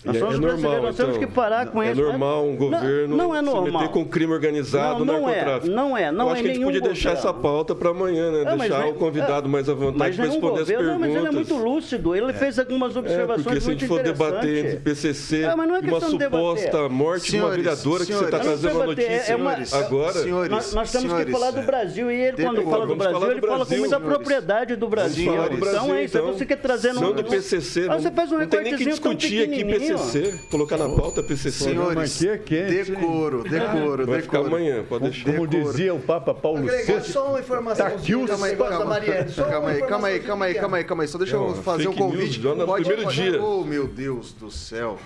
Nós 0.05 0.17
É- 0.17 0.19
somos 0.19 0.35
é 0.35 0.39
brasileiros, 0.39 0.63
normal, 0.63 0.83
nós 0.83 0.97
temos 0.97 1.17
então. 1.17 1.29
que 1.29 1.35
parar 1.35 1.67
com 1.67 1.81
É 1.83 1.93
isso. 1.93 2.01
normal 2.03 2.45
um 2.45 2.51
Não- 2.51 2.57
governo 2.57 3.17
não, 3.17 3.35
é 3.35 3.39
se 3.39 3.45
normal. 3.45 3.83
meter 3.83 3.93
com 3.93 4.05
crime 4.05 4.33
organizado, 4.33 5.05
Não, 5.05 5.15
não 5.21 5.29
é, 5.29 5.35
narcotráfico. 5.37 5.75
não 5.75 5.97
é, 5.97 6.11
não 6.11 6.25
Eu 6.27 6.31
acho 6.33 6.41
é 6.41 6.43
que 6.45 6.51
a 6.51 6.55
gente 6.55 6.65
podia 6.65 6.81
deixar 6.81 7.11
governo. 7.11 7.31
essa 7.31 7.41
pauta 7.41 7.75
para 7.75 7.91
amanhã, 7.91 8.31
né? 8.33 8.41
É, 8.41 8.45
mas 8.47 8.59
deixar 8.69 8.83
nem- 8.83 8.91
o 8.91 8.95
convidado 8.95 9.47
é, 9.47 9.51
mais 9.51 9.69
à 9.69 9.75
vontade 9.75 9.99
Mas 9.99 10.17
para 10.17 10.25
responder 10.25 10.53
as 10.55 10.59
governo, 10.61 10.83
perguntas. 10.83 10.93
não, 10.93 10.99
mas 11.09 11.17
ele 11.17 11.27
é 11.29 11.31
muito 11.31 11.55
lúcido, 11.57 12.17
ele 12.17 12.33
fez 12.33 12.59
algumas 12.59 12.97
É, 12.97 12.99
observações 12.99 13.43
porque 13.45 13.61
se 13.61 13.69
a 13.69 13.73
gente 13.73 13.87
for 13.87 14.03
debater 14.03 14.65
entre. 14.67 14.77
PCC 14.81 15.43
É, 15.43 15.55
mas 15.55 15.69
não 15.69 15.77
é 15.77 15.81
e 15.85 15.89
uma 15.89 16.01
suposta 16.01 16.89
morte 16.89 17.31
de 17.31 17.37
uma 17.37 17.43
Senhores, 17.53 17.57
vereadora 17.65 18.05
que 18.07 18.13
você 18.13 18.25
está 18.25 18.39
trazendo 18.41 18.75
Não 18.75 18.95
precisa 18.95 19.09
notícia 19.13 19.33
é 19.33 19.85
agora. 19.85 20.13
Senhores, 20.15 20.51
Nós, 20.51 20.75
nós 20.75 20.91
temos 20.91 21.13
que 21.25 21.31
falar 21.31 21.51
do 21.53 21.61
é. 21.61 21.63
Brasil 21.63 22.11
e 22.11 22.15
ele, 22.21 22.43
quando 22.43 22.63
fala 22.63 22.87
do 22.87 22.97
Brasil, 22.97 23.31
ele 23.31 23.41
fala 23.41 23.67
com 23.67 23.77
muita 23.77 24.01
propriedade 24.01 24.75
do 24.77 24.89
Brasil. 24.89 25.33
Então 25.33 25.95
é 25.95 26.05
isso, 26.05 26.19
então. 26.19 26.33
você 26.33 26.45
quer 26.45 26.57
trazer 26.57 26.93
Não 26.93 27.13
do 27.13 27.23
PCC. 27.23 27.87
Ah, 27.89 27.99
você 27.99 28.11
faz 28.11 28.33
um 28.33 28.39
não 28.39 28.47
tem 28.49 28.63
nem 28.63 28.77
que 28.77 28.85
discutir 28.85 29.43
aqui 29.43 29.65
pequenininho. 29.65 29.92
PCC, 29.97 30.35
colocar 30.51 30.77
na 30.77 30.89
pauta 30.89 31.23
PCC. 31.23 31.65
Senhores, 31.65 32.23
é 32.23 32.37
decoro, 32.37 33.45
decoro, 33.45 34.07
Vai 34.07 34.23
ficar 34.23 34.39
decoro. 34.39 34.57
amanhã, 34.57 34.85
pode 34.89 35.05
deixar. 35.05 35.33
Como 35.33 35.47
dizia 35.47 35.95
o 35.95 36.01
Papa 36.01 36.35
Paulo 36.35 36.67
VI, 36.67 37.01
só 37.03 37.29
uma 37.31 37.41
informação. 37.41 37.87
Tá 37.87 37.93
aqui 37.95 38.15
o- 38.15 38.27
Calma 38.27 38.47
aí, 38.47 38.57
calma, 38.57 38.95
aí, 38.97 39.03
calma 39.03 39.69
aí, 39.69 39.81
calma 39.81 40.07
aí, 40.47 40.55
calma 40.55 40.77
aí, 40.79 40.85
calma 40.85 41.03
aí. 41.03 41.09
Só 41.09 41.19
deixa 41.19 41.37
eu 41.37 41.55
fazer 41.57 41.89
um 41.89 41.95
convite. 41.95 42.41
no 42.41 42.67
primeiro 42.75 43.07
dia. 43.11 43.43
Oh, 43.43 43.65
meu 43.65 43.87
Deus 43.87 44.33
do 44.33 44.51
céu. 44.51 44.99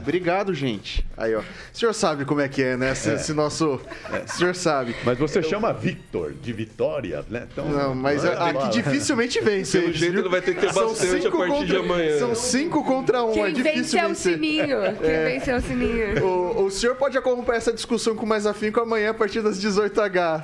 Obrigado, 0.00 0.52
gente. 0.54 1.06
Aí, 1.16 1.34
ó. 1.34 1.40
O 1.40 1.44
senhor 1.72 1.92
sabe 1.92 2.24
como 2.24 2.40
é 2.40 2.48
que 2.48 2.62
é, 2.62 2.76
né? 2.76 2.92
Esse, 2.92 3.10
esse 3.10 3.32
nosso. 3.32 3.80
O 4.26 4.32
senhor 4.36 4.54
sabe. 4.54 4.94
mas 5.04 5.18
você 5.18 5.42
chama 5.42 5.72
Victor 5.72 6.32
de 6.32 6.52
Vitória, 6.52 7.24
né? 7.28 7.46
Então, 7.52 7.68
Não, 7.68 7.94
mas 7.94 8.24
é 8.24 8.32
aqui 8.34 8.70
dificilmente 8.70 9.40
vence. 9.40 9.80
Pelo 9.80 9.92
jeito 9.92 10.18
ele 10.18 10.28
vai 10.28 10.40
ter 10.40 10.54
que 10.54 10.60
ter 10.60 10.72
São 10.72 10.88
bastante 10.88 11.16
a 11.16 11.22
cinco 11.22 11.38
partir 11.38 11.66
de 11.66 11.76
amanhã. 11.76 12.18
São 12.18 12.34
cinco 12.34 12.84
contra 12.84 13.22
um, 13.24 13.30
é 13.30 13.34
Quem 13.34 13.44
vence 13.54 13.62
difícil 13.72 13.98
é 13.98 14.02
o 14.34 14.38
vencer. 14.38 14.56
sininho. 14.66 14.78
Quem 15.00 15.52
é 15.52 15.56
o 15.56 15.60
sininho. 15.60 16.24
O, 16.26 16.64
o 16.64 16.70
senhor 16.70 16.96
pode 16.96 17.16
acompanhar 17.18 17.58
essa 17.58 17.72
discussão 17.72 18.14
com 18.14 18.26
mais 18.26 18.46
afinco 18.46 18.80
amanhã 18.80 19.10
a 19.10 19.14
partir 19.14 19.40
das 19.42 19.58
18h. 19.62 20.42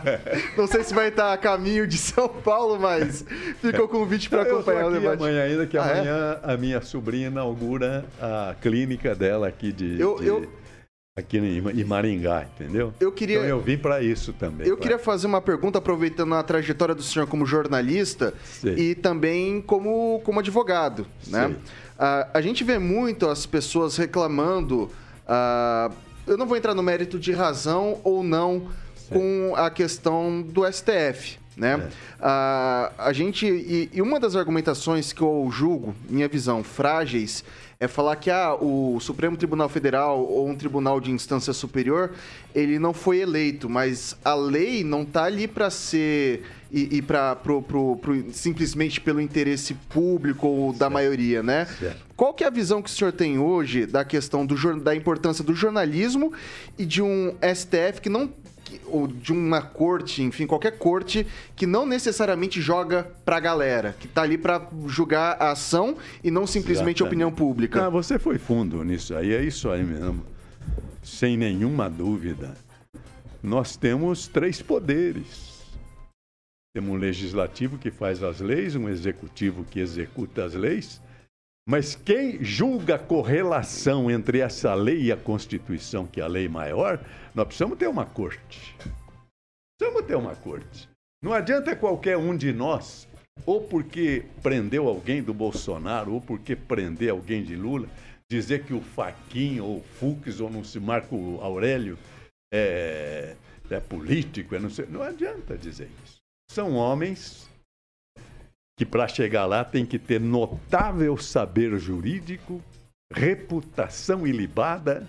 Não 0.57 0.67
sei 0.67 0.83
se 0.85 0.95
vai 0.95 1.09
estar 1.09 1.33
a 1.33 1.37
caminho 1.37 1.87
de 1.87 1.99
São 1.99 2.29
Paulo, 2.29 2.79
mas 2.79 3.25
fica 3.61 3.83
o 3.83 3.89
convite 3.89 4.29
para 4.29 4.43
acompanhar 4.43 4.87
o 4.87 4.91
debate. 4.93 5.23
amanhã 5.23 5.43
ainda, 5.45 5.67
que 5.67 5.77
Ah, 5.79 5.87
é? 5.87 5.93
amanhã 6.01 6.39
a 6.43 6.57
minha 6.57 6.81
sobrinha 6.81 7.29
inaugura 7.29 8.05
a 8.21 8.55
clínica 8.61 9.15
dela 9.15 9.49
aqui 9.49 9.73
de, 9.73 10.01
Eu- 10.01 10.17
de- 10.19 10.27
eu- 10.27 10.47
aqui 11.17 11.39
em 11.39 11.85
Maringá, 11.85 12.45
entendeu? 12.55 12.93
Eu 12.99 13.13
queria- 13.13 13.37
Então 13.37 13.49
eu 13.49 13.61
vim 13.61 13.79
para 13.79 14.03
isso 14.03 14.33
também. 14.33 14.67
Eu 14.67 14.77
pra- 14.77 14.83
queria 14.83 14.99
fazer 14.99 15.27
uma 15.29 15.41
pergunta 15.41 15.79
aproveitando 15.79 16.35
a 16.35 16.43
trajetória 16.43 16.95
do 16.95 17.03
senhor 17.05 17.27
como 17.29 17.47
jornalista 17.47 18.35
Sei. 18.45 18.75
e 18.91 18.95
também 18.97 19.61
como, 19.61 20.21
como 20.25 20.41
advogado, 20.41 21.07
né? 21.29 21.47
Sei. 21.47 21.57
Ah, 21.99 22.29
a 22.35 22.41
gente 22.41 22.65
vê 22.65 22.79
muito 22.79 23.29
as 23.29 23.47
pessoas 23.47 23.97
reclamando. 23.97 24.91
ah, 25.27 25.91
eu 26.27 26.39
não 26.39 26.47
vou 26.47 26.57
entrar 26.57 26.75
no 26.75 26.83
mérito 26.83 27.19
de 27.19 27.33
razão 27.33 28.01
ou 28.03 28.23
não 28.23 28.69
com 29.11 29.55
a 29.57 29.69
questão 29.71 30.41
do 30.41 30.65
STF. 30.71 31.39
Né? 31.57 31.89
Ah, 32.21 32.91
a 32.99 33.13
gente 33.13 33.47
e, 33.47 33.89
e 33.93 34.03
uma 34.03 34.19
das 34.19 34.35
argumentações 34.35 35.13
que 35.13 35.23
eu 35.23 35.49
julgo, 35.53 35.95
minha 36.09 36.27
visão, 36.27 36.65
frágeis, 36.65 37.45
é 37.79 37.87
falar 37.87 38.17
que 38.17 38.29
ah, 38.31 38.55
o 38.55 38.99
Supremo 39.01 39.37
Tribunal 39.37 39.69
Federal 39.69 40.21
ou 40.21 40.49
um 40.49 40.57
tribunal 40.57 41.01
de 41.01 41.11
instância 41.13 41.53
superior 41.53 42.13
ele 42.55 42.79
não 42.79 42.93
foi 42.93 43.19
eleito, 43.19 43.69
mas 43.69 44.17
a 44.25 44.35
lei 44.35 44.83
não 44.83 45.03
está 45.03 45.25
ali 45.25 45.47
para 45.47 45.71
ser 45.71 46.43
e, 46.73 46.97
e 46.97 47.03
para 47.03 47.37
pro, 47.37 47.63
pro- 47.63 47.97
pro- 47.97 48.33
simplesmente 48.33 49.01
pelo 49.01 49.21
interesse 49.21 49.75
público 49.75 50.49
ou 50.49 50.73
da 50.73 50.91
maioria, 50.91 51.41
né? 51.43 51.67
Certo. 51.79 52.03
Qual 52.17 52.33
que 52.35 52.43
é 52.43 52.47
a 52.47 52.51
visão 52.51 52.81
que 52.83 52.89
o 52.89 52.93
senhor 52.93 53.13
tem 53.13 53.39
hoje 53.39 53.87
da 53.87 54.05
questão 54.05 54.45
do, 54.47 54.57
da 54.81 54.95
importância 54.95 55.45
do 55.45 55.55
jornalismo 55.55 56.33
e 56.79 56.85
de 56.87 57.01
um 57.03 57.35
STF 57.55 58.01
que 58.01 58.09
não 58.09 58.29
ou 58.87 59.07
de 59.07 59.33
uma 59.33 59.63
corte, 59.63 60.23
enfim, 60.23 60.47
qualquer 60.47 60.79
corte 60.79 61.27
que 61.57 61.67
não 61.67 61.87
necessariamente 61.87 62.61
joga 62.61 63.11
pra 63.25 63.41
galera, 63.41 63.95
que 63.99 64.09
tá 64.09 64.23
ali 64.23 64.39
pra 64.39 64.69
julgar 64.87 65.37
a 65.41 65.51
ação 65.53 65.97
e 66.23 66.31
não 66.31 66.47
simplesmente 66.47 67.03
a 67.03 67.07
opinião 67.07 67.33
pública. 67.33 67.87
Ah, 67.87 67.91
você 67.91 68.19
foi 68.19 68.39
fundo 68.39 68.83
nisso 68.85 69.15
aí, 69.15 69.33
é 69.33 69.43
isso 69.43 69.71
aí 69.71 69.83
mesmo. 69.83 70.25
Sem 71.03 71.37
nenhuma 71.37 71.89
dúvida. 71.89 72.55
Nós 73.43 73.77
temos 73.77 74.27
três 74.27 74.63
poderes. 74.63 75.55
Temos 76.75 76.91
um 76.91 76.97
legislativo 76.97 77.79
que 77.79 77.91
faz 77.91 78.23
as 78.23 78.41
leis, 78.41 78.75
um 78.75 78.89
executivo 78.89 79.65
que 79.65 79.79
executa 79.79 80.45
as 80.45 80.55
leis. 80.55 81.01
Mas 81.67 81.95
quem 81.95 82.45
julga 82.45 82.97
a 82.97 82.99
correlação 82.99 84.11
entre 84.11 84.41
essa 84.41 84.75
lei 84.75 85.05
e 85.05 85.13
a 85.13 85.17
Constituição, 85.17 86.07
que 86.07 86.21
é 86.21 86.25
a 86.25 86.29
lei 86.29 86.47
maior, 86.47 87.03
nós 87.35 87.47
precisamos 87.47 87.79
ter 87.79 87.89
uma 87.89 88.05
corte. 88.05 88.77
Precisamos 89.79 90.07
ter 90.07 90.15
uma 90.15 90.37
corte. 90.37 90.89
Não 91.23 91.33
adianta 91.33 91.75
qualquer 91.75 92.19
um 92.19 92.37
de 92.37 92.53
nós, 92.53 93.09
ou 93.47 93.63
porque 93.63 94.27
prendeu 94.43 94.87
alguém 94.87 95.23
do 95.23 95.33
Bolsonaro, 95.33 96.13
ou 96.13 96.21
porque 96.21 96.55
prender 96.55 97.11
alguém 97.11 97.43
de 97.43 97.57
Lula, 97.57 97.89
dizer 98.31 98.65
que 98.65 98.75
o 98.75 98.83
Faquinho, 98.83 99.65
ou 99.65 99.79
o 99.79 99.83
Fux, 99.83 100.41
ou 100.41 100.51
não 100.51 100.63
se 100.63 100.79
Marco 100.79 101.39
Aurélio 101.41 101.99
é, 102.53 103.37
é 103.71 103.81
político, 103.81 104.55
é 104.55 104.59
não, 104.59 104.69
sei, 104.69 104.85
não 104.87 105.03
adianta 105.03 105.57
dizer 105.57 105.89
isso. 106.05 106.19
São 106.51 106.75
homens 106.75 107.49
que 108.77 108.85
para 108.85 109.07
chegar 109.07 109.47
lá 109.47 109.65
tem 109.65 109.87
que 109.87 109.99
ter 109.99 110.21
notável 110.21 111.17
saber 111.17 111.79
jurídico, 111.79 112.63
reputação 113.13 114.27
ilibada 114.27 115.09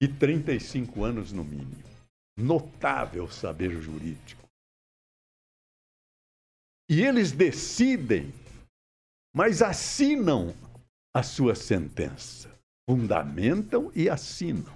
e 0.00 0.06
35 0.06 1.04
anos 1.04 1.32
no 1.32 1.44
mínimo. 1.44 1.82
Notável 2.38 3.28
saber 3.28 3.82
jurídico. 3.82 4.48
E 6.88 7.02
eles 7.02 7.32
decidem, 7.32 8.32
mas 9.34 9.60
assinam 9.60 10.54
a 11.14 11.22
sua 11.22 11.54
sentença. 11.54 12.48
Fundamentam 12.88 13.92
e 13.94 14.08
assinam. 14.08 14.72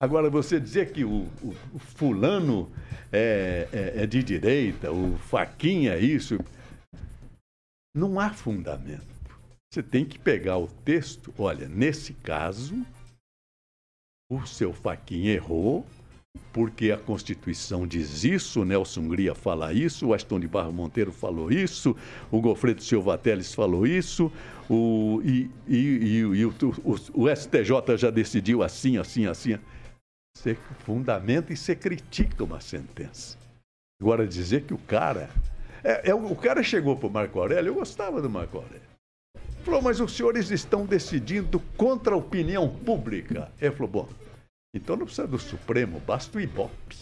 Agora, 0.00 0.30
você 0.30 0.60
dizer 0.60 0.92
que 0.92 1.04
o, 1.04 1.22
o, 1.42 1.56
o 1.74 1.78
fulano 1.78 2.70
é, 3.10 3.68
é, 3.72 4.02
é 4.04 4.06
de 4.06 4.22
direita, 4.22 4.92
o 4.92 5.18
faquinha 5.18 5.94
é 5.94 6.00
isso, 6.00 6.38
não 7.98 8.20
há 8.20 8.30
fundamento. 8.30 9.18
Você 9.70 9.82
tem 9.82 10.04
que 10.04 10.18
pegar 10.18 10.56
o 10.56 10.68
texto. 10.68 11.34
Olha, 11.36 11.68
nesse 11.68 12.14
caso, 12.14 12.74
o 14.30 14.46
seu 14.46 14.72
Faquinha 14.72 15.34
errou, 15.34 15.84
porque 16.52 16.90
a 16.90 16.96
Constituição 16.96 17.86
diz 17.86 18.24
isso, 18.24 18.62
o 18.62 18.64
Nelson 18.64 19.00
Hungria 19.00 19.34
fala 19.34 19.72
isso, 19.72 20.06
o 20.06 20.14
Aston 20.14 20.40
de 20.40 20.48
Barro 20.48 20.72
Monteiro 20.72 21.12
falou 21.12 21.50
isso, 21.50 21.96
o 22.30 22.40
Gofredo 22.40 22.82
Silva 22.82 23.18
Teles 23.18 23.52
falou 23.54 23.86
isso, 23.86 24.32
o, 24.70 25.20
e, 25.24 25.50
e, 25.66 25.76
e, 25.76 26.18
e 26.18 26.44
o, 26.46 26.54
o, 26.84 27.22
o, 27.24 27.36
STJ 27.36 27.96
já 27.96 28.10
decidiu 28.10 28.62
assim, 28.62 28.96
assim, 28.96 29.26
assim. 29.26 29.58
Você 30.36 30.56
fundamenta 30.84 31.52
e 31.52 31.56
você 31.56 31.74
critica 31.74 32.44
uma 32.44 32.60
sentença. 32.60 33.36
Agora, 34.00 34.26
dizer 34.26 34.62
que 34.62 34.72
o 34.72 34.78
cara. 34.78 35.28
É, 35.82 36.10
é 36.10 36.14
o 36.14 36.36
cara 36.36 36.62
chegou 36.62 36.96
para 36.96 37.06
o 37.06 37.10
Marco 37.10 37.38
Aurélio, 37.38 37.70
eu 37.70 37.74
gostava 37.74 38.20
do 38.20 38.30
Marco 38.30 38.58
Aurélio. 38.58 38.88
Falou, 39.64 39.82
mas 39.82 40.00
os 40.00 40.16
senhores 40.16 40.50
estão 40.50 40.86
decidindo 40.86 41.60
contra 41.76 42.14
a 42.14 42.18
opinião 42.18 42.68
pública. 42.68 43.52
Ele 43.60 43.74
falou, 43.74 43.88
bom, 43.88 44.08
então 44.74 44.96
não 44.96 45.04
precisa 45.04 45.26
do 45.26 45.38
Supremo, 45.38 46.00
basta 46.00 46.38
o 46.38 46.40
Ibope. 46.40 46.96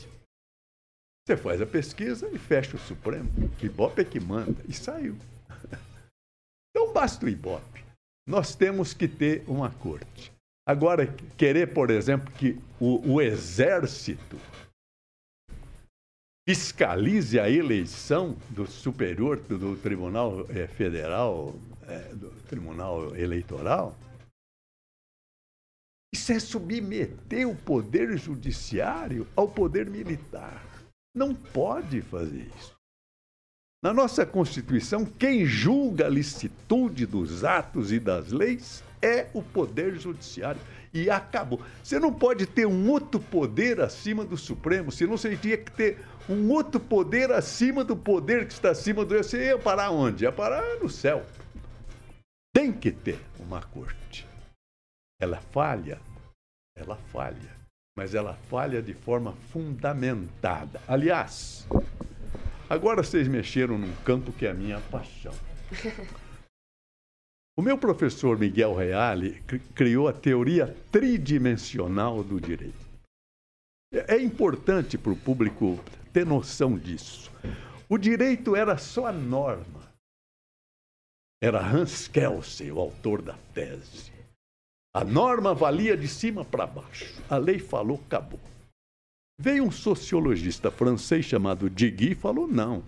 Você 1.26 1.36
faz 1.36 1.60
a 1.60 1.66
pesquisa 1.66 2.28
e 2.32 2.38
fecha 2.38 2.76
o 2.76 2.80
Supremo. 2.80 3.28
O 3.60 3.66
Ibope 3.66 4.00
é 4.00 4.04
que 4.04 4.20
manda. 4.20 4.62
E 4.68 4.72
saiu. 4.72 5.16
Então 6.70 6.92
basta 6.92 7.24
o 7.24 7.28
Ibope. 7.28 7.82
Nós 8.28 8.54
temos 8.54 8.92
que 8.92 9.08
ter 9.08 9.42
uma 9.48 9.70
corte. 9.70 10.30
Agora, 10.68 11.06
querer, 11.38 11.72
por 11.72 11.90
exemplo, 11.90 12.30
que 12.34 12.60
o, 12.78 13.14
o 13.14 13.22
Exército 13.22 14.36
fiscalize 16.48 17.40
a 17.40 17.50
eleição 17.50 18.36
do 18.50 18.66
superior 18.66 19.36
do, 19.36 19.76
Tribunal 19.76 20.46
eh, 20.48 20.68
Federal 20.68 21.56
é, 21.88 22.14
do 22.14 22.30
Tribunal 22.48 23.16
Eleitoral, 23.16 23.96
isso 26.14 26.32
é 26.32 26.38
submeter 26.38 27.48
o 27.48 27.54
poder 27.54 28.16
judiciário 28.16 29.26
ao 29.34 29.48
poder 29.48 29.90
militar. 29.90 30.64
Não 31.14 31.34
pode 31.34 32.00
fazer 32.00 32.48
isso. 32.56 32.76
Na 33.82 33.92
nossa 33.92 34.24
Constituição, 34.24 35.04
quem 35.04 35.44
julga 35.44 36.06
a 36.06 36.08
licitude 36.08 37.06
dos 37.06 37.44
atos 37.44 37.92
e 37.92 37.98
das 37.98 38.32
leis 38.32 38.82
é 39.02 39.28
o 39.34 39.42
poder 39.42 39.98
judiciário. 39.98 40.60
E 40.92 41.10
acabou. 41.10 41.60
Você 41.82 41.98
não 41.98 42.12
pode 42.12 42.46
ter 42.46 42.66
um 42.66 42.90
outro 42.90 43.20
poder 43.20 43.80
acima 43.80 44.24
do 44.24 44.36
Supremo, 44.36 44.90
senão 44.90 45.16
você 45.16 45.36
tinha 45.36 45.58
que 45.58 45.70
ter 45.70 45.98
um 46.28 46.50
outro 46.50 46.80
poder 46.80 47.30
acima 47.32 47.84
do 47.84 47.96
poder 47.96 48.46
que 48.46 48.52
está 48.52 48.70
acima 48.70 49.04
do. 49.04 49.16
Você 49.16 49.46
ia 49.46 49.58
parar 49.58 49.90
onde? 49.90 50.24
Ia 50.24 50.32
parar 50.32 50.78
no 50.80 50.88
céu. 50.88 51.24
Tem 52.54 52.72
que 52.72 52.90
ter 52.90 53.20
uma 53.38 53.62
corte. 53.62 54.26
Ela 55.20 55.40
falha, 55.40 56.00
ela 56.76 56.96
falha, 56.96 57.56
mas 57.96 58.14
ela 58.14 58.34
falha 58.48 58.82
de 58.82 58.92
forma 58.92 59.32
fundamentada. 59.50 60.80
Aliás, 60.86 61.66
agora 62.68 63.02
vocês 63.02 63.28
mexeram 63.28 63.78
num 63.78 63.94
campo 64.04 64.32
que 64.32 64.46
é 64.46 64.50
a 64.50 64.54
minha 64.54 64.80
paixão. 64.80 65.34
O 67.58 67.62
meu 67.62 67.78
professor 67.78 68.38
Miguel 68.38 68.74
Reale 68.74 69.42
criou 69.74 70.08
a 70.08 70.12
teoria 70.12 70.76
tridimensional 70.92 72.22
do 72.22 72.38
direito. 72.38 72.86
É, 73.96 74.16
é 74.16 74.22
importante 74.22 74.98
para 74.98 75.12
o 75.12 75.16
público 75.16 75.82
ter 76.12 76.26
noção 76.26 76.78
disso. 76.78 77.30
O 77.88 77.96
direito 77.96 78.54
era 78.54 78.76
só 78.76 79.06
a 79.06 79.12
norma 79.12 79.76
era 81.40 81.60
Hans 81.60 82.08
Kelsey, 82.08 82.72
o 82.72 82.80
autor 82.80 83.20
da 83.20 83.34
tese. 83.52 84.10
A 84.94 85.04
norma 85.04 85.54
valia 85.54 85.96
de 85.96 86.08
cima 86.08 86.44
para 86.44 86.66
baixo. 86.66 87.22
A 87.28 87.36
lei 87.36 87.58
falou, 87.58 88.00
acabou. 88.06 88.40
Veio 89.38 89.64
um 89.64 89.70
sociologista 89.70 90.70
francês 90.70 91.26
chamado 91.26 91.68
Digui 91.68 92.12
e 92.12 92.14
falou: 92.14 92.48
não. 92.48 92.82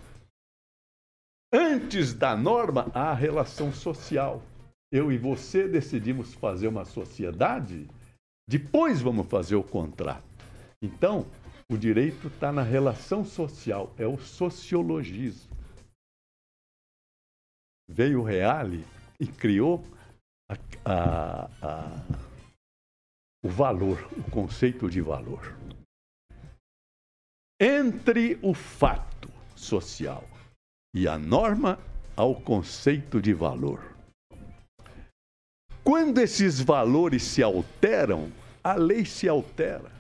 Antes 1.52 2.14
da 2.14 2.34
norma, 2.34 2.90
há 2.94 3.10
a 3.10 3.14
relação 3.14 3.72
social. 3.72 4.42
Eu 4.90 5.12
e 5.12 5.18
você 5.18 5.68
decidimos 5.68 6.32
fazer 6.32 6.68
uma 6.68 6.86
sociedade, 6.86 7.86
depois 8.48 9.02
vamos 9.02 9.28
fazer 9.28 9.56
o 9.56 9.62
contrato. 9.62 10.27
Então, 10.82 11.26
o 11.70 11.76
direito 11.76 12.28
está 12.28 12.52
na 12.52 12.62
relação 12.62 13.24
social, 13.24 13.92
é 13.98 14.06
o 14.06 14.18
sociologismo 14.18 15.58
veio 17.88 18.20
o 18.20 18.24
Reale 18.24 18.84
e 19.18 19.26
criou 19.26 19.82
a, 20.48 20.54
a, 20.84 21.50
a, 21.62 22.28
o 23.42 23.48
valor, 23.48 23.98
o 24.16 24.30
conceito 24.30 24.90
de 24.90 25.00
valor. 25.00 25.56
Entre 27.60 28.38
o 28.42 28.54
fato 28.54 29.28
social 29.56 30.24
e 30.94 31.08
a 31.08 31.18
norma 31.18 31.78
ao 32.14 32.34
conceito 32.40 33.20
de 33.20 33.32
valor. 33.32 33.96
Quando 35.82 36.18
esses 36.18 36.60
valores 36.60 37.22
se 37.22 37.42
alteram, 37.42 38.30
a 38.62 38.74
lei 38.74 39.04
se 39.04 39.28
altera. 39.28 39.90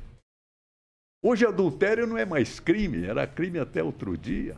Hoje, 1.22 1.44
adultério 1.44 2.06
não 2.06 2.16
é 2.16 2.24
mais 2.24 2.60
crime, 2.60 3.04
era 3.04 3.26
crime 3.26 3.58
até 3.58 3.82
outro 3.82 4.16
dia. 4.16 4.56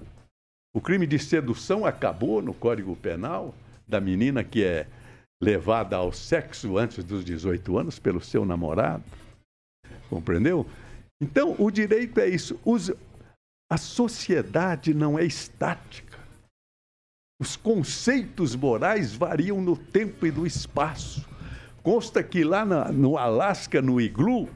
O 0.75 0.81
crime 0.81 1.07
de 1.07 1.19
sedução 1.19 1.87
acabou 1.87 2.43
no 2.43 2.53
Código 2.53 2.95
Penal 2.95 3.55
da 3.89 4.01
menina 4.01 4.45
que 4.45 4.63
é 4.63 4.87
levada 5.43 5.97
ao 5.97 6.13
sexo 6.13 6.77
antes 6.77 7.03
dos 7.03 7.25
18 7.25 7.79
anos 7.79 7.99
pelo 7.99 8.21
seu 8.21 8.45
namorado. 8.45 9.03
Compreendeu? 10.09 10.67
Então, 11.21 11.57
o 11.59 11.71
direito 11.71 12.21
é 12.21 12.29
isso. 12.29 12.61
Os, 12.65 12.93
a 13.71 13.77
sociedade 13.77 14.93
não 14.93 15.19
é 15.19 15.25
estática. 15.25 16.19
Os 17.41 17.57
conceitos 17.57 18.55
morais 18.55 19.15
variam 19.15 19.63
no 19.63 19.77
tempo 19.77 20.27
e 20.27 20.31
no 20.31 20.47
espaço. 20.47 21.27
Consta 21.83 22.23
que 22.23 22.45
lá 22.45 22.67
na, 22.67 22.93
no 22.93 23.17
Alasca, 23.17 23.81
no 23.81 23.99
Iglu, 23.99 24.49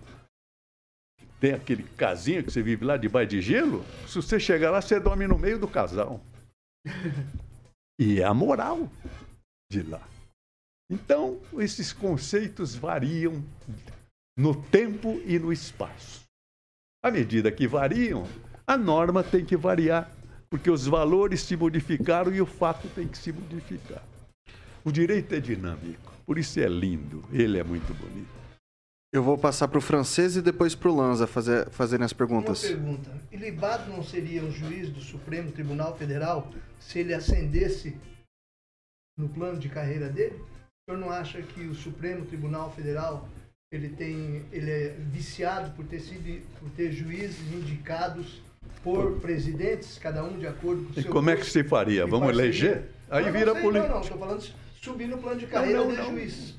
tem 1.44 1.52
aquele 1.52 1.82
casinho 1.82 2.42
que 2.42 2.50
você 2.50 2.62
vive 2.62 2.86
lá 2.86 2.96
debaixo 2.96 3.28
de 3.28 3.42
gelo, 3.42 3.84
se 4.08 4.14
você 4.14 4.40
chegar 4.40 4.70
lá, 4.70 4.80
você 4.80 4.98
dorme 4.98 5.26
no 5.26 5.38
meio 5.38 5.58
do 5.58 5.68
casal. 5.68 6.18
E 7.96 8.20
é 8.20 8.24
a 8.24 8.34
moral 8.34 8.90
de 9.70 9.82
lá. 9.82 10.02
Então, 10.90 11.40
esses 11.58 11.92
conceitos 11.92 12.74
variam 12.74 13.40
no 14.36 14.60
tempo 14.64 15.22
e 15.24 15.38
no 15.38 15.52
espaço. 15.52 16.24
À 17.04 17.08
medida 17.08 17.52
que 17.52 17.68
variam, 17.68 18.26
a 18.66 18.76
norma 18.76 19.22
tem 19.22 19.44
que 19.44 19.56
variar, 19.56 20.10
porque 20.50 20.68
os 20.68 20.88
valores 20.88 21.42
se 21.42 21.56
modificaram 21.56 22.34
e 22.34 22.40
o 22.40 22.46
fato 22.46 22.88
tem 22.88 23.06
que 23.06 23.16
se 23.16 23.30
modificar. 23.30 24.02
O 24.84 24.90
direito 24.90 25.32
é 25.36 25.38
dinâmico, 25.38 26.12
por 26.26 26.36
isso 26.36 26.58
é 26.58 26.66
lindo, 26.66 27.22
ele 27.32 27.60
é 27.60 27.62
muito 27.62 27.94
bonito. 27.94 28.43
Eu 29.14 29.22
vou 29.22 29.38
passar 29.38 29.68
para 29.68 29.78
o 29.78 29.80
francês 29.80 30.34
e 30.34 30.42
depois 30.42 30.74
para 30.74 30.90
o 30.90 30.96
Lanza 30.96 31.24
fazer, 31.28 31.70
fazerem 31.70 32.04
as 32.04 32.12
perguntas. 32.12 32.64
Uma 32.64 32.72
pergunta. 32.72 33.10
Ilibado 33.30 33.88
não 33.88 34.02
seria 34.02 34.42
um 34.42 34.50
juiz 34.50 34.90
do 34.90 35.00
Supremo 35.00 35.52
Tribunal 35.52 35.96
Federal 35.96 36.50
se 36.80 36.98
ele 36.98 37.14
ascendesse 37.14 37.96
no 39.16 39.28
plano 39.28 39.56
de 39.56 39.68
carreira 39.68 40.08
dele? 40.08 40.34
O 40.34 40.90
senhor 40.90 40.98
não 41.00 41.10
acha 41.12 41.40
que 41.40 41.60
o 41.60 41.76
Supremo 41.76 42.26
Tribunal 42.26 42.72
Federal 42.72 43.28
ele 43.70 43.88
tem 43.88 44.46
ele 44.50 44.68
é 44.68 44.96
viciado 44.98 45.70
por 45.76 45.84
ter 45.84 46.00
sido 46.00 46.44
por 46.58 46.68
ter 46.70 46.90
juízes 46.90 47.52
indicados 47.52 48.42
por 48.82 49.20
presidentes, 49.20 49.96
cada 49.96 50.24
um 50.24 50.36
de 50.36 50.48
acordo 50.48 50.86
com 50.86 50.90
o 50.90 50.94
seu 50.94 51.02
E 51.04 51.06
como 51.06 51.30
é 51.30 51.36
que 51.36 51.46
se 51.46 51.62
faria? 51.62 52.04
Vamos 52.04 52.30
eleger? 52.30 52.90
Aí 53.08 53.26
não, 53.26 53.32
vira 53.32 53.52
político. 53.54 53.86
Não, 53.86 53.94
não, 53.94 54.00
estou 54.00 54.18
falando 54.18 54.44
subir 54.82 55.06
no 55.06 55.18
plano 55.18 55.38
de 55.38 55.46
carreira 55.46 55.78
não, 55.78 55.86
não, 55.86 55.94
de 55.94 55.98
não. 55.98 56.10
juiz. 56.10 56.56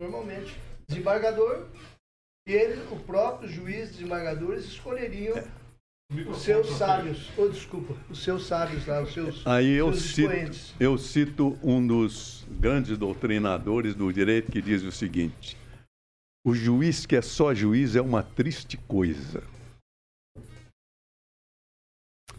Normalmente. 0.00 0.52
Desembargador, 0.88 1.68
e 2.46 2.52
ele, 2.52 2.82
o 2.90 2.96
próprio 2.96 3.48
juiz 3.48 3.92
desembargadores 3.92 4.64
escolheriam 4.64 5.36
é. 5.36 5.48
os 6.28 6.38
seus 6.38 6.70
sábios, 6.70 7.30
ou 7.36 7.46
oh, 7.46 7.48
desculpa, 7.48 7.94
os 8.10 8.20
seus 8.22 8.46
sábios 8.46 8.84
lá, 8.84 9.00
os 9.00 9.12
seus 9.12 9.46
Aí 9.46 9.70
eu 9.70 9.94
seus 9.94 10.14
cito, 10.14 10.74
eu 10.80 10.98
cito 10.98 11.56
um 11.62 11.86
dos 11.86 12.44
grandes 12.50 12.98
doutrinadores 12.98 13.94
do 13.94 14.12
direito 14.12 14.50
que 14.50 14.60
diz 14.60 14.82
o 14.82 14.90
seguinte: 14.90 15.56
o 16.44 16.52
juiz 16.52 17.06
que 17.06 17.14
é 17.14 17.22
só 17.22 17.54
juiz 17.54 17.94
é 17.94 18.02
uma 18.02 18.24
triste 18.24 18.76
coisa. 18.76 19.44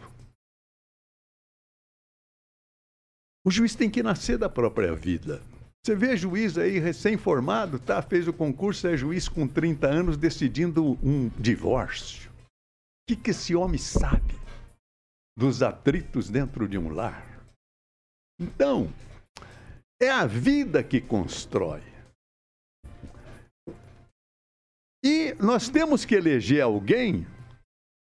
O 3.45 3.51
juiz 3.51 3.75
tem 3.75 3.89
que 3.89 4.01
nascer 4.01 4.37
da 4.37 4.49
própria 4.49 4.95
vida. 4.95 5.41
Você 5.85 5.95
vê 5.95 6.15
juiz 6.15 6.57
aí 6.57 6.79
recém-formado, 6.79 7.77
tá? 7.77 8.01
Fez 8.01 8.25
o 8.25 8.33
concurso, 8.33 8.87
é 8.87 8.95
juiz 8.95 9.27
com 9.27 9.45
30 9.45 9.85
anos 9.85 10.15
decidindo 10.15 10.97
um 11.03 11.27
divórcio. 11.37 12.31
O 12.31 13.09
que, 13.09 13.17
que 13.17 13.31
esse 13.31 13.53
homem 13.53 13.77
sabe 13.77 14.33
dos 15.37 15.61
atritos 15.61 16.29
dentro 16.29 16.69
de 16.69 16.77
um 16.77 16.89
lar? 16.89 17.45
Então, 18.39 18.89
é 20.01 20.09
a 20.09 20.25
vida 20.25 20.81
que 20.81 21.01
constrói. 21.01 21.83
E 25.03 25.33
nós 25.33 25.67
temos 25.67 26.05
que 26.05 26.15
eleger 26.15 26.61
alguém 26.61 27.27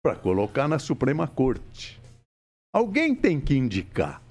para 0.03 0.16
colocar 0.16 0.66
na 0.66 0.79
Suprema 0.79 1.29
Corte. 1.29 2.01
Alguém 2.74 3.14
tem 3.14 3.39
que 3.39 3.55
indicar. 3.55 4.22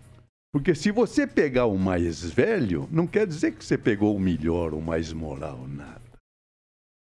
Porque 0.52 0.74
se 0.74 0.92
você 0.92 1.28
pegar 1.28 1.66
o 1.66 1.78
mais 1.78 2.24
velho, 2.24 2.88
não 2.92 3.06
quer 3.06 3.28
dizer 3.28 3.54
que 3.54 3.64
você 3.64 3.78
pegou 3.78 4.16
o 4.16 4.20
melhor, 4.20 4.74
o 4.74 4.82
mais 4.82 5.12
moral, 5.12 5.68
nada. 5.68 6.02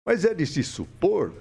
Mas 0.06 0.24
é 0.24 0.34
de 0.34 0.46
se 0.46 0.62
supor 0.62 1.32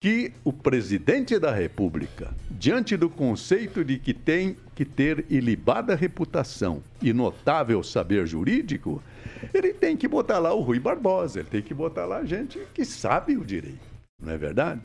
que 0.00 0.32
o 0.44 0.52
presidente 0.52 1.38
da 1.38 1.52
República, 1.52 2.32
diante 2.50 2.96
do 2.96 3.10
conceito 3.10 3.84
de 3.84 3.98
que 3.98 4.14
tem 4.14 4.56
que 4.74 4.84
ter 4.84 5.26
ilibada 5.28 5.96
reputação 5.96 6.82
e 7.02 7.12
notável 7.12 7.82
saber 7.82 8.26
jurídico, 8.26 9.02
ele 9.52 9.74
tem 9.74 9.96
que 9.96 10.06
botar 10.06 10.38
lá 10.38 10.54
o 10.54 10.60
Rui 10.60 10.78
Barbosa, 10.78 11.40
ele 11.40 11.48
tem 11.48 11.62
que 11.62 11.74
botar 11.74 12.06
lá 12.06 12.24
gente 12.24 12.60
que 12.72 12.84
sabe 12.84 13.36
o 13.36 13.44
direito, 13.44 13.80
não 14.22 14.32
é 14.32 14.38
verdade? 14.38 14.82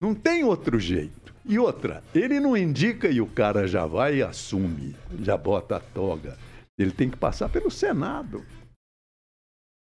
Não 0.00 0.14
tem 0.14 0.42
outro 0.42 0.80
jeito. 0.80 1.19
E 1.44 1.58
outra, 1.58 2.04
ele 2.14 2.38
não 2.38 2.56
indica 2.56 3.08
e 3.08 3.20
o 3.20 3.26
cara 3.26 3.66
já 3.66 3.86
vai 3.86 4.16
e 4.16 4.22
assume, 4.22 4.94
já 5.18 5.36
bota 5.36 5.76
a 5.76 5.80
toga. 5.80 6.38
Ele 6.78 6.92
tem 6.92 7.10
que 7.10 7.16
passar 7.16 7.48
pelo 7.48 7.70
Senado. 7.70 8.44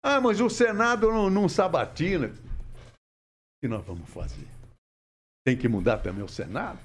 Ah, 0.04 0.22
mas 0.22 0.40
o 0.40 0.50
Senado 0.50 1.10
não, 1.12 1.30
não 1.30 1.50
sabatina. 1.50 2.28
O 2.28 3.62
que 3.62 3.68
nós 3.68 3.84
vamos 3.86 4.10
fazer? 4.10 4.48
Tem 5.46 5.58
que 5.58 5.68
mudar 5.68 6.00
também 6.00 6.24
o 6.24 6.28
Senado? 6.28 6.80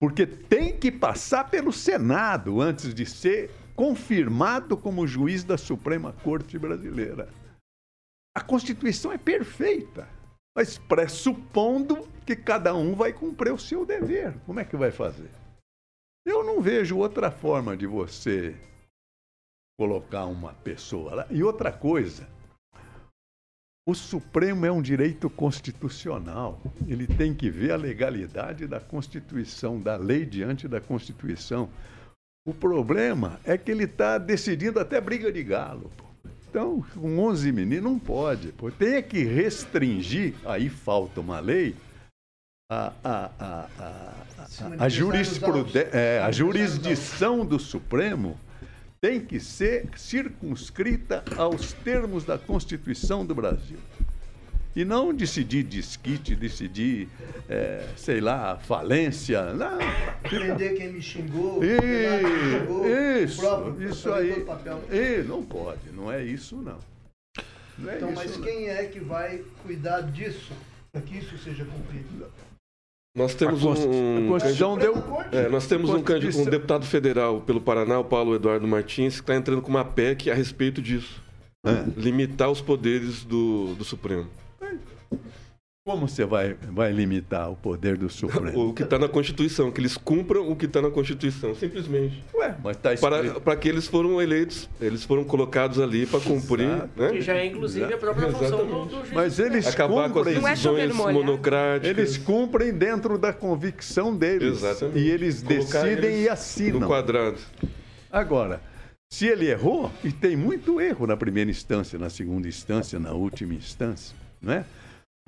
Porque 0.00 0.26
tem 0.26 0.76
que 0.78 0.90
passar 0.90 1.48
pelo 1.48 1.72
Senado 1.72 2.60
antes 2.60 2.92
de 2.92 3.06
ser 3.06 3.50
confirmado 3.74 4.76
como 4.76 5.06
juiz 5.06 5.44
da 5.44 5.56
Suprema 5.56 6.12
Corte 6.12 6.58
Brasileira. 6.58 7.28
A 8.36 8.40
Constituição 8.40 9.12
é 9.12 9.18
perfeita, 9.18 10.08
mas 10.54 10.78
pressupondo 10.78 12.08
que 12.26 12.36
cada 12.36 12.74
um 12.74 12.94
vai 12.94 13.12
cumprir 13.12 13.52
o 13.52 13.58
seu 13.58 13.84
dever. 13.86 14.34
Como 14.46 14.60
é 14.60 14.64
que 14.64 14.76
vai 14.76 14.90
fazer? 14.90 15.30
Eu 16.24 16.44
não 16.44 16.60
vejo 16.60 16.98
outra 16.98 17.30
forma 17.30 17.76
de 17.76 17.86
você 17.86 18.54
colocar 19.78 20.26
uma 20.26 20.52
pessoa 20.54 21.14
lá. 21.14 21.26
E 21.30 21.42
outra 21.42 21.72
coisa, 21.72 22.28
o 23.84 23.94
Supremo 23.94 24.64
é 24.64 24.70
um 24.70 24.80
direito 24.80 25.28
constitucional. 25.28 26.60
Ele 26.86 27.06
tem 27.06 27.34
que 27.34 27.50
ver 27.50 27.72
a 27.72 27.76
legalidade 27.76 28.68
da 28.68 28.78
Constituição, 28.78 29.80
da 29.80 29.96
lei 29.96 30.24
diante 30.24 30.68
da 30.68 30.80
Constituição. 30.80 31.68
O 32.46 32.54
problema 32.54 33.40
é 33.44 33.58
que 33.58 33.72
ele 33.72 33.84
está 33.84 34.18
decidindo 34.18 34.78
até 34.78 35.00
briga 35.00 35.32
de 35.32 35.42
galo. 35.42 35.90
Pô. 35.96 36.11
Então, 36.52 36.84
com 36.92 37.18
11 37.18 37.50
meninos, 37.50 37.82
não 37.82 37.98
pode. 37.98 38.52
Pô. 38.52 38.70
Tem 38.70 39.02
que 39.02 39.24
restringir, 39.24 40.34
aí 40.44 40.68
falta 40.68 41.18
uma 41.18 41.40
lei, 41.40 41.74
a, 42.70 42.92
a, 43.02 43.30
a, 43.38 43.68
a, 43.78 44.84
a, 44.84 44.88
jurisprudência, 44.90 45.88
é, 45.94 46.20
a 46.20 46.30
jurisdição 46.30 47.46
do 47.46 47.58
Supremo 47.58 48.38
tem 49.00 49.18
que 49.18 49.40
ser 49.40 49.88
circunscrita 49.96 51.24
aos 51.38 51.72
termos 51.72 52.22
da 52.22 52.36
Constituição 52.36 53.24
do 53.24 53.34
Brasil. 53.34 53.78
E 54.74 54.84
não 54.86 55.12
decidir 55.12 55.64
desquite, 55.64 56.34
decidir, 56.34 57.06
é, 57.48 57.86
sei 57.94 58.22
lá, 58.22 58.56
falência. 58.56 59.52
Não. 59.52 59.78
Prender 60.22 60.76
quem 60.76 60.92
me 60.92 61.02
xingou. 61.02 61.62
E, 61.62 61.78
quem 61.78 62.60
xingou, 62.60 62.88
isso, 62.88 63.40
próprio, 63.40 63.88
isso 63.90 64.12
aí. 64.12 64.46
E, 64.90 65.22
não 65.24 65.42
pode, 65.42 65.90
não 65.92 66.10
é 66.10 66.24
isso 66.24 66.56
não. 66.56 66.78
não 67.76 67.90
é 67.90 67.96
então, 67.96 68.12
isso, 68.12 68.22
mas 68.22 68.36
não. 68.38 68.44
quem 68.44 68.68
é 68.68 68.84
que 68.86 69.00
vai 69.00 69.42
cuidar 69.62 70.00
disso, 70.00 70.52
para 70.90 71.02
que 71.02 71.18
isso 71.18 71.36
seja 71.36 71.66
cumprido? 71.66 72.32
Nós 73.14 73.34
temos 73.34 73.62
um. 73.62 74.26
Constituição 74.26 74.78
deu. 74.78 74.94
É, 75.32 75.46
nós 75.50 75.66
temos 75.66 75.90
um, 75.90 75.98
um, 75.98 76.44
deputado 76.44 76.86
federal 76.86 77.42
pelo 77.42 77.60
Paraná, 77.60 77.98
o 77.98 78.04
Paulo 78.04 78.34
Eduardo 78.34 78.66
Martins, 78.66 79.16
que 79.16 79.20
está 79.20 79.36
entrando 79.36 79.60
com 79.60 79.68
uma 79.68 79.84
PEC 79.84 80.30
a 80.30 80.34
respeito 80.34 80.80
disso. 80.80 81.20
É. 81.64 81.84
Limitar 81.94 82.50
os 82.50 82.62
poderes 82.62 83.22
do, 83.22 83.74
do 83.74 83.84
Supremo. 83.84 84.28
Como 85.84 86.06
você 86.06 86.24
vai, 86.24 86.54
vai 86.70 86.92
limitar 86.92 87.50
o 87.50 87.56
poder 87.56 87.96
do 87.96 88.08
Supremo? 88.08 88.68
o 88.68 88.72
que 88.72 88.84
está 88.84 89.00
na 89.00 89.08
Constituição, 89.08 89.68
que 89.72 89.80
eles 89.80 89.96
cumpram 89.96 90.48
o 90.48 90.54
que 90.54 90.66
está 90.66 90.80
na 90.80 90.92
Constituição, 90.92 91.56
simplesmente. 91.56 92.22
Ué, 92.34 92.54
mas 92.62 92.76
está 92.76 92.94
para, 92.98 93.40
para 93.40 93.56
que 93.56 93.68
eles 93.68 93.88
foram 93.88 94.22
eleitos, 94.22 94.70
eles 94.80 95.02
foram 95.02 95.24
colocados 95.24 95.80
ali 95.80 96.06
para 96.06 96.20
cumprir. 96.20 96.68
Né? 96.68 97.10
Que 97.10 97.20
já 97.20 97.34
é 97.34 97.46
inclusive 97.46 97.86
Exato. 97.86 97.96
a 97.96 97.98
própria 97.98 98.30
função 98.30 98.64
do, 98.64 98.84
do 98.84 98.90
juiz. 98.98 99.12
Mas 99.12 99.40
eles 99.40 99.66
Acabar 99.66 100.08
cumprem, 100.08 100.40
com 100.40 100.46
as 100.46 100.52
decisões 100.60 100.90
é 100.90 101.12
monocráticas. 101.12 101.98
Eles 101.98 102.16
cumprem 102.16 102.72
dentro 102.72 103.18
da 103.18 103.32
convicção 103.32 104.14
deles. 104.14 104.62
Exatamente. 104.62 104.98
E 105.00 105.10
eles 105.10 105.42
Colocar 105.42 105.82
decidem 105.82 106.10
eles 106.10 106.26
e 106.26 106.28
assinam. 106.28 106.78
No 106.78 106.86
quadrado. 106.86 107.38
Agora, 108.08 108.60
se 109.12 109.26
ele 109.26 109.50
errou, 109.50 109.90
e 110.04 110.12
tem 110.12 110.36
muito 110.36 110.80
erro 110.80 111.08
na 111.08 111.16
primeira 111.16 111.50
instância, 111.50 111.98
na 111.98 112.08
segunda 112.08 112.46
instância, 112.46 113.00
na 113.00 113.12
última 113.12 113.52
instância, 113.52 114.21
não 114.42 114.52
é? 114.52 114.64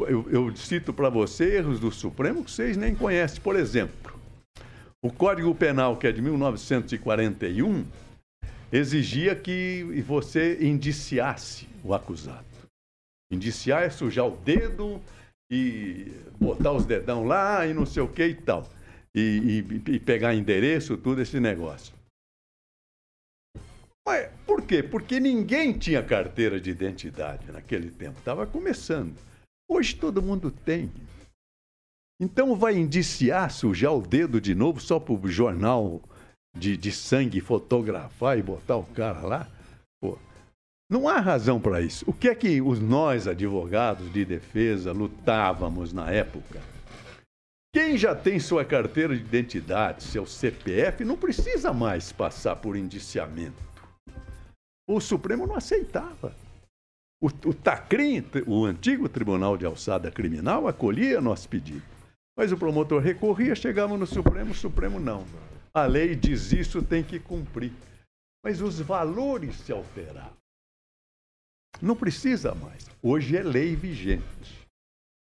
Eu, 0.01 0.29
eu 0.29 0.57
cito 0.57 0.93
para 0.93 1.09
você 1.09 1.57
erros 1.57 1.79
do 1.79 1.91
Supremo 1.93 2.45
que 2.45 2.51
vocês 2.51 2.77
nem 2.77 2.95
conhecem. 2.95 3.41
Por 3.41 3.55
exemplo, 3.55 4.19
o 5.01 5.11
Código 5.11 5.55
Penal, 5.55 5.97
que 5.97 6.07
é 6.07 6.13
de 6.13 6.21
1941, 6.21 7.85
exigia 8.73 9.37
que 9.37 10.03
você 10.05 10.59
indiciasse 10.61 11.69
o 11.85 11.95
acusado. 11.95 12.45
Indiciar 13.31 13.85
é 13.85 13.91
sujar 13.91 14.27
o 14.27 14.37
dedo 14.37 15.01
e 15.51 16.13
botar 16.41 16.73
os 16.73 16.85
dedão 16.85 17.25
lá 17.25 17.67
e 17.67 17.73
não 17.73 17.87
sei 17.87 18.03
o 18.03 18.09
que 18.09 18.27
e 18.27 18.35
tal. 18.35 18.69
E, 19.15 19.65
e, 19.87 19.93
e 19.93 20.01
pegar 20.01 20.35
endereço, 20.35 20.97
tudo 20.97 21.23
esse 21.23 21.39
negócio. 21.39 21.94
Mas 24.07 24.31
por 24.47 24.63
quê? 24.63 24.83
Porque 24.83 25.19
ninguém 25.19 25.73
tinha 25.73 26.03
carteira 26.03 26.61
de 26.61 26.71
identidade 26.71 27.51
naquele 27.51 27.91
tempo. 27.91 28.19
Estava 28.19 28.47
começando. 28.47 29.17
Hoje 29.69 29.97
todo 29.97 30.23
mundo 30.23 30.51
tem. 30.51 30.93
Então 32.21 32.55
vai 32.55 32.77
indiciar, 32.77 33.51
sujar 33.51 33.95
o 33.95 34.03
dedo 34.03 34.41
de 34.41 34.55
novo 34.55 34.81
só 34.81 35.01
para 35.01 35.15
o 35.15 35.29
jornal 35.29 36.03
de, 36.57 36.77
de 36.77 36.93
sangue 36.93 37.41
fotografar 37.41 38.39
e 38.39 38.43
botar 38.43 38.77
o 38.77 38.85
cara 38.85 39.21
lá? 39.23 39.49
Pô, 40.01 40.19
não 40.89 41.09
há 41.09 41.19
razão 41.19 41.61
para 41.61 41.81
isso. 41.81 42.05
O 42.07 42.13
que 42.13 42.29
é 42.29 42.35
que 42.35 42.61
os 42.61 42.79
nós, 42.79 43.27
advogados 43.27 44.13
de 44.13 44.25
defesa, 44.25 44.93
lutávamos 44.93 45.93
na 45.93 46.11
época? 46.11 46.61
Quem 47.75 47.99
já 47.99 48.15
tem 48.15 48.39
sua 48.39 48.65
carteira 48.65 49.17
de 49.17 49.23
identidade, 49.23 50.05
seu 50.05 50.25
CPF, 50.25 51.05
não 51.05 51.17
precisa 51.17 51.73
mais 51.73 52.13
passar 52.13 52.55
por 52.55 52.77
indiciamento. 52.77 53.74
O 54.87 55.01
Supremo 55.01 55.47
não 55.47 55.57
aceitava. 55.57 56.35
O, 57.23 57.27
o 57.27 57.55
TACRIM, 57.55 58.25
o 58.47 58.65
antigo 58.67 59.09
Tribunal 59.09 59.57
de 59.57 59.65
Alçada 59.65 60.11
Criminal, 60.11 60.69
acolhia 60.69 61.21
nosso 61.21 61.49
pedido. 61.49 61.83
Mas 62.37 62.53
o 62.53 62.59
promotor 62.59 63.01
recorria, 63.01 63.55
chegava 63.55 63.97
no 63.97 64.07
Supremo, 64.07 64.51
o 64.51 64.55
Supremo 64.55 65.01
não. 65.01 65.25
A 65.73 65.87
lei 65.87 66.15
diz 66.15 66.53
isso, 66.53 66.83
tem 66.83 67.03
que 67.03 67.19
cumprir. 67.19 67.73
Mas 68.45 68.61
os 68.61 68.79
valores 68.79 69.57
se 69.61 69.73
alteraram. 69.73 70.37
Não 71.81 71.97
precisa 71.97 72.55
mais. 72.55 72.87
Hoje 73.03 73.37
é 73.37 73.43
lei 73.43 73.75
vigente. 73.75 74.69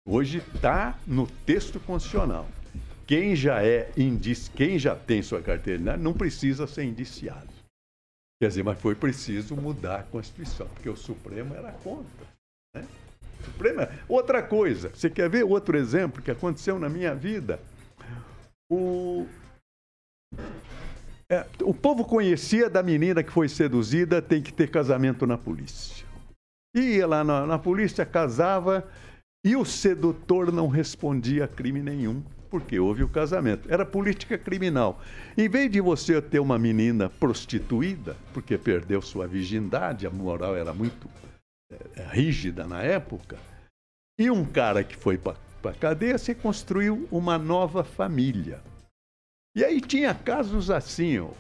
Hoje 0.08 0.38
está 0.38 0.98
no 1.06 1.28
texto 1.46 1.80
constitucional. 1.80 2.48
Quem 3.06 3.36
já 3.36 3.64
é 3.64 3.92
indici... 3.98 4.50
quem 4.52 4.80
já 4.80 4.96
tem 4.96 5.22
sua 5.22 5.42
carteira 5.42 5.98
não 5.98 6.14
precisa 6.14 6.66
ser 6.66 6.86
indiciado. 6.86 7.51
Quer 8.42 8.48
dizer, 8.48 8.64
mas 8.64 8.82
foi 8.82 8.96
preciso 8.96 9.56
mudar 9.56 10.00
a 10.00 10.04
Constituição, 10.04 10.68
porque 10.70 10.90
o 10.90 10.96
Supremo 10.96 11.54
era 11.54 11.72
contra. 11.74 12.26
Né? 12.76 12.88
Supremo 13.46 13.82
era... 13.82 14.00
Outra 14.10 14.42
coisa, 14.42 14.90
você 14.90 15.12
quer 15.12 15.30
ver 15.30 15.44
outro 15.44 15.78
exemplo 15.78 16.24
que 16.24 16.32
aconteceu 16.32 16.80
na 16.80 16.90
minha 16.90 17.14
vida? 17.14 17.60
O... 18.68 19.28
É, 21.32 21.46
o 21.62 21.72
povo 21.72 22.04
conhecia 22.04 22.68
da 22.68 22.82
menina 22.82 23.22
que 23.22 23.32
foi 23.32 23.48
seduzida, 23.48 24.24
tem 24.24 24.42
que 24.42 24.52
ter 24.52 24.72
casamento 24.72 25.28
na 25.28 25.38
polícia. 25.38 26.04
Ia 26.76 27.06
lá 27.06 27.24
na, 27.24 27.46
na 27.46 27.60
polícia, 27.60 28.04
casava 28.08 28.90
e 29.46 29.56
o 29.56 29.64
sedutor 29.64 30.52
não 30.52 30.68
respondia 30.68 31.46
a 31.46 31.48
crime 31.48 31.84
nenhum. 31.84 32.24
Porque 32.52 32.78
houve 32.78 33.02
o 33.02 33.10
casamento. 33.10 33.72
Era 33.72 33.86
política 33.86 34.38
criminal. 34.38 35.02
Em 35.38 35.48
vez 35.48 35.72
de 35.72 35.80
você 35.80 36.22
ter 36.22 36.40
uma 36.40 36.60
menina 36.60 37.10
prostituída, 37.10 38.18
porque 38.34 38.58
perdeu 38.58 39.02
sua 39.02 39.26
virgindade, 39.26 40.06
a 40.06 40.10
moral 40.12 40.54
era 40.56 40.74
muito 40.74 41.10
é, 41.72 42.04
rígida 42.12 42.68
na 42.68 42.84
época, 42.84 43.40
e 44.20 44.30
um 44.30 44.46
cara 44.46 44.84
que 44.84 44.98
foi 44.98 45.18
para 45.18 45.38
a 45.64 45.74
cadeia, 45.74 46.18
você 46.18 46.36
construiu 46.36 47.08
uma 47.10 47.38
nova 47.38 47.86
família. 47.86 48.62
E 49.56 49.64
aí 49.64 49.80
tinha 49.80 50.14
casos 50.14 50.70
assim, 50.70 51.20
ó. 51.20 51.32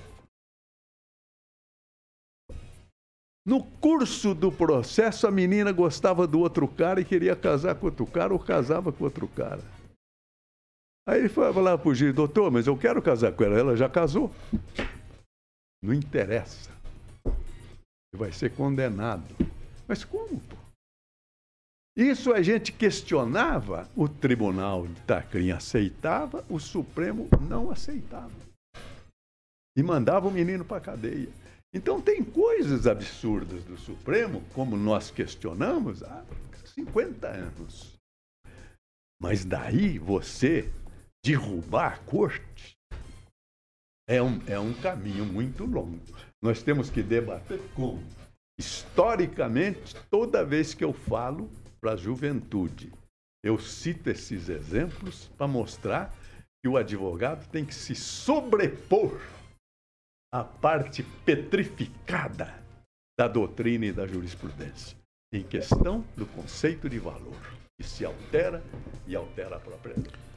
No 3.45 3.63
curso 3.63 4.33
do 4.35 4.51
processo, 4.51 5.27
a 5.27 5.31
menina 5.31 5.71
gostava 5.71 6.27
do 6.27 6.39
outro 6.39 6.67
cara 6.67 7.01
e 7.01 7.05
queria 7.05 7.35
casar 7.35 7.75
com 7.75 7.87
outro 7.87 8.05
cara 8.05 8.31
ou 8.31 8.39
casava 8.39 8.91
com 8.93 9.03
outro 9.03 9.27
cara. 9.27 9.80
Aí 11.11 11.19
ele 11.19 11.27
foi 11.27 11.51
falar 11.51 11.77
para 11.77 11.89
o 11.89 11.93
juiz, 11.93 12.15
doutor, 12.15 12.49
mas 12.49 12.67
eu 12.67 12.77
quero 12.77 13.01
casar 13.01 13.33
com 13.33 13.43
ela. 13.43 13.59
Ela 13.59 13.75
já 13.75 13.89
casou. 13.89 14.33
Não 15.83 15.93
interessa. 15.93 16.71
Vai 18.15 18.31
ser 18.31 18.55
condenado. 18.55 19.35
Mas 19.85 20.05
como, 20.05 20.39
pô? 20.39 20.55
Isso 21.97 22.31
a 22.31 22.41
gente 22.41 22.71
questionava, 22.71 23.89
o 23.93 24.07
Tribunal 24.07 24.87
de 24.87 25.01
Tacrim 25.01 25.51
aceitava, 25.51 26.45
o 26.49 26.57
Supremo 26.57 27.27
não 27.41 27.69
aceitava. 27.69 28.31
E 29.75 29.83
mandava 29.83 30.29
o 30.29 30.31
menino 30.31 30.63
para 30.63 30.79
cadeia. 30.79 31.27
Então 31.73 32.01
tem 32.01 32.23
coisas 32.23 32.87
absurdas 32.87 33.65
do 33.65 33.77
Supremo, 33.77 34.41
como 34.53 34.77
nós 34.77 35.11
questionamos 35.11 36.03
há 36.03 36.23
50 36.73 37.27
anos. 37.27 37.99
Mas 39.21 39.43
daí 39.43 39.99
você 39.99 40.71
derrubar 41.23 41.93
a 41.93 41.97
corte 41.97 42.77
é 44.07 44.21
um, 44.21 44.41
é 44.47 44.59
um 44.59 44.73
caminho 44.73 45.25
muito 45.25 45.63
longo. 45.65 46.01
Nós 46.41 46.61
temos 46.61 46.89
que 46.89 47.01
debater 47.01 47.61
como. 47.75 48.03
Historicamente, 48.59 49.95
toda 50.09 50.45
vez 50.45 50.73
que 50.73 50.83
eu 50.83 50.91
falo 50.91 51.49
para 51.79 51.93
a 51.93 51.97
juventude, 51.97 52.91
eu 53.43 53.57
cito 53.57 54.09
esses 54.09 54.49
exemplos 54.49 55.29
para 55.37 55.47
mostrar 55.47 56.13
que 56.61 56.69
o 56.69 56.77
advogado 56.77 57.49
tem 57.49 57.65
que 57.65 57.73
se 57.73 57.95
sobrepor 57.95 59.19
a 60.33 60.43
parte 60.43 61.03
petrificada 61.25 62.53
da 63.17 63.27
doutrina 63.27 63.85
e 63.85 63.91
da 63.91 64.05
jurisprudência, 64.05 64.97
em 65.33 65.43
questão 65.43 66.01
do 66.15 66.25
conceito 66.25 66.89
de 66.89 66.99
valor, 66.99 67.39
que 67.79 67.87
se 67.87 68.05
altera 68.05 68.63
e 69.07 69.15
altera 69.15 69.55
a 69.55 69.59
própria 69.59 69.95
lei. 69.95 70.30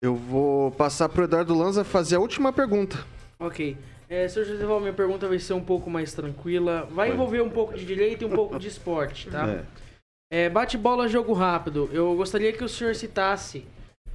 Eu 0.00 0.14
vou 0.14 0.70
passar 0.70 1.08
para 1.08 1.22
o 1.22 1.24
Eduardo 1.24 1.54
Lanza 1.54 1.82
fazer 1.82 2.16
a 2.16 2.20
última 2.20 2.52
pergunta. 2.52 3.04
Ok. 3.38 3.76
É, 4.08 4.26
Sr. 4.28 4.44
José 4.44 4.64
minha 4.64 4.92
pergunta 4.92 5.26
vai 5.28 5.38
ser 5.38 5.54
um 5.54 5.60
pouco 5.60 5.90
mais 5.90 6.12
tranquila. 6.12 6.88
Vai 6.90 7.10
envolver 7.10 7.42
um 7.42 7.50
pouco 7.50 7.76
de 7.76 7.84
direito 7.84 8.22
e 8.22 8.24
um 8.24 8.30
pouco 8.30 8.58
de 8.58 8.68
esporte, 8.68 9.28
tá? 9.28 9.48
É. 9.48 9.64
É, 10.30 10.48
bate-bola, 10.48 11.08
jogo 11.08 11.32
rápido. 11.32 11.90
Eu 11.92 12.14
gostaria 12.14 12.52
que 12.52 12.62
o 12.62 12.68
senhor 12.68 12.94
citasse 12.94 13.66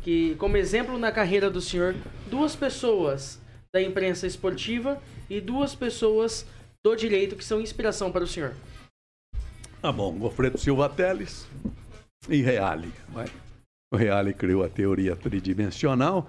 que, 0.01 0.35
como 0.35 0.57
exemplo 0.57 0.97
na 0.97 1.11
carreira 1.11 1.49
do 1.49 1.59
senhor, 1.59 1.95
duas 2.27 2.55
pessoas 2.55 3.41
da 3.73 3.81
imprensa 3.81 4.25
esportiva 4.25 5.01
e 5.29 5.41
duas 5.41 5.75
pessoas 5.75 6.45
do 6.83 6.95
direito 6.95 7.35
que 7.35 7.43
são 7.43 7.59
inspiração 7.59 8.11
para 8.11 8.23
o 8.23 8.27
senhor. 8.27 8.53
Tá 9.81 9.91
bom, 9.91 10.13
Gofredo 10.13 10.57
Silva 10.57 10.87
Teles 10.87 11.47
e 12.29 12.41
Reale. 12.41 12.91
O 13.93 13.95
Reale 13.95 14.33
criou 14.33 14.63
a 14.63 14.69
teoria 14.69 15.15
tridimensional 15.15 16.27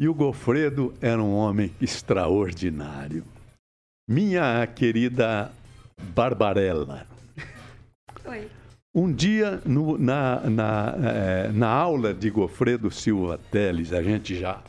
e 0.00 0.08
o 0.08 0.14
Gofredo 0.14 0.94
era 0.98 1.22
um 1.22 1.34
homem 1.34 1.70
extraordinário. 1.78 3.22
Minha 4.08 4.66
querida 4.66 5.52
Barbarella. 6.14 7.06
Oi. 8.24 8.48
Um 8.94 9.12
dia, 9.12 9.60
no, 9.66 9.98
na, 9.98 10.40
na, 10.48 10.94
é, 11.04 11.52
na 11.52 11.68
aula 11.68 12.14
de 12.14 12.30
Gofredo 12.30 12.90
Silva 12.90 13.38
Teles, 13.50 13.92
a 13.92 14.02
gente 14.02 14.34
já 14.34 14.62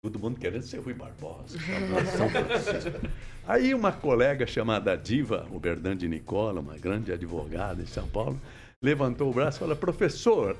Todo 0.00 0.18
mundo 0.18 0.38
querendo 0.38 0.62
ser 0.62 0.78
Rui 0.78 0.94
Barbosa. 0.94 1.58
Francisco. 1.58 3.08
Aí 3.48 3.74
uma 3.74 3.90
colega 3.90 4.46
chamada 4.46 4.94
Diva, 4.96 5.48
o 5.50 5.58
de 5.96 6.06
Nicola, 6.06 6.60
uma 6.60 6.76
grande 6.76 7.10
advogada 7.10 7.82
em 7.82 7.86
São 7.86 8.06
Paulo, 8.06 8.38
levantou 8.82 9.30
o 9.30 9.34
braço 9.34 9.56
e 9.56 9.60
falou, 9.60 9.74
professor, 9.74 10.58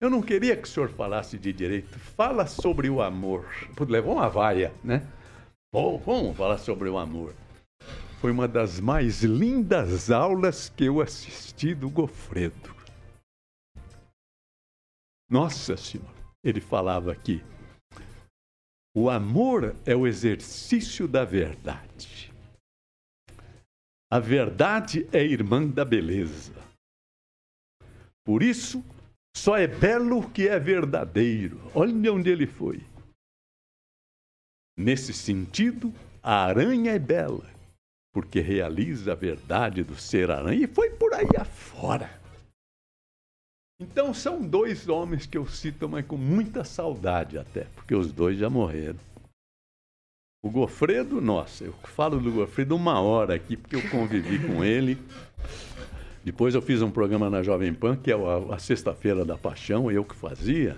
eu 0.00 0.10
não 0.10 0.20
queria 0.20 0.56
que 0.56 0.64
o 0.64 0.66
senhor 0.70 0.90
falasse 0.90 1.38
de 1.38 1.52
direito, 1.52 1.98
fala 1.98 2.46
sobre 2.46 2.90
o 2.90 3.00
amor. 3.00 3.46
Levou 3.88 4.14
uma 4.14 4.28
vaia, 4.28 4.74
né? 4.84 5.06
Bom, 5.72 5.98
vamos 5.98 6.36
falar 6.36 6.58
sobre 6.58 6.88
o 6.88 6.98
amor. 6.98 7.34
Foi 8.20 8.30
uma 8.30 8.48
das 8.48 8.80
mais 8.80 9.22
lindas 9.22 10.10
aulas 10.10 10.68
que 10.68 10.84
eu 10.84 11.00
assisti 11.00 11.74
do 11.74 11.90
Gofredo. 11.90 12.74
Nossa 15.28 15.76
Senhora, 15.76 16.14
ele 16.42 16.60
falava 16.60 17.10
aqui, 17.10 17.42
o 18.94 19.10
amor 19.10 19.76
é 19.84 19.94
o 19.94 20.06
exercício 20.06 21.06
da 21.06 21.24
verdade. 21.24 22.32
A 24.10 24.18
verdade 24.18 25.06
é 25.12 25.22
irmã 25.22 25.66
da 25.66 25.84
beleza. 25.84 26.54
Por 28.24 28.42
isso, 28.42 28.82
só 29.36 29.54
é 29.58 29.66
belo 29.66 30.20
o 30.20 30.30
que 30.30 30.48
é 30.48 30.58
verdadeiro. 30.58 31.60
Olha 31.74 32.10
onde 32.10 32.30
ele 32.30 32.46
foi. 32.46 32.80
Nesse 34.78 35.12
sentido, 35.12 35.92
a 36.22 36.46
aranha 36.46 36.92
é 36.92 36.98
bela, 36.98 37.44
porque 38.14 38.40
realiza 38.40 39.12
a 39.12 39.14
verdade 39.14 39.84
do 39.84 39.94
ser 39.94 40.30
aranha 40.30 40.64
e 40.64 40.66
foi 40.66 40.90
por 40.90 41.12
aí 41.12 41.28
afora. 41.38 42.10
Então 43.78 44.14
são 44.14 44.40
dois 44.42 44.88
homens 44.88 45.26
que 45.26 45.36
eu 45.36 45.46
cito, 45.46 45.86
mas 45.86 46.06
com 46.06 46.16
muita 46.16 46.64
saudade 46.64 47.36
até, 47.36 47.64
porque 47.74 47.94
os 47.94 48.10
dois 48.10 48.38
já 48.38 48.48
morreram. 48.48 48.98
O 50.42 50.50
Gofredo, 50.50 51.20
nossa, 51.20 51.64
eu 51.64 51.74
falo 51.84 52.18
do 52.18 52.32
Gofredo 52.32 52.74
uma 52.74 53.00
hora 53.00 53.34
aqui, 53.34 53.54
porque 53.54 53.76
eu 53.76 53.90
convivi 53.90 54.38
com 54.46 54.64
ele. 54.64 54.98
Depois 56.26 56.56
eu 56.56 56.60
fiz 56.60 56.82
um 56.82 56.90
programa 56.90 57.30
na 57.30 57.40
Jovem 57.40 57.72
Pan, 57.72 57.94
que 57.96 58.10
é 58.10 58.14
a, 58.14 58.58
Sexta-feira 58.58 59.24
da 59.24 59.38
Paixão, 59.38 59.92
eu 59.92 60.04
que 60.04 60.16
fazia. 60.16 60.76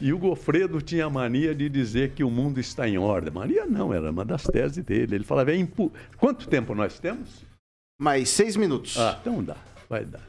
E 0.00 0.12
o 0.12 0.18
Gofredo 0.18 0.80
tinha 0.80 1.06
a 1.06 1.10
mania 1.10 1.52
de 1.52 1.68
dizer 1.68 2.12
que 2.12 2.22
o 2.22 2.30
mundo 2.30 2.60
está 2.60 2.88
em 2.88 2.96
ordem. 2.96 3.32
Maria 3.32 3.66
não, 3.66 3.92
era 3.92 4.12
uma 4.12 4.24
das 4.24 4.44
teses 4.44 4.84
dele. 4.84 5.16
Ele 5.16 5.24
falava, 5.24 5.50
é 5.50 5.56
impu... 5.56 5.92
quanto 6.16 6.48
tempo 6.48 6.72
nós 6.72 7.00
temos? 7.00 7.44
Mais 8.00 8.28
seis 8.28 8.54
minutos. 8.54 8.96
Ah, 8.96 9.18
então 9.20 9.42
dá, 9.42 9.56
vai 9.88 10.04
dar. 10.04 10.22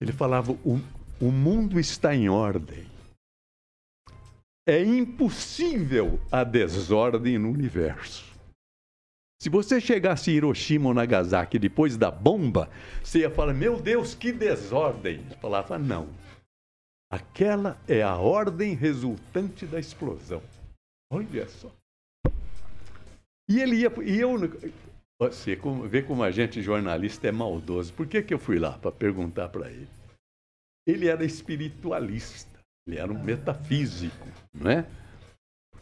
Ele 0.00 0.10
falava, 0.10 0.50
o, 0.50 0.80
o 1.20 1.30
mundo 1.30 1.78
está 1.78 2.12
em 2.12 2.28
ordem. 2.28 2.84
É 4.66 4.82
impossível 4.82 6.18
a 6.32 6.42
desordem 6.42 7.38
no 7.38 7.52
universo. 7.52 8.29
Se 9.42 9.48
você 9.48 9.80
chegasse 9.80 10.30
em 10.30 10.34
Hiroshima 10.34 10.88
ou 10.88 10.94
Nagasaki 10.94 11.58
depois 11.58 11.96
da 11.96 12.10
bomba, 12.10 12.68
você 13.02 13.20
ia 13.20 13.30
falar: 13.30 13.54
Meu 13.54 13.80
Deus, 13.80 14.14
que 14.14 14.32
desordem! 14.32 15.14
Ele 15.14 15.34
falava: 15.36 15.78
Não. 15.78 16.08
Aquela 17.10 17.80
é 17.88 18.02
a 18.02 18.16
ordem 18.16 18.74
resultante 18.74 19.66
da 19.66 19.80
explosão. 19.80 20.42
Olha 21.10 21.48
só. 21.48 21.72
E 23.48 23.60
ele 23.60 23.76
ia. 23.76 23.90
E 24.04 24.20
eu. 24.20 24.36
Você 25.18 25.58
vê 25.88 26.02
como 26.02 26.22
a 26.22 26.30
gente 26.30 26.62
jornalista 26.62 27.26
é 27.26 27.32
maldoso. 27.32 27.92
Por 27.94 28.06
que, 28.06 28.22
que 28.22 28.34
eu 28.34 28.38
fui 28.38 28.58
lá? 28.58 28.78
Para 28.78 28.92
perguntar 28.92 29.48
para 29.48 29.70
ele. 29.70 29.88
Ele 30.86 31.08
era 31.08 31.24
espiritualista, 31.24 32.58
ele 32.86 32.98
era 32.98 33.12
um 33.12 33.22
metafísico, 33.22 34.26
não 34.54 34.70
é? 34.70 34.86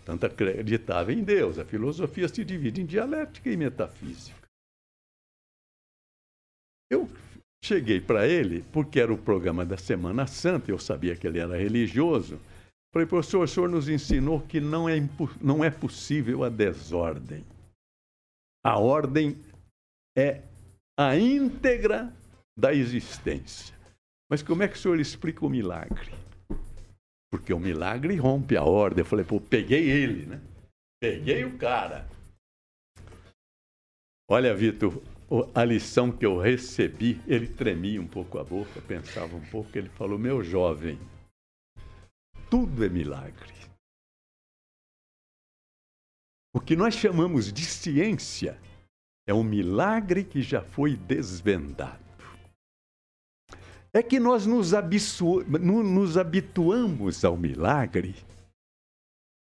Portanto, 0.09 0.25
acreditava 0.25 1.13
em 1.13 1.23
Deus. 1.23 1.59
A 1.59 1.67
filosofia 1.67 2.27
se 2.29 2.43
divide 2.43 2.81
em 2.81 2.87
dialética 2.87 3.51
e 3.51 3.59
metafísica. 3.59 4.49
Eu 6.91 7.07
cheguei 7.63 8.01
para 8.01 8.27
ele, 8.27 8.65
porque 8.73 8.99
era 8.99 9.13
o 9.13 9.19
programa 9.19 9.67
da 9.67 9.77
Semana 9.77 10.27
Santa, 10.27 10.71
eu 10.71 10.79
sabia 10.79 11.15
que 11.15 11.27
ele 11.27 11.39
era 11.39 11.59
religioso. 11.59 12.41
Falei, 12.91 13.07
professor, 13.07 13.45
o 13.45 13.47
senhor 13.47 13.69
nos 13.69 13.87
ensinou 13.87 14.41
que 14.41 14.63
não 14.63 14.89
é, 14.89 14.97
não 15.43 15.63
é 15.63 15.71
possível 15.71 16.43
a 16.43 16.49
desordem. 16.49 17.45
A 18.65 18.79
ordem 18.79 19.37
é 20.17 20.43
a 20.99 21.19
íntegra 21.19 22.11
da 22.57 22.73
existência. 22.73 23.77
Mas 24.31 24.43
como 24.43 24.63
é 24.63 24.69
que 24.69 24.77
o 24.77 24.79
senhor 24.79 24.99
explica 24.99 25.45
o 25.45 25.51
milagre? 25.51 26.28
Porque 27.31 27.53
o 27.53 27.61
milagre 27.61 28.16
rompe 28.16 28.57
a 28.57 28.64
ordem. 28.64 29.01
Eu 29.01 29.07
falei, 29.07 29.24
pô, 29.24 29.41
peguei 29.41 29.89
ele, 29.91 30.26
né? 30.26 30.41
Peguei 31.01 31.45
o 31.45 31.59
cara. 31.59 32.09
Olha, 34.31 34.55
Vitor, 34.55 35.03
a 35.55 35.64
lição 35.64 36.11
que 36.11 36.24
eu 36.24 36.39
recebi, 36.39 37.20
ele 37.26 37.49
tremia 37.49 38.01
um 38.01 38.09
pouco 38.09 38.39
a 38.39 38.45
boca, 38.45 38.81
pensava 38.83 39.37
um 39.37 39.45
pouco, 39.51 39.76
ele 39.76 39.89
falou, 39.91 40.18
meu 40.18 40.43
jovem, 40.43 40.99
tudo 42.51 42.85
é 42.85 42.89
milagre. 42.89 43.55
O 46.55 46.61
que 46.61 46.74
nós 46.74 46.95
chamamos 46.95 47.53
de 47.53 47.64
ciência 47.64 48.59
é 49.26 49.35
um 49.35 49.45
milagre 49.45 50.24
que 50.24 50.41
já 50.41 50.62
foi 50.62 50.97
desvendado. 50.97 52.08
É 53.99 54.03
que 54.03 54.20
nós 54.20 54.46
nos, 54.46 54.70
nos 55.61 56.16
habituamos 56.16 57.24
ao 57.24 57.36
milagre 57.36 58.14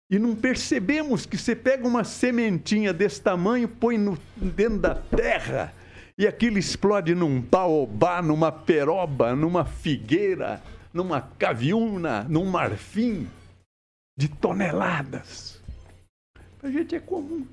e 0.09 0.17
não 0.17 0.37
percebemos 0.37 1.27
que 1.27 1.37
você 1.37 1.57
pega 1.57 1.85
uma 1.89 2.05
sementinha 2.05 2.93
desse 2.93 3.21
tamanho, 3.21 3.69
põe 3.69 3.99
no, 3.99 4.17
dentro 4.37 4.79
da 4.79 4.95
terra 4.95 5.75
e 6.17 6.25
aquilo 6.25 6.57
explode 6.57 7.17
num 7.17 7.41
baobá, 7.41 8.23
numa 8.23 8.53
peroba, 8.53 9.35
numa 9.35 9.65
figueira, 9.65 10.63
numa 10.93 11.21
caviúna, 11.21 12.23
num 12.23 12.45
marfim 12.45 13.29
de 14.17 14.29
toneladas. 14.29 15.61
Para 16.59 16.69
a 16.69 16.73
gente 16.73 16.95
é 16.95 17.01
comum. 17.01 17.45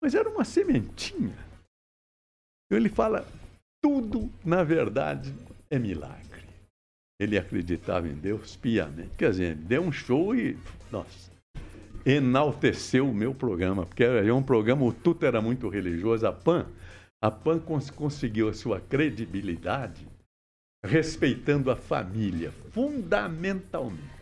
Mas 0.00 0.14
era 0.14 0.30
uma 0.30 0.44
sementinha. 0.44 1.36
Ele 2.70 2.88
fala: 2.88 3.26
tudo, 3.82 4.30
na 4.44 4.62
verdade, 4.62 5.34
é 5.70 5.78
milagre. 5.78 6.46
Ele 7.20 7.36
acreditava 7.36 8.08
em 8.08 8.14
Deus 8.14 8.56
piamente. 8.56 9.16
Quer 9.16 9.30
dizer, 9.30 9.54
deu 9.56 9.82
um 9.82 9.92
show 9.92 10.34
e, 10.34 10.56
nossa, 10.90 11.32
enalteceu 12.06 13.08
o 13.08 13.14
meu 13.14 13.34
programa, 13.34 13.84
porque 13.84 14.04
era 14.04 14.34
um 14.34 14.42
programa, 14.42 14.84
o 14.84 14.92
Tuto 14.92 15.26
era 15.26 15.40
muito 15.40 15.68
religioso, 15.68 16.26
a 16.26 16.32
PAN, 16.32 16.66
a 17.20 17.30
PAN 17.30 17.58
cons 17.58 17.90
conseguiu 17.90 18.48
a 18.48 18.54
sua 18.54 18.80
credibilidade 18.80 20.06
respeitando 20.84 21.70
a 21.70 21.76
família, 21.76 22.52
fundamentalmente. 22.70 24.18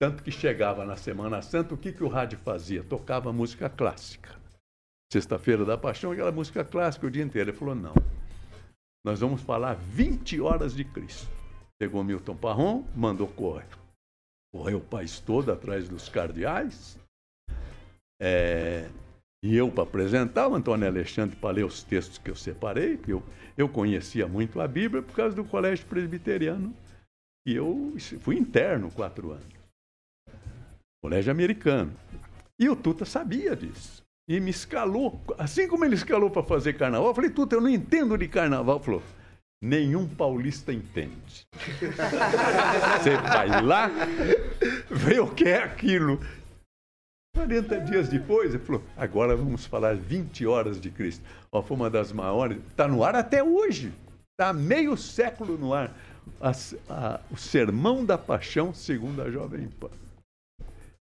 Tanto 0.00 0.22
que 0.22 0.30
chegava 0.30 0.84
na 0.84 0.96
Semana 0.96 1.42
Santa, 1.42 1.74
o 1.74 1.78
que, 1.78 1.92
que 1.92 2.04
o 2.04 2.08
rádio 2.08 2.38
fazia? 2.38 2.84
Tocava 2.84 3.32
música 3.32 3.68
clássica. 3.68 4.38
Sexta-feira 5.12 5.64
da 5.64 5.76
Paixão, 5.76 6.12
aquela 6.12 6.30
música 6.30 6.64
clássica 6.64 7.08
o 7.08 7.10
dia 7.10 7.24
inteiro. 7.24 7.50
Ele 7.50 7.56
falou: 7.56 7.74
não, 7.74 7.94
nós 9.08 9.20
vamos 9.20 9.40
falar 9.40 9.72
20 9.72 10.38
horas 10.38 10.74
de 10.74 10.84
Cristo. 10.84 11.26
Pegou 11.80 12.04
Milton 12.04 12.36
Parron, 12.36 12.84
mandou 12.94 13.26
correr. 13.26 13.66
Correu 14.52 14.76
o 14.76 14.84
país 14.84 15.18
todo 15.18 15.50
atrás 15.50 15.88
dos 15.88 16.10
cardeais. 16.10 16.98
É, 18.20 18.90
e 19.42 19.56
eu 19.56 19.72
para 19.72 19.84
apresentar, 19.84 20.46
o 20.46 20.54
Antônio 20.54 20.86
Alexandre 20.86 21.36
para 21.36 21.54
ler 21.54 21.64
os 21.64 21.82
textos 21.82 22.18
que 22.18 22.30
eu 22.30 22.36
separei, 22.36 22.98
porque 22.98 23.14
eu, 23.14 23.22
eu 23.56 23.66
conhecia 23.66 24.28
muito 24.28 24.60
a 24.60 24.68
Bíblia 24.68 25.02
por 25.02 25.16
causa 25.16 25.34
do 25.34 25.42
colégio 25.42 25.86
presbiteriano. 25.86 26.76
E 27.46 27.54
eu 27.54 27.94
fui 28.20 28.36
interno 28.36 28.90
quatro 28.90 29.30
anos. 29.30 29.54
Colégio 31.02 31.32
americano. 31.32 31.94
E 32.60 32.68
o 32.68 32.76
Tuta 32.76 33.06
sabia 33.06 33.56
disso. 33.56 34.02
E 34.28 34.38
me 34.40 34.50
escalou, 34.50 35.20
assim 35.38 35.66
como 35.66 35.84
ele 35.84 35.94
escalou 35.94 36.30
para 36.30 36.42
fazer 36.42 36.74
carnaval, 36.74 37.08
eu 37.08 37.14
falei, 37.14 37.30
Tuta, 37.30 37.56
eu 37.56 37.60
não 37.60 37.68
entendo 37.68 38.18
de 38.18 38.28
carnaval. 38.28 38.78
Falou, 38.78 39.02
nenhum 39.62 40.06
paulista 40.06 40.72
entende. 40.72 41.46
Você 43.00 43.16
vai 43.16 43.62
lá, 43.62 43.90
vê 44.90 45.18
o 45.18 45.28
que 45.28 45.44
é 45.44 45.62
aquilo 45.62 46.20
40 47.38 47.80
dias 47.82 48.08
depois, 48.08 48.52
ele 48.52 48.64
falou: 48.64 48.82
agora 48.96 49.36
vamos 49.36 49.64
falar 49.64 49.94
20 49.94 50.44
horas 50.46 50.80
de 50.80 50.90
Cristo. 50.90 51.24
Ó, 51.52 51.62
foi 51.62 51.76
uma 51.76 51.88
das 51.88 52.10
maiores. 52.10 52.58
Está 52.68 52.88
no 52.88 53.04
ar 53.04 53.14
até 53.14 53.42
hoje. 53.42 53.92
Está 54.32 54.52
meio 54.52 54.96
século 54.96 55.56
no 55.56 55.72
ar. 55.72 55.94
A, 56.40 56.52
a, 56.90 57.20
o 57.30 57.36
Sermão 57.36 58.04
da 58.04 58.18
Paixão, 58.18 58.74
segundo 58.74 59.22
a 59.22 59.30
Jovem 59.30 59.68
Pan. 59.68 59.90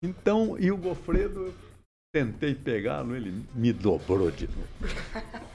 Então, 0.02 0.58
e 0.60 0.72
o 0.72 0.78
Gofredo, 0.78 1.54
tentei 2.18 2.56
pegá-lo, 2.56 3.16
ele 3.16 3.44
me 3.54 3.72
dobrou 3.72 4.32
de 4.32 4.48
novo. 4.48 4.96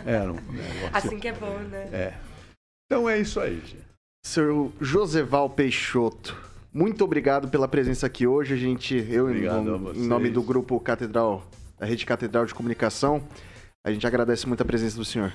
Era 0.06 0.32
um 0.32 0.36
negócio. 0.36 0.90
Assim 0.92 1.18
que 1.18 1.28
é 1.28 1.32
bom, 1.32 1.58
né? 1.58 1.88
É. 1.92 2.14
Então 2.86 3.08
é 3.08 3.18
isso 3.18 3.40
aí, 3.40 3.56
gente. 3.56 3.82
Seu 4.24 4.72
Joseval 4.80 5.50
Peixoto. 5.50 6.36
Muito 6.72 7.04
obrigado 7.04 7.48
pela 7.48 7.66
presença 7.66 8.06
aqui 8.06 8.26
hoje. 8.26 8.54
A 8.54 8.56
gente, 8.56 8.94
eu, 9.10 9.30
em, 9.30 9.44
em 9.96 10.06
nome 10.06 10.30
do 10.30 10.42
grupo 10.42 10.78
Catedral, 10.78 11.44
da 11.78 11.84
Rede 11.84 12.06
Catedral 12.06 12.46
de 12.46 12.54
Comunicação, 12.54 13.22
a 13.84 13.90
gente 13.90 14.06
agradece 14.06 14.46
muito 14.46 14.62
a 14.62 14.64
presença 14.64 14.96
do 14.96 15.04
senhor. 15.04 15.32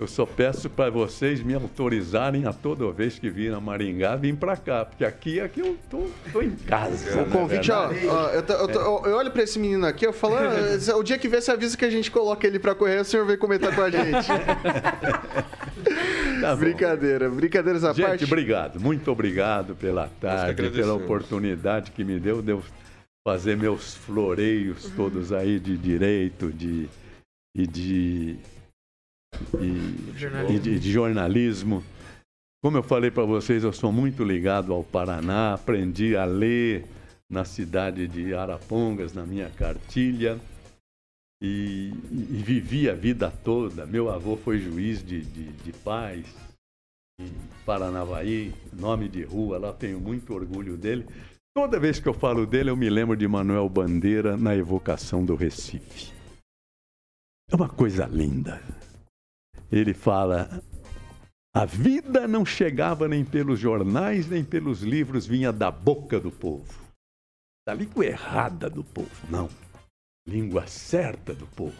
Eu 0.00 0.06
só 0.06 0.24
peço 0.24 0.70
para 0.70 0.92
vocês 0.92 1.42
me 1.42 1.54
autorizarem 1.54 2.46
a 2.46 2.52
toda 2.52 2.88
vez 2.92 3.18
que 3.18 3.28
vir 3.28 3.52
a 3.52 3.60
Maringá, 3.60 4.14
vir 4.14 4.36
para 4.36 4.56
cá, 4.56 4.84
porque 4.84 5.04
aqui 5.04 5.40
é 5.40 5.48
que 5.48 5.58
eu 5.58 5.76
tô, 5.90 6.06
tô 6.32 6.40
em 6.40 6.52
casa. 6.52 7.20
O 7.20 7.28
convite, 7.28 7.72
ó, 7.72 7.88
ó 7.88 8.28
eu, 8.28 8.42
tô, 8.44 8.52
eu, 8.52 8.68
tô, 8.68 8.78
eu, 8.78 9.16
olho 9.16 9.32
para 9.32 9.42
esse 9.42 9.58
menino 9.58 9.84
aqui, 9.84 10.06
eu 10.06 10.12
falo, 10.12 10.36
ah, 10.36 10.52
o 10.96 11.02
dia 11.02 11.18
que 11.18 11.26
vier, 11.26 11.42
você 11.42 11.50
avisa 11.50 11.76
que 11.76 11.84
a 11.84 11.90
gente 11.90 12.12
coloca 12.12 12.46
ele 12.46 12.60
para 12.60 12.76
correr, 12.76 13.00
o 13.00 13.04
senhor 13.04 13.26
vem 13.26 13.36
comentar 13.36 13.74
com 13.74 13.82
a 13.82 13.90
gente. 13.90 14.28
tá 16.40 16.54
brincadeira, 16.54 17.28
brincadeiras 17.28 17.82
à 17.82 17.92
gente, 17.92 18.06
parte. 18.06 18.24
obrigado, 18.24 18.78
muito 18.78 19.10
obrigado 19.10 19.74
pela 19.74 20.08
tarde, 20.20 20.70
pela 20.70 20.94
oportunidade 20.94 21.90
que 21.90 22.04
me 22.04 22.20
deu 22.20 22.40
de 22.40 22.52
eu 22.52 22.62
fazer 23.26 23.56
meus 23.56 23.96
floreios 23.96 24.92
todos 24.94 25.32
aí 25.32 25.58
de 25.58 25.76
direito, 25.76 26.52
de 26.52 26.88
e 27.52 27.66
de 27.66 28.36
e, 29.60 30.54
e 30.54 30.58
de, 30.58 30.78
de 30.78 30.90
jornalismo. 30.90 31.82
Como 32.62 32.76
eu 32.76 32.82
falei 32.82 33.10
para 33.10 33.24
vocês, 33.24 33.62
eu 33.62 33.72
sou 33.72 33.92
muito 33.92 34.24
ligado 34.24 34.72
ao 34.72 34.82
Paraná, 34.82 35.54
aprendi 35.54 36.16
a 36.16 36.24
ler 36.24 36.84
na 37.30 37.44
cidade 37.44 38.08
de 38.08 38.34
Arapongas, 38.34 39.12
na 39.12 39.24
minha 39.24 39.48
cartilha, 39.50 40.38
e, 41.40 41.92
e, 42.10 42.42
vivi 42.44 42.90
a 42.90 42.94
vida 42.94 43.30
toda. 43.44 43.86
Meu 43.86 44.10
avô 44.10 44.36
foi 44.36 44.58
juiz 44.58 45.04
de, 45.04 45.20
de, 45.20 45.52
de 45.52 45.72
paz 45.72 46.26
em 47.20 47.30
Paranavaí, 47.64 48.52
nome 48.72 49.08
de 49.08 49.22
rua, 49.22 49.58
lá 49.58 49.72
tenho 49.72 50.00
muito 50.00 50.34
orgulho 50.34 50.76
dele. 50.76 51.06
Toda 51.54 51.78
vez 51.78 52.00
que 52.00 52.08
eu 52.08 52.14
falo 52.14 52.44
dele, 52.44 52.70
eu 52.70 52.76
me 52.76 52.88
lembro 52.90 53.16
de 53.16 53.26
Manuel 53.28 53.68
Bandeira 53.68 54.36
na 54.36 54.56
evocação 54.56 55.24
do 55.24 55.36
Recife. 55.36 56.12
É 57.50 57.56
uma 57.56 57.68
coisa 57.68 58.06
linda 58.06 58.60
ele 59.70 59.94
fala: 59.94 60.62
a 61.54 61.64
vida 61.64 62.28
não 62.28 62.44
chegava 62.44 63.08
nem 63.08 63.24
pelos 63.24 63.58
jornais, 63.58 64.28
nem 64.28 64.44
pelos 64.44 64.82
livros, 64.82 65.26
vinha 65.26 65.52
da 65.52 65.70
boca 65.70 66.20
do 66.20 66.30
povo. 66.30 66.88
Da 67.66 67.74
língua 67.74 68.06
errada 68.06 68.70
do 68.70 68.84
povo, 68.84 69.26
não. 69.28 69.48
Língua 70.26 70.66
certa 70.66 71.34
do 71.34 71.46
povo. 71.48 71.76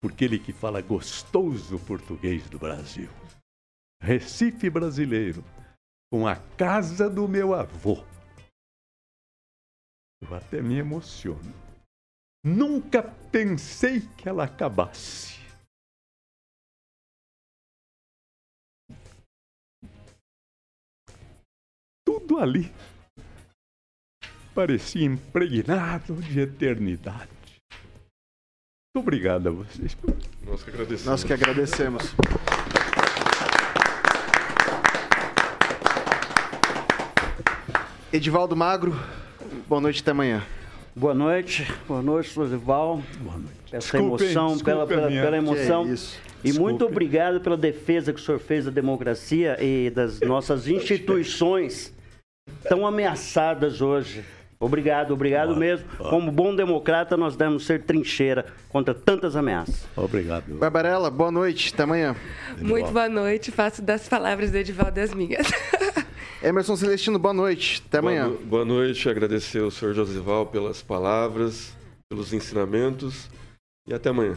Porque 0.00 0.24
ele 0.24 0.38
que 0.38 0.52
fala 0.52 0.80
gostoso 0.80 1.78
português 1.80 2.48
do 2.48 2.58
Brasil. 2.58 3.08
Recife 4.00 4.70
brasileiro, 4.70 5.44
com 6.10 6.26
a 6.26 6.36
casa 6.36 7.10
do 7.10 7.28
meu 7.28 7.52
avô. 7.52 8.04
Eu 10.20 10.34
até 10.34 10.62
me 10.62 10.76
emociono. 10.76 11.52
Nunca 12.44 13.02
pensei 13.02 14.00
que 14.16 14.28
ela 14.28 14.44
acabasse. 14.44 15.37
Tudo 22.08 22.38
ali 22.38 22.72
parecia 24.54 25.04
impregnado 25.04 26.14
de 26.14 26.40
eternidade. 26.40 27.28
Muito 28.96 29.06
obrigado 29.06 29.48
a 29.48 29.50
vocês. 29.50 29.94
Nós 30.42 30.64
que 30.64 30.70
agradecemos. 30.70 31.04
Nós 31.04 31.24
que 31.24 31.32
agradecemos. 31.34 32.14
Edivaldo 38.10 38.56
Magro, 38.56 38.98
boa 39.68 39.82
noite 39.82 40.00
até 40.00 40.12
amanhã. 40.12 40.42
Boa 40.96 41.12
noite, 41.12 41.70
boa 41.86 42.00
noite, 42.00 42.38
Losival. 42.38 43.02
Boa 43.20 43.36
noite. 43.36 43.54
Essa 43.70 43.98
emoção, 43.98 44.58
pela, 44.58 44.86
pela, 44.86 45.08
pela 45.08 45.36
emoção. 45.36 45.84
É 45.84 45.88
e 45.88 45.92
Desculpe. 45.92 46.58
muito 46.58 46.86
obrigado 46.86 47.42
pela 47.42 47.56
defesa 47.56 48.14
que 48.14 48.18
o 48.18 48.22
senhor 48.24 48.38
fez 48.38 48.64
da 48.64 48.70
democracia 48.70 49.62
e 49.62 49.90
das 49.90 50.20
nossas 50.24 50.66
instituições 50.66 51.97
tão 52.62 52.86
ameaçadas 52.86 53.80
hoje. 53.80 54.24
Obrigado, 54.60 55.14
obrigado 55.14 55.54
mesmo. 55.54 55.86
Como 55.96 56.32
bom 56.32 56.54
democrata, 56.54 57.16
nós 57.16 57.36
devemos 57.36 57.64
ser 57.64 57.84
trincheira 57.84 58.46
contra 58.68 58.92
tantas 58.92 59.36
ameaças. 59.36 59.86
Obrigado. 59.96 60.52
Barbarella, 60.58 61.10
boa 61.10 61.30
noite, 61.30 61.72
até 61.72 61.84
amanhã. 61.84 62.16
Muito 62.60 62.90
boa 62.90 63.08
noite, 63.08 63.52
faço 63.52 63.80
das 63.80 64.08
palavras 64.08 64.50
do 64.50 64.56
Edivaldo 64.56 64.98
as 64.98 65.14
minhas. 65.14 65.46
Emerson 66.42 66.76
Celestino, 66.76 67.18
boa 67.20 67.34
noite, 67.34 67.82
até 67.86 67.98
amanhã. 67.98 68.28
Boa, 68.28 68.40
boa 68.44 68.64
noite, 68.64 69.08
agradecer 69.08 69.60
ao 69.60 69.70
senhor 69.70 69.94
Josival 69.94 70.46
pelas 70.46 70.82
palavras, 70.82 71.72
pelos 72.08 72.32
ensinamentos 72.32 73.30
e 73.86 73.94
até 73.94 74.10
amanhã. 74.10 74.36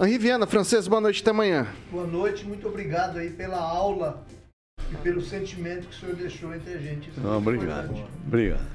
Henri 0.00 0.18
Viana, 0.18 0.46
francês, 0.46 0.86
boa 0.86 1.00
noite, 1.00 1.20
até 1.20 1.30
amanhã. 1.30 1.66
Boa 1.90 2.06
noite, 2.06 2.44
muito 2.44 2.68
obrigado 2.68 3.18
aí 3.18 3.30
pela 3.30 3.58
aula 3.58 4.24
e 4.94 5.02
pelo 5.02 5.20
sentimento 5.20 5.88
que 5.88 5.96
o 5.96 6.00
senhor 6.00 6.14
deixou 6.14 6.54
entre 6.54 6.74
a 6.74 6.78
gente. 6.78 7.10
Isso 7.10 7.20
é 7.20 7.22
Não, 7.22 7.40
muito 7.40 7.56
obrigado. 7.58 7.84
importante. 7.86 8.08
Obrigado. 8.26 8.74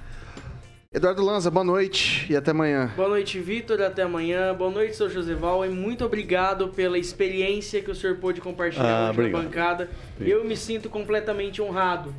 Eduardo 0.92 1.24
Lanza, 1.24 1.52
boa 1.52 1.64
noite 1.64 2.26
e 2.32 2.36
até 2.36 2.50
amanhã. 2.52 2.92
Boa 2.96 3.10
noite, 3.10 3.40
Vitor. 3.40 3.80
Até 3.80 4.02
amanhã. 4.02 4.56
Boa 4.56 4.72
noite, 4.72 4.96
seu 4.96 5.08
Joseval. 5.10 5.64
E 5.66 5.70
muito 5.70 6.04
obrigado 6.04 6.70
pela 6.70 6.98
experiência 6.98 7.80
que 7.82 7.92
o 7.92 7.96
senhor 7.96 8.18
pôde 8.18 8.42
compartilhar 8.42 8.86
Ah, 8.86 9.10
hoje 9.12 9.20
obrigado. 9.20 9.42
na 9.44 9.48
bancada. 9.50 9.90
Eu 10.20 10.44
me 10.44 10.58
sinto 10.58 10.90
completamente 10.90 11.62
honrado 11.62 12.14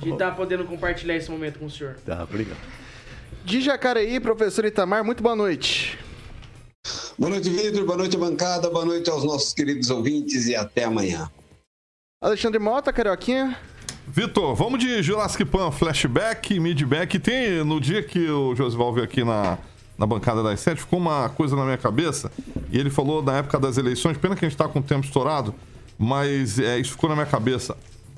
de 0.00 0.10
estar 0.10 0.34
podendo 0.34 0.64
compartilhar 0.64 1.14
esse 1.16 1.30
momento 1.30 1.58
com 1.58 1.66
o 1.66 1.70
senhor. 1.70 1.96
Tá, 2.06 2.22
obrigado. 2.24 2.56
De 3.44 3.60
Jacareí, 3.60 4.18
professor 4.18 4.64
Itamar, 4.64 5.04
muito 5.04 5.22
boa 5.22 5.36
noite. 5.36 5.98
Boa 7.18 7.28
noite, 7.30 7.50
Vitor. 7.50 7.84
Boa 7.84 7.98
noite, 7.98 8.16
bancada. 8.16 8.70
Boa 8.70 8.86
noite 8.86 9.10
aos 9.10 9.24
nossos 9.24 9.52
queridos 9.52 9.90
ouvintes 9.90 10.46
e 10.46 10.56
até 10.56 10.84
amanhã. 10.84 11.30
Alexandre 12.22 12.58
Mota, 12.58 12.92
Carioquinha. 12.92 13.56
Vitor, 14.06 14.54
vamos 14.54 14.78
de 14.78 15.02
Jurassic 15.02 15.42
Pan 15.46 15.70
flashback, 15.70 16.60
midback. 16.60 17.18
Tem 17.18 17.64
no 17.64 17.80
dia 17.80 18.02
que 18.02 18.28
o 18.28 18.54
Josival 18.54 18.92
veio 18.92 19.04
aqui 19.06 19.24
na, 19.24 19.56
na 19.96 20.04
bancada 20.06 20.42
das 20.42 20.60
sete, 20.60 20.82
ficou 20.82 20.98
uma 20.98 21.30
coisa 21.30 21.56
na 21.56 21.64
minha 21.64 21.78
cabeça. 21.78 22.30
E 22.70 22.78
ele 22.78 22.90
falou 22.90 23.22
na 23.22 23.38
época 23.38 23.58
das 23.58 23.78
eleições, 23.78 24.18
pena 24.18 24.36
que 24.36 24.44
a 24.44 24.48
gente 24.48 24.58
tá 24.58 24.68
com 24.68 24.80
o 24.80 24.82
tempo 24.82 25.06
estourado, 25.06 25.54
mas 25.98 26.58
é, 26.58 26.78
isso 26.78 26.92
ficou 26.92 27.08
na 27.08 27.16
minha 27.16 27.26
cabeça. 27.26 27.74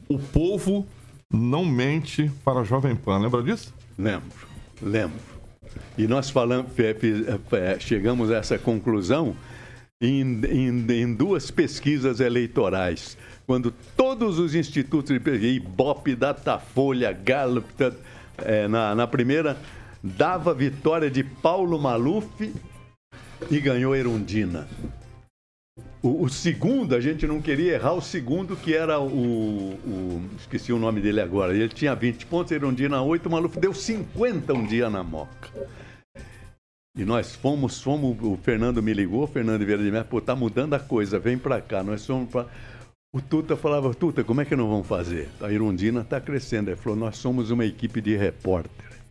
O 0.08 0.18
povo 0.18 0.84
não 1.32 1.64
mente 1.64 2.28
para 2.44 2.58
a 2.60 2.64
Jovem 2.64 2.96
Pan, 2.96 3.18
lembra 3.18 3.40
disso? 3.40 3.72
Lembro, 3.96 4.26
lembro. 4.82 5.20
E 5.96 6.08
nós 6.08 6.28
falamos, 6.28 6.72
é, 6.76 7.78
chegamos 7.78 8.32
a 8.32 8.36
essa 8.38 8.58
conclusão 8.58 9.36
em, 10.00 10.40
em- 10.44 10.86
em 10.92 11.14
duas 11.14 11.52
pesquisas 11.52 12.18
eleitorais. 12.18 13.16
Quando 13.52 13.70
todos 13.94 14.38
os 14.38 14.54
institutos 14.54 15.12
de 15.12 15.20
pesquisa, 15.20 15.52
Ibope, 15.52 16.14
Datafolha, 16.16 17.12
Gallup, 17.12 17.68
é, 18.38 18.66
na, 18.66 18.94
na 18.94 19.06
primeira, 19.06 19.58
dava 20.02 20.54
vitória 20.54 21.10
de 21.10 21.22
Paulo 21.22 21.78
Maluf 21.78 22.50
e 23.50 23.60
ganhou 23.60 23.94
Erundina. 23.94 24.66
O, 26.02 26.24
o 26.24 26.30
segundo, 26.30 26.94
a 26.96 27.00
gente 27.02 27.26
não 27.26 27.42
queria 27.42 27.74
errar 27.74 27.92
o 27.92 28.00
segundo, 28.00 28.56
que 28.56 28.74
era 28.74 28.98
o, 28.98 29.74
o- 29.74 30.22
Esqueci 30.38 30.72
o 30.72 30.78
nome 30.78 31.02
dele 31.02 31.20
agora. 31.20 31.54
Ele 31.54 31.68
tinha 31.68 31.94
20 31.94 32.24
pontos, 32.24 32.52
Erundina 32.52 33.02
8, 33.02 33.26
o 33.28 33.32
Maluf 33.32 33.60
deu 33.60 33.74
50 33.74 34.54
um 34.54 34.64
dia 34.66 34.88
na 34.88 35.02
Moca. 35.04 35.50
E 36.96 37.04
nós 37.04 37.34
fomos, 37.34 37.82
fomos, 37.82 38.16
o 38.22 38.34
Fernando 38.38 38.82
me 38.82 38.94
ligou, 38.94 39.24
o 39.24 39.26
Fernando 39.26 39.62
Vieira 39.66 39.82
de 39.82 39.90
Mello, 39.90 40.06
pô, 40.06 40.22
tá 40.22 40.34
mudando 40.34 40.72
a 40.72 40.80
coisa, 40.80 41.18
vem 41.18 41.36
pra 41.36 41.60
cá. 41.60 41.82
Nós 41.82 42.06
fomos 42.06 42.30
pra. 42.30 42.46
O 43.14 43.20
Tuta 43.20 43.58
falava, 43.58 43.94
Tuta, 43.94 44.24
como 44.24 44.40
é 44.40 44.44
que 44.46 44.56
nós 44.56 44.66
vamos 44.66 44.86
fazer? 44.86 45.28
A 45.42 45.52
Irundina 45.52 46.02
tá 46.02 46.18
crescendo. 46.18 46.70
Ele 46.70 46.76
falou, 46.76 46.98
nós 46.98 47.18
somos 47.18 47.50
uma 47.50 47.66
equipe 47.66 48.00
de 48.00 48.16
repórter. 48.16 49.02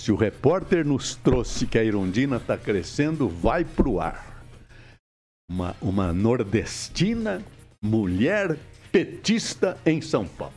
Se 0.00 0.10
o 0.10 0.16
repórter 0.16 0.82
nos 0.82 1.14
trouxe 1.14 1.66
que 1.66 1.78
a 1.78 1.84
Irundina 1.84 2.36
está 2.36 2.56
crescendo, 2.56 3.28
vai 3.28 3.66
pro 3.66 4.00
ar. 4.00 4.42
Uma, 5.50 5.76
uma 5.82 6.10
nordestina, 6.10 7.44
mulher 7.82 8.58
petista 8.90 9.76
em 9.84 10.00
São 10.00 10.26
Paulo. 10.26 10.54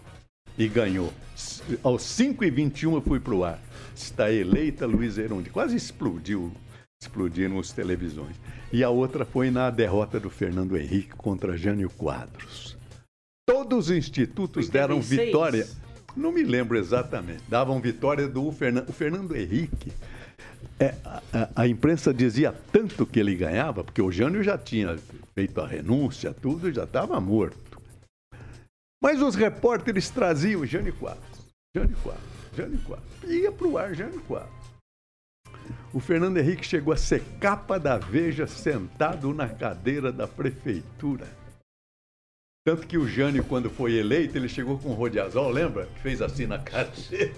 E 0.57 0.69
ganhou. 0.69 1.11
Aos 1.83 2.03
5h21 2.03 2.93
eu 2.93 3.01
fui 3.01 3.19
pro 3.19 3.43
ar. 3.43 3.59
Está 3.93 4.31
eleita 4.31 4.85
Luísa 4.85 5.21
Erundi. 5.21 5.49
Quase 5.49 5.75
explodiu, 5.75 6.53
explodiram 7.11 7.59
as 7.59 7.71
televisões. 7.71 8.35
E 8.71 8.83
a 8.83 8.89
outra 8.89 9.25
foi 9.25 9.49
na 9.49 9.69
derrota 9.69 10.19
do 10.19 10.29
Fernando 10.29 10.77
Henrique 10.77 11.09
contra 11.09 11.57
Jânio 11.57 11.89
Quadros. 11.89 12.77
Todos 13.47 13.89
os 13.89 13.91
institutos 13.91 14.69
deram 14.69 14.97
86. 14.97 15.25
vitória. 15.27 15.67
Não 16.15 16.31
me 16.31 16.43
lembro 16.43 16.77
exatamente. 16.77 17.41
Davam 17.49 17.81
vitória 17.81 18.27
do 18.27 18.51
Fernando, 18.51 18.89
o 18.89 18.93
Fernando 18.93 19.35
Henrique. 19.35 19.91
É, 20.79 20.95
a, 21.03 21.21
a- 21.33 21.49
a 21.63 21.67
imprensa 21.67 22.13
dizia 22.13 22.53
tanto 22.71 23.05
que 23.05 23.19
ele 23.19 23.35
ganhava, 23.35 23.83
porque 23.83 24.01
o 24.01 24.11
Jânio 24.11 24.43
já 24.43 24.57
tinha 24.57 24.97
feito 25.33 25.59
a 25.59 25.67
renúncia, 25.67 26.33
tudo, 26.33 26.71
já 26.71 26.83
estava 26.83 27.19
morto. 27.19 27.81
Mas 29.03 29.21
os 29.21 29.33
repórteres 29.33 30.09
traziam 30.11 30.63
Jânio 30.65 30.93
Quadros, 30.93 31.47
Jânio 31.75 31.97
Quadros, 32.03 32.23
Jânio 32.55 32.79
Quadros. 32.83 33.09
Ia 33.27 33.51
para 33.51 33.67
o 33.67 33.77
ar 33.77 33.95
Jânio 33.95 34.21
Quadros. 34.21 34.60
O 35.93 35.99
Fernando 35.99 36.37
Henrique 36.37 36.65
chegou 36.65 36.93
a 36.93 36.97
ser 36.97 37.21
capa 37.39 37.77
da 37.77 37.97
Veja 37.97 38.47
sentado 38.47 39.33
na 39.33 39.49
cadeira 39.49 40.11
da 40.11 40.25
prefeitura. 40.25 41.27
Tanto 42.63 42.87
que 42.87 42.97
o 42.97 43.07
Jânio, 43.07 43.43
quando 43.43 43.69
foi 43.69 43.95
eleito, 43.95 44.37
ele 44.37 44.47
chegou 44.47 44.77
com 44.77 44.89
o 44.89 44.93
Rodiazol, 44.93 45.49
lembra? 45.49 45.87
Que 45.87 45.99
fez 45.99 46.21
assim 46.21 46.45
na 46.45 46.59
cadeira. 46.59 47.33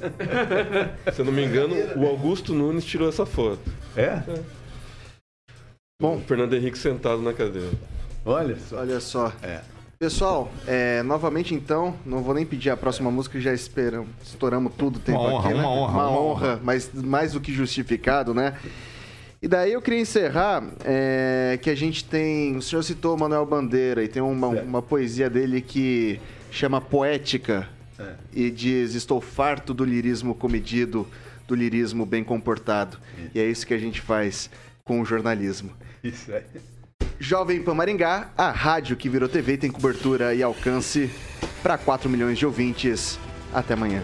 Se 1.14 1.22
eu 1.22 1.26
não 1.26 1.32
me 1.32 1.46
engano, 1.46 1.74
o 1.98 2.06
Augusto 2.06 2.54
Nunes 2.54 2.86
tirou 2.86 3.10
essa 3.10 3.26
foto. 3.26 3.62
É? 3.96 4.22
Bom, 6.00 6.20
Fernando 6.20 6.54
Henrique 6.54 6.78
sentado 6.78 7.22
na 7.22 7.34
cadeira. 7.34 7.72
Olha 8.26 8.60
só. 8.60 8.80
Olha 8.80 9.00
só. 9.00 9.34
É. 9.42 9.62
Pessoal, 10.00 10.52
é, 10.68 11.02
novamente 11.04 11.54
então, 11.56 11.96
não 12.06 12.22
vou 12.22 12.34
nem 12.34 12.46
pedir 12.46 12.70
a 12.70 12.76
próxima 12.78 13.10
música, 13.10 13.40
já 13.40 13.54
esperamos, 13.54 14.10
estouramos 14.24 14.74
tudo 14.78 14.98
o 14.98 15.00
tempo 15.00 15.20
Uma 15.20 15.30
honra, 15.34 15.50
aqui, 15.50 15.58
né? 15.58 15.64
uma 15.64 15.72
honra, 15.72 15.94
Uma 15.94 16.10
uma 16.10 16.20
honra, 16.20 16.60
mas 16.64 16.92
mais 16.94 17.34
do 17.34 17.40
que 17.40 17.54
justificado, 17.54 18.34
né? 18.34 18.58
E 19.42 19.48
daí 19.48 19.74
eu 19.74 19.82
queria 19.82 20.00
encerrar 20.00 20.64
é, 20.84 21.58
que 21.62 21.70
a 21.70 21.76
gente 21.76 22.04
tem. 22.06 22.56
O 22.56 22.62
senhor 22.62 22.82
citou 22.82 23.18
Manuel 23.18 23.46
Bandeira 23.46 24.04
e 24.04 24.08
tem 24.08 24.22
uma, 24.22 24.48
uma 24.48 24.82
poesia 24.82 25.30
dele 25.30 25.62
que 25.62 26.20
chama 26.50 26.80
Poética 26.80 27.68
É. 28.00 28.14
e 28.34 28.50
diz: 28.50 28.96
Estou 28.96 29.20
farto 29.20 29.74
do 29.74 29.84
lirismo 29.84 30.34
comedido, 30.34 31.06
do 31.46 31.56
lirismo 31.56 32.06
bem 32.06 32.24
comportado. 32.24 32.98
E 33.36 33.40
é 33.40 33.46
isso 33.46 33.68
que 33.68 33.74
a 33.74 33.78
gente 33.78 34.00
faz 34.00 34.50
com 34.86 35.02
o 35.02 35.06
jornalismo. 35.06 35.72
Isso 36.02 36.32
aí. 36.34 36.44
Jovem 37.24 37.64
Pan 37.64 37.74
Maringá, 37.74 38.32
a 38.38 38.52
rádio 38.52 38.98
que 38.98 39.08
virou 39.08 39.30
TV 39.30 39.56
tem 39.56 39.72
cobertura 39.72 40.36
e 40.36 40.44
alcance 40.44 41.10
para 41.64 41.78
4 41.78 42.10
milhões 42.10 42.38
de 42.38 42.46
ouvintes. 42.46 43.18
Até 43.54 43.76
amanhã. 43.76 44.04